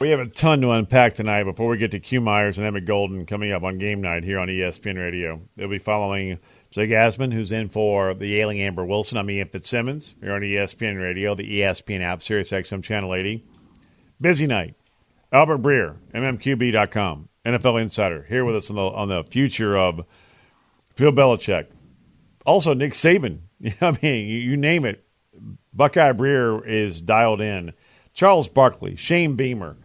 We 0.00 0.10
have 0.10 0.18
a 0.18 0.26
ton 0.26 0.60
to 0.62 0.72
unpack 0.72 1.14
tonight 1.14 1.44
before 1.44 1.68
we 1.68 1.78
get 1.78 1.92
to 1.92 2.00
Q 2.00 2.20
Myers 2.20 2.58
and 2.58 2.66
Emmett 2.66 2.86
Golden 2.86 3.24
coming 3.24 3.52
up 3.52 3.62
on 3.62 3.78
game 3.78 4.00
night 4.00 4.24
here 4.24 4.40
on 4.40 4.48
ESPN 4.48 4.98
Radio. 4.98 5.40
They'll 5.54 5.68
be 5.68 5.78
following 5.78 6.40
Jake 6.72 6.90
Asman, 6.90 7.32
who's 7.32 7.52
in 7.52 7.68
for 7.68 8.14
the 8.14 8.40
ailing 8.40 8.60
Amber 8.60 8.84
Wilson. 8.84 9.16
I'm 9.16 9.30
Ian 9.30 9.48
Fitzsimmons 9.48 10.16
here 10.20 10.32
on 10.32 10.40
ESPN 10.40 11.00
Radio, 11.00 11.36
the 11.36 11.60
ESPN 11.60 12.02
app, 12.02 12.20
Sirius 12.20 12.50
XM 12.50 12.82
Channel 12.82 13.14
80. 13.14 13.46
Busy 14.20 14.48
night. 14.48 14.74
Albert 15.30 15.62
Breer, 15.62 15.98
MMQB.com, 16.12 17.28
NFL 17.46 17.80
Insider, 17.80 18.26
here 18.28 18.44
with 18.44 18.56
us 18.56 18.70
on 18.70 18.76
the, 18.76 18.82
on 18.82 19.08
the 19.08 19.22
future 19.22 19.78
of 19.78 20.04
Bill 20.96 21.12
Belichick. 21.12 21.68
Also, 22.46 22.72
Nick 22.72 22.92
Saban. 22.92 23.40
I 23.80 23.98
mean, 24.00 24.28
you 24.28 24.56
name 24.56 24.84
it. 24.84 25.04
Buckeye 25.74 26.12
Breer 26.12 26.64
is 26.66 27.02
dialed 27.02 27.40
in. 27.40 27.72
Charles 28.14 28.48
Barkley, 28.48 28.96
Shane 28.96 29.34
Beamer. 29.34 29.76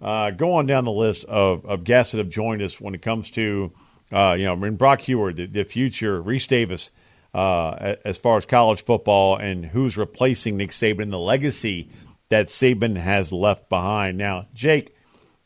Uh, 0.00 0.30
go 0.30 0.52
on 0.52 0.66
down 0.66 0.84
the 0.84 0.92
list 0.92 1.24
of, 1.26 1.66
of 1.66 1.84
guests 1.84 2.12
that 2.12 2.18
have 2.18 2.28
joined 2.28 2.62
us 2.62 2.80
when 2.80 2.94
it 2.94 3.02
comes 3.02 3.30
to, 3.32 3.72
uh, 4.12 4.34
you 4.38 4.44
know, 4.44 4.52
and 4.52 4.78
Brock 4.78 5.02
Huard, 5.02 5.36
the, 5.36 5.46
the 5.46 5.64
future, 5.64 6.22
Rece 6.22 6.46
Davis, 6.46 6.90
uh, 7.34 7.96
as 8.04 8.16
far 8.16 8.36
as 8.36 8.46
college 8.46 8.84
football 8.84 9.36
and 9.36 9.66
who's 9.66 9.96
replacing 9.96 10.56
Nick 10.56 10.70
Saban, 10.70 11.02
and 11.02 11.12
the 11.12 11.18
legacy 11.18 11.90
that 12.28 12.46
Saban 12.46 12.96
has 12.96 13.32
left 13.32 13.68
behind. 13.68 14.16
Now, 14.16 14.46
Jake, 14.54 14.94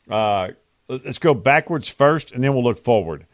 uh, 0.09 0.49
let's 0.87 1.19
go 1.19 1.33
backwards 1.33 1.89
first, 1.89 2.31
and 2.31 2.43
then 2.43 2.53
we'll 2.53 2.63
look 2.63 2.83
forward. 2.83 3.25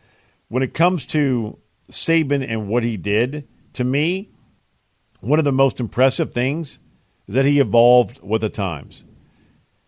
When 0.48 0.64
it 0.64 0.74
comes 0.74 1.06
to 1.08 1.58
Saban 1.90 2.46
and 2.48 2.68
what 2.68 2.84
he 2.84 2.98
did, 2.98 3.48
to 3.74 3.84
me, 3.84 4.30
one 5.22 5.40
of 5.40 5.46
the 5.46 5.52
most 5.52 5.80
impressive 5.80 6.34
things 6.34 6.80
is 7.28 7.36
that 7.36 7.46
he 7.46 7.60
evolved 7.60 8.22
with 8.22 8.42
the 8.42 8.50
times. 8.50 9.06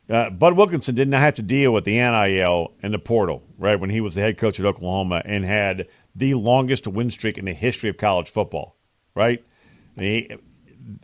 Uh, 0.09 0.29
Bud 0.29 0.53
Wilkinson 0.53 0.95
did 0.95 1.09
not 1.09 1.19
have 1.19 1.35
to 1.35 1.41
deal 1.41 1.71
with 1.71 1.83
the 1.83 1.97
NIL 1.97 2.71
and 2.81 2.93
the 2.93 2.99
portal, 2.99 3.43
right, 3.57 3.79
when 3.79 3.89
he 3.89 3.99
was 3.99 4.15
the 4.15 4.21
head 4.21 4.37
coach 4.37 4.59
at 4.59 4.65
Oklahoma 4.65 5.21
and 5.25 5.43
had 5.43 5.87
the 6.15 6.33
longest 6.33 6.87
win 6.87 7.11
streak 7.11 7.37
in 7.37 7.45
the 7.45 7.53
history 7.53 7.89
of 7.89 7.97
college 7.97 8.29
football, 8.29 8.77
right? 9.15 9.43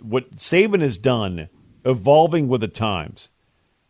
What 0.01 0.35
Saban 0.35 0.81
has 0.81 0.97
done, 0.97 1.49
evolving 1.83 2.47
with 2.47 2.61
the 2.61 2.69
times, 2.69 3.31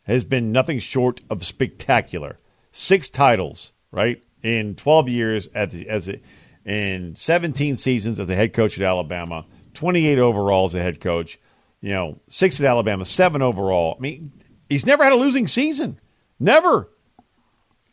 has 0.04 0.24
been 0.24 0.52
nothing 0.52 0.80
short 0.80 1.22
of 1.30 1.46
spectacular. 1.46 2.38
Six 2.72 3.08
titles, 3.08 3.72
right, 3.92 4.24
in 4.42 4.76
12 4.76 5.10
years 5.10 5.48
at 5.54 5.72
the, 5.72 5.88
as 5.88 6.10
a, 6.10 6.20
in 6.66 7.16
17 7.16 7.76
seasons 7.76 8.20
as 8.20 8.30
a 8.30 8.36
head 8.36 8.54
coach 8.54 8.78
at 8.78 8.84
Alabama, 8.84 9.46
28 9.74 10.20
overall 10.20 10.66
as 10.66 10.76
a 10.76 10.82
head 10.82 11.02
coach, 11.02 11.40
you 11.82 11.90
know, 11.90 12.20
six 12.30 12.60
at 12.60 12.66
Alabama, 12.66 13.06
seven 13.06 13.42
overall. 13.42 13.96
I 13.98 14.02
mean, 14.02 14.32
he's 14.70 14.86
never 14.86 15.04
had 15.04 15.14
a 15.14 15.18
losing 15.18 15.48
season. 15.48 16.00
Never. 16.40 16.90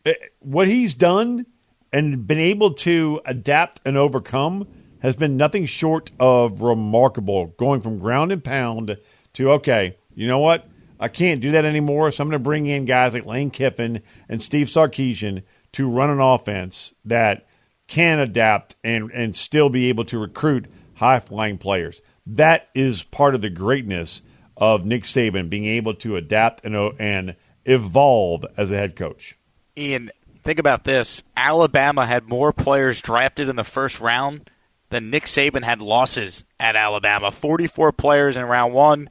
eh, 0.07 0.15
what 0.39 0.69
he's 0.69 0.95
done 0.95 1.47
and 1.93 2.27
been 2.27 2.39
able 2.39 2.75
to 2.75 3.21
adapt 3.25 3.81
and 3.85 3.97
overcome 3.97 4.69
has 5.01 5.17
been 5.17 5.37
nothing 5.37 5.67
short 5.67 6.11
of 6.21 6.63
remarkable. 6.63 7.47
Going 7.59 7.81
from 7.81 7.99
ground 7.99 8.33
and 8.33 8.45
pound 8.45 8.97
to 9.35 9.51
okay, 9.53 9.97
you 10.15 10.29
know 10.29 10.39
what? 10.39 10.69
I 11.01 11.09
can't 11.09 11.41
do 11.41 11.53
that 11.53 11.65
anymore, 11.65 12.11
so 12.11 12.23
I'm 12.23 12.29
going 12.29 12.39
to 12.39 12.45
bring 12.45 12.67
in 12.67 12.85
guys 12.85 13.15
like 13.15 13.25
Lane 13.25 13.51
Kiffin 13.51 14.03
and 14.29 14.43
Steve 14.43 14.67
Sarkisian 14.67 15.43
to 15.73 15.89
run 15.89 16.11
an 16.11 16.21
offense 16.21 16.93
that 17.07 17.47
can 17.91 18.21
adapt 18.21 18.77
and 18.83 19.11
and 19.13 19.37
still 19.37 19.69
be 19.69 19.91
able 19.91 20.07
to 20.07 20.19
recruit 20.19 20.67
high 20.95 21.19
flying 21.19 21.59
players. 21.59 22.01
That 22.25 22.69
is 22.75 23.03
part 23.03 23.35
of 23.35 23.43
the 23.43 23.51
greatness 23.51 24.23
of 24.57 24.85
Nick 24.87 25.03
Saban 25.03 25.51
being 25.51 25.67
able 25.67 25.95
to 25.95 26.17
adapt 26.17 26.65
and 26.65 26.75
and 26.99 27.37
evolve 27.67 28.47
as 28.57 28.71
a 28.71 28.77
head 28.77 28.97
coach. 28.97 29.37
Ian, 29.77 30.11
think 30.43 30.59
about 30.59 30.85
this: 30.85 31.23
Alabama 31.37 32.07
had 32.07 32.29
more 32.29 32.53
players 32.53 33.03
drafted 33.03 33.49
in 33.49 33.57
the 33.57 33.65
first 33.65 34.01
round 34.01 34.49
than 34.91 35.11
Nick 35.11 35.25
Saban 35.25 35.65
had 35.65 35.81
losses 35.81 36.45
at 36.59 36.77
Alabama. 36.77 37.31
Forty-four 37.31 37.93
players 37.93 38.37
in 38.37 38.45
round 38.45 38.73
one, 38.73 39.11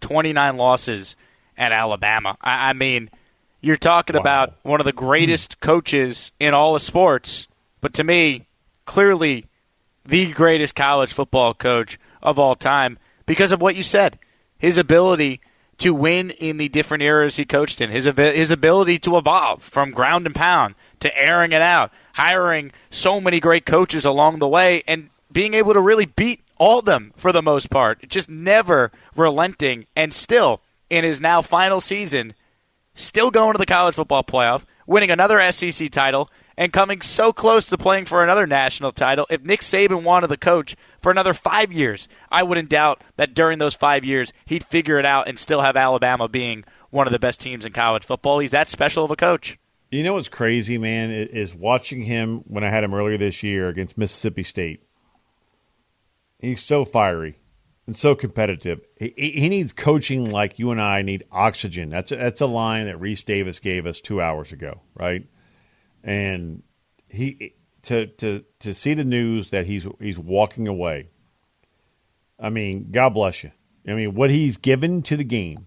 twenty-nine 0.00 0.56
losses 0.56 1.16
at 1.56 1.72
Alabama. 1.72 2.36
I, 2.40 2.70
I 2.70 2.72
mean, 2.72 3.10
you're 3.60 3.76
talking 3.76 4.14
wow. 4.14 4.20
about 4.20 4.54
one 4.62 4.80
of 4.80 4.86
the 4.86 4.92
greatest 4.92 5.60
coaches 5.60 6.32
in 6.38 6.54
all 6.54 6.76
of 6.76 6.82
sports, 6.82 7.48
but 7.82 7.92
to 7.94 8.04
me, 8.04 8.46
clearly 8.86 9.44
the 10.06 10.32
greatest 10.32 10.74
college 10.74 11.12
football 11.12 11.52
coach 11.52 11.98
of 12.22 12.38
all 12.38 12.54
time 12.54 12.98
because 13.26 13.52
of 13.52 13.60
what 13.60 13.76
you 13.76 13.82
said. 13.82 14.18
His 14.56 14.78
ability 14.78 15.40
to 15.78 15.92
win 15.92 16.30
in 16.30 16.56
the 16.56 16.68
different 16.68 17.02
eras 17.02 17.36
he 17.36 17.44
coached 17.44 17.80
in, 17.80 17.90
his, 17.90 18.04
his 18.04 18.50
ability 18.50 18.98
to 19.00 19.16
evolve 19.16 19.62
from 19.62 19.90
ground 19.90 20.26
and 20.26 20.34
pound 20.34 20.74
to 21.00 21.16
airing 21.20 21.52
it 21.52 21.60
out, 21.60 21.90
hiring 22.14 22.72
so 22.88 23.20
many 23.20 23.40
great 23.40 23.66
coaches 23.66 24.04
along 24.04 24.38
the 24.38 24.48
way, 24.48 24.82
and 24.86 25.10
being 25.32 25.54
able 25.54 25.72
to 25.72 25.80
really 25.80 26.06
beat 26.06 26.40
all 26.58 26.78
of 26.78 26.84
them 26.84 27.12
for 27.16 27.32
the 27.32 27.42
most 27.42 27.70
part. 27.70 28.08
Just 28.08 28.28
never 28.28 28.92
relenting, 29.16 29.86
and 29.96 30.14
still 30.14 30.60
in 30.88 31.02
his 31.02 31.20
now 31.20 31.42
final 31.42 31.80
season, 31.80 32.34
still 32.94 33.32
going 33.32 33.52
to 33.52 33.58
the 33.58 33.66
college 33.66 33.96
football 33.96 34.22
playoff, 34.22 34.62
winning 34.86 35.10
another 35.10 35.40
SEC 35.50 35.90
title, 35.90 36.30
and 36.62 36.72
coming 36.72 37.00
so 37.00 37.32
close 37.32 37.66
to 37.66 37.76
playing 37.76 38.04
for 38.04 38.22
another 38.22 38.46
national 38.46 38.92
title. 38.92 39.26
If 39.28 39.42
Nick 39.42 39.62
Saban 39.62 40.04
wanted 40.04 40.28
the 40.28 40.36
coach 40.36 40.76
for 41.00 41.10
another 41.10 41.34
five 41.34 41.72
years, 41.72 42.06
I 42.30 42.44
wouldn't 42.44 42.68
doubt 42.68 43.02
that 43.16 43.34
during 43.34 43.58
those 43.58 43.74
five 43.74 44.04
years 44.04 44.32
he'd 44.44 44.62
figure 44.62 45.00
it 45.00 45.04
out 45.04 45.26
and 45.26 45.40
still 45.40 45.62
have 45.62 45.76
Alabama 45.76 46.28
being 46.28 46.62
one 46.90 47.08
of 47.08 47.12
the 47.12 47.18
best 47.18 47.40
teams 47.40 47.64
in 47.64 47.72
college 47.72 48.04
football. 48.04 48.38
He's 48.38 48.52
that 48.52 48.68
special 48.68 49.04
of 49.04 49.10
a 49.10 49.16
coach. 49.16 49.58
You 49.90 50.04
know 50.04 50.12
what's 50.12 50.28
crazy, 50.28 50.78
man, 50.78 51.10
is 51.10 51.52
watching 51.52 52.02
him 52.02 52.44
when 52.46 52.62
I 52.62 52.70
had 52.70 52.84
him 52.84 52.94
earlier 52.94 53.18
this 53.18 53.42
year 53.42 53.66
against 53.68 53.98
Mississippi 53.98 54.44
State. 54.44 54.84
He's 56.38 56.62
so 56.62 56.84
fiery 56.84 57.40
and 57.88 57.96
so 57.96 58.14
competitive. 58.14 58.82
He, 59.00 59.12
he, 59.16 59.48
needs 59.48 59.72
coaching 59.72 60.30
like 60.30 60.60
you 60.60 60.70
and 60.70 60.80
I 60.80 61.02
need 61.02 61.24
oxygen. 61.32 61.88
That's 61.88 62.12
a, 62.12 62.16
that's 62.16 62.40
a 62.40 62.46
line 62.46 62.86
that 62.86 63.00
Rece 63.00 63.24
Davis 63.24 63.58
gave 63.58 63.84
us 63.84 64.00
two 64.00 64.22
hours 64.22 64.52
ago, 64.52 64.82
right? 64.94 65.26
And 66.02 66.62
he 67.08 67.54
to 67.82 68.06
to 68.06 68.44
to 68.60 68.74
see 68.74 68.94
the 68.94 69.04
news 69.04 69.50
that 69.50 69.66
he's 69.66 69.86
he's 70.00 70.18
walking 70.18 70.66
away. 70.68 71.10
I 72.38 72.50
mean, 72.50 72.88
God 72.90 73.10
bless 73.10 73.44
you. 73.44 73.52
I 73.86 73.94
mean, 73.94 74.14
what 74.14 74.30
he's 74.30 74.56
given 74.56 75.02
to 75.02 75.16
the 75.16 75.24
game 75.24 75.66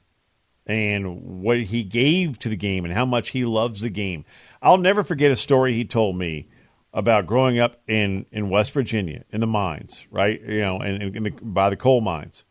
and 0.66 1.42
what 1.42 1.60
he 1.60 1.84
gave 1.84 2.40
to 2.40 2.50
the 2.50 2.56
game 2.56 2.86
and 2.86 2.94
how 2.94 3.06
much 3.06 3.30
he 3.30 3.46
loves 3.46 3.82
the 3.82 3.90
game. 3.90 4.26
I'll 4.62 4.78
never 4.78 5.04
forget 5.04 5.32
a 5.32 5.36
story 5.36 5.74
he 5.74 5.86
told 5.86 6.18
me 6.18 6.48
about 6.94 7.28
growing 7.28 7.60
up 7.60 7.82
in, 7.88 8.26
in 8.32 8.50
West 8.50 8.72
Virginia 8.72 9.26
in 9.30 9.42
the 9.42 9.48
mines, 9.48 10.08
right? 10.10 10.42
You 10.42 10.62
know, 10.62 10.80
and, 10.80 11.26
the, 11.26 11.30
by 11.30 11.70
the 11.70 11.76
coal 11.76 12.02
mines. 12.02 12.46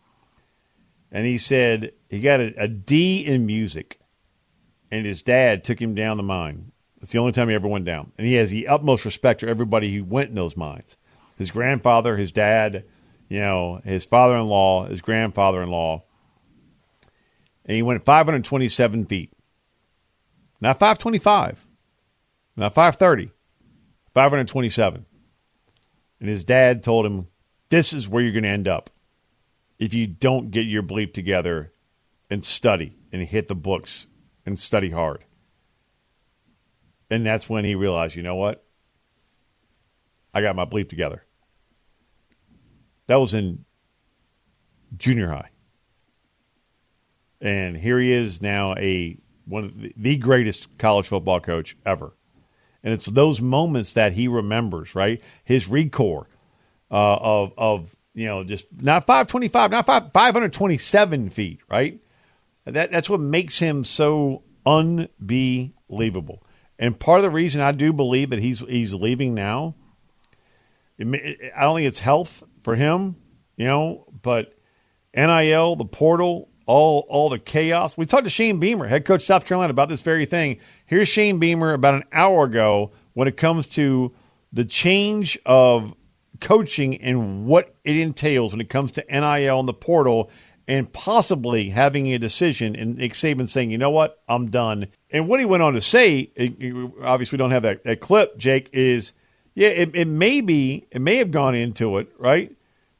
And 1.10 1.26
he 1.26 1.38
said 1.38 1.92
he 2.08 2.20
got 2.20 2.40
a, 2.40 2.54
a 2.62 2.68
D 2.68 3.24
in 3.24 3.46
music, 3.46 4.00
and 4.90 5.06
his 5.06 5.22
dad 5.22 5.64
took 5.64 5.80
him 5.80 5.94
down 5.94 6.16
the 6.16 6.22
mine 6.22 6.72
it's 7.04 7.12
the 7.12 7.18
only 7.18 7.32
time 7.32 7.50
he 7.50 7.54
ever 7.54 7.68
went 7.68 7.84
down. 7.84 8.12
And 8.16 8.26
he 8.26 8.32
has 8.36 8.48
the 8.48 8.66
utmost 8.66 9.04
respect 9.04 9.40
for 9.40 9.46
everybody 9.46 9.94
who 9.94 10.04
went 10.04 10.30
in 10.30 10.36
those 10.36 10.56
mines. 10.56 10.96
His 11.36 11.50
grandfather, 11.50 12.16
his 12.16 12.32
dad, 12.32 12.86
you 13.28 13.40
know, 13.40 13.82
his 13.84 14.06
father 14.06 14.34
in 14.36 14.46
law, 14.46 14.86
his 14.86 15.02
grandfather 15.02 15.62
in 15.62 15.68
law. 15.68 16.04
And 17.66 17.76
he 17.76 17.82
went 17.82 18.06
527 18.06 19.04
feet. 19.04 19.30
Not 20.62 20.78
525, 20.78 21.66
not 22.56 22.72
530, 22.72 23.30
527. 24.14 25.04
And 26.20 26.28
his 26.30 26.42
dad 26.42 26.82
told 26.82 27.04
him, 27.04 27.28
This 27.68 27.92
is 27.92 28.08
where 28.08 28.22
you're 28.22 28.32
going 28.32 28.44
to 28.44 28.48
end 28.48 28.66
up 28.66 28.88
if 29.78 29.92
you 29.92 30.06
don't 30.06 30.50
get 30.50 30.64
your 30.64 30.82
bleep 30.82 31.12
together 31.12 31.70
and 32.30 32.42
study 32.42 32.96
and 33.12 33.20
hit 33.20 33.48
the 33.48 33.54
books 33.54 34.06
and 34.46 34.58
study 34.58 34.88
hard. 34.88 35.26
And 37.14 37.24
that's 37.24 37.48
when 37.48 37.64
he 37.64 37.76
realized, 37.76 38.16
you 38.16 38.24
know 38.24 38.34
what? 38.34 38.64
I 40.34 40.42
got 40.42 40.56
my 40.56 40.64
bleep 40.64 40.88
together. 40.88 41.22
That 43.06 43.20
was 43.20 43.34
in 43.34 43.64
junior 44.96 45.28
high. 45.28 45.50
And 47.40 47.76
here 47.76 48.00
he 48.00 48.10
is 48.10 48.42
now 48.42 48.74
a 48.74 49.16
one 49.44 49.64
of 49.64 49.74
the 49.96 50.16
greatest 50.16 50.76
college 50.76 51.06
football 51.06 51.38
coach 51.38 51.76
ever. 51.86 52.16
And 52.82 52.92
it's 52.92 53.06
those 53.06 53.40
moments 53.40 53.92
that 53.92 54.14
he 54.14 54.26
remembers, 54.26 54.96
right? 54.96 55.22
His 55.44 55.68
RECORE 55.68 56.26
uh, 56.90 56.94
of 57.20 57.52
of 57.56 57.96
you 58.12 58.26
know 58.26 58.42
just 58.42 58.66
not 58.72 59.06
525, 59.06 59.70
not 59.70 59.86
5, 59.86 60.10
527 60.12 61.30
feet, 61.30 61.60
right? 61.70 62.00
That 62.64 62.90
that's 62.90 63.08
what 63.08 63.20
makes 63.20 63.60
him 63.60 63.84
so 63.84 64.42
unbelievable. 64.66 66.42
And 66.78 66.98
part 66.98 67.20
of 67.20 67.22
the 67.22 67.30
reason 67.30 67.60
I 67.60 67.72
do 67.72 67.92
believe 67.92 68.30
that 68.30 68.38
he's 68.38 68.60
he's 68.60 68.94
leaving 68.94 69.34
now, 69.34 69.74
I 71.00 71.04
don't 71.04 71.76
think 71.76 71.86
it's 71.88 72.00
health 72.00 72.42
for 72.62 72.74
him, 72.74 73.16
you 73.56 73.66
know, 73.66 74.06
but 74.22 74.58
NIL, 75.14 75.76
the 75.76 75.84
portal, 75.84 76.48
all 76.66 77.06
all 77.08 77.28
the 77.28 77.38
chaos. 77.38 77.96
We 77.96 78.06
talked 78.06 78.24
to 78.24 78.30
Shane 78.30 78.58
Beamer, 78.58 78.86
head 78.86 79.04
coach 79.04 79.24
South 79.24 79.46
Carolina, 79.46 79.70
about 79.70 79.88
this 79.88 80.02
very 80.02 80.26
thing. 80.26 80.58
Here's 80.86 81.08
Shane 81.08 81.38
Beamer 81.38 81.72
about 81.72 81.94
an 81.94 82.04
hour 82.12 82.44
ago 82.44 82.92
when 83.12 83.28
it 83.28 83.36
comes 83.36 83.66
to 83.68 84.12
the 84.52 84.64
change 84.64 85.38
of 85.46 85.94
coaching 86.40 87.00
and 87.00 87.46
what 87.46 87.74
it 87.84 87.96
entails 87.96 88.52
when 88.52 88.60
it 88.60 88.68
comes 88.68 88.92
to 88.92 89.04
NIL 89.08 89.60
and 89.60 89.68
the 89.68 89.74
portal 89.74 90.30
and 90.66 90.92
possibly 90.92 91.70
having 91.70 92.12
a 92.12 92.18
decision 92.18 92.74
and 92.74 92.96
Nick 92.96 93.12
Saban 93.12 93.48
saying, 93.48 93.70
you 93.70 93.78
know 93.78 93.90
what, 93.90 94.22
I'm 94.28 94.50
done. 94.50 94.88
And 95.14 95.28
what 95.28 95.38
he 95.38 95.46
went 95.46 95.62
on 95.62 95.74
to 95.74 95.80
say, 95.80 96.32
obviously 97.00 97.36
we 97.36 97.38
don't 97.38 97.52
have 97.52 97.62
that, 97.62 97.84
that 97.84 98.00
clip, 98.00 98.36
Jake, 98.36 98.68
is 98.72 99.12
yeah, 99.54 99.68
it, 99.68 99.94
it 99.94 100.08
may 100.08 100.40
be, 100.40 100.88
it 100.90 101.00
may 101.00 101.18
have 101.18 101.30
gone 101.30 101.54
into 101.54 101.98
it, 101.98 102.12
right? 102.18 102.50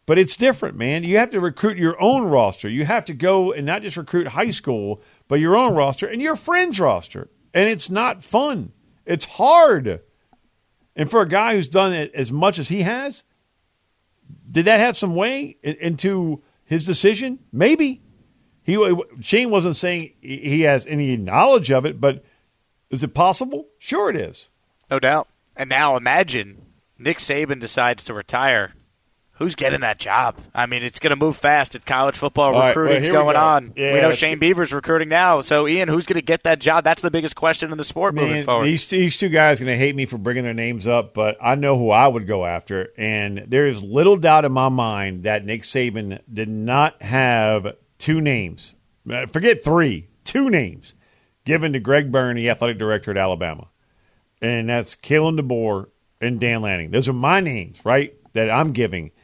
But 0.06 0.20
it's 0.20 0.36
different, 0.36 0.76
man. 0.76 1.02
You 1.02 1.18
have 1.18 1.30
to 1.30 1.40
recruit 1.40 1.76
your 1.76 2.00
own 2.00 2.22
roster. 2.22 2.68
You 2.68 2.84
have 2.84 3.04
to 3.06 3.14
go 3.14 3.52
and 3.52 3.66
not 3.66 3.82
just 3.82 3.96
recruit 3.96 4.28
high 4.28 4.50
school, 4.50 5.02
but 5.26 5.40
your 5.40 5.56
own 5.56 5.74
roster 5.74 6.06
and 6.06 6.22
your 6.22 6.36
friends' 6.36 6.78
roster. 6.78 7.30
And 7.52 7.68
it's 7.68 7.90
not 7.90 8.22
fun. 8.22 8.70
It's 9.04 9.24
hard. 9.24 10.00
And 10.94 11.10
for 11.10 11.20
a 11.20 11.28
guy 11.28 11.56
who's 11.56 11.66
done 11.66 11.92
it 11.92 12.14
as 12.14 12.30
much 12.30 12.60
as 12.60 12.68
he 12.68 12.82
has, 12.82 13.24
did 14.48 14.66
that 14.66 14.78
have 14.78 14.96
some 14.96 15.16
way 15.16 15.56
into 15.64 16.44
his 16.64 16.84
decision? 16.84 17.40
Maybe. 17.52 18.02
He 18.64 18.94
Shane 19.20 19.50
wasn't 19.50 19.76
saying 19.76 20.12
he 20.20 20.62
has 20.62 20.86
any 20.86 21.16
knowledge 21.16 21.70
of 21.70 21.84
it, 21.84 22.00
but 22.00 22.24
is 22.90 23.04
it 23.04 23.14
possible? 23.14 23.68
Sure, 23.78 24.08
it 24.08 24.16
is. 24.16 24.48
No 24.90 24.98
doubt. 24.98 25.28
And 25.54 25.68
now 25.68 25.96
imagine 25.96 26.62
Nick 26.98 27.18
Saban 27.18 27.60
decides 27.60 28.04
to 28.04 28.14
retire. 28.14 28.72
Who's 29.38 29.56
getting 29.56 29.80
that 29.80 29.98
job? 29.98 30.36
I 30.54 30.66
mean, 30.66 30.84
it's 30.84 31.00
going 31.00 31.10
to 31.10 31.16
move 31.16 31.36
fast. 31.36 31.74
It's 31.74 31.84
college 31.84 32.16
football 32.16 32.52
recruiting 32.52 33.02
right, 33.02 33.12
well, 33.12 33.22
going 33.24 33.34
go. 33.34 33.40
on. 33.40 33.72
Yeah, 33.74 33.94
we 33.94 34.00
know 34.00 34.12
Shane 34.12 34.38
Beamer's 34.38 34.72
recruiting 34.72 35.08
now. 35.08 35.40
So, 35.40 35.66
Ian, 35.66 35.88
who's 35.88 36.06
going 36.06 36.20
to 36.20 36.24
get 36.24 36.44
that 36.44 36.60
job? 36.60 36.84
That's 36.84 37.02
the 37.02 37.10
biggest 37.10 37.34
question 37.34 37.72
in 37.72 37.76
the 37.76 37.84
sport 37.84 38.14
Man, 38.14 38.28
moving 38.28 38.44
forward. 38.44 38.66
These, 38.66 38.86
these 38.86 39.18
two 39.18 39.28
guys 39.28 39.60
are 39.60 39.64
going 39.64 39.76
to 39.76 39.84
hate 39.84 39.96
me 39.96 40.06
for 40.06 40.18
bringing 40.18 40.44
their 40.44 40.54
names 40.54 40.86
up, 40.86 41.14
but 41.14 41.36
I 41.42 41.56
know 41.56 41.76
who 41.76 41.90
I 41.90 42.06
would 42.06 42.28
go 42.28 42.46
after. 42.46 42.92
And 42.96 43.38
there 43.48 43.66
is 43.66 43.82
little 43.82 44.16
doubt 44.16 44.44
in 44.44 44.52
my 44.52 44.68
mind 44.68 45.24
that 45.24 45.44
Nick 45.44 45.62
Saban 45.62 46.20
did 46.32 46.48
not 46.48 47.02
have 47.02 47.74
two 47.99 48.20
names. 48.20 48.74
Uh, 49.11 49.26
forget 49.26 49.64
three, 49.64 50.09
two 50.24 50.51
names 50.51 50.95
given 51.45 51.72
to 51.74 51.80
Greg 51.80 52.11
Byrne, 52.11 52.36
the 52.36 52.51
athletic 52.51 52.78
director 52.78 53.11
at 53.11 53.16
Alabama. 53.16 53.68
And 54.40 54.68
that's 54.68 54.97
Kalen 54.97 55.38
DeBoer 55.38 55.88
and 56.20 56.40
Dan 56.40 56.62
Lanning. 56.62 56.90
Those 56.90 57.09
are 57.09 57.12
my 57.12 57.40
names, 57.40 57.84
right, 57.84 58.14
that 58.32 58.51
I'm 58.51 58.72
giving– 58.72 59.11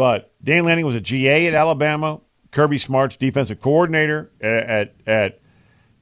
but 0.00 0.32
Dan 0.42 0.64
Lanning 0.64 0.86
was 0.86 0.94
a 0.94 1.00
GA 1.02 1.46
at 1.48 1.52
Alabama. 1.52 2.22
Kirby 2.52 2.78
Smart's 2.78 3.18
defensive 3.18 3.60
coordinator 3.60 4.30
at 4.40 4.94
at 5.06 5.42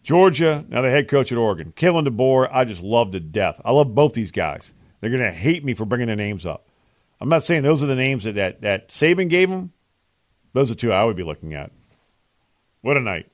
Georgia, 0.05 0.65
now 0.69 0.83
the 0.83 0.89
head 0.89 1.09
coach 1.09 1.33
at 1.33 1.39
Oregon. 1.39 1.73
Kalen 1.77 2.07
DeBoer, 2.07 2.49
I 2.53 2.65
just 2.65 2.81
love 2.81 3.11
to 3.11 3.19
death. 3.19 3.61
I 3.65 3.73
love 3.73 3.97
both 3.97 4.13
these 4.13 4.31
guys. 4.31 4.73
They're 5.01 5.11
going 5.11 5.21
to 5.21 5.33
hate 5.33 5.65
me 5.65 5.75
for 5.75 5.85
bringing 5.85 6.07
their 6.07 6.15
names 6.15 6.47
up. 6.47 6.69
I'm 7.21 7.29
not 7.29 7.43
saying 7.43 7.65
those 7.65 7.83
are 7.83 7.87
the 7.87 7.97
names 7.97 8.23
that, 8.23 8.37
that, 8.37 8.63
that 8.63 8.89
Saban 8.91 9.29
gave 9.29 9.51
them. 9.51 9.73
Those 10.53 10.71
are 10.71 10.77
two 10.77 10.93
I 10.93 11.03
would 11.03 11.17
be 11.17 11.25
looking 11.25 11.55
at. 11.55 11.73
What 12.81 12.97
a 12.97 13.01
night. 13.01 13.31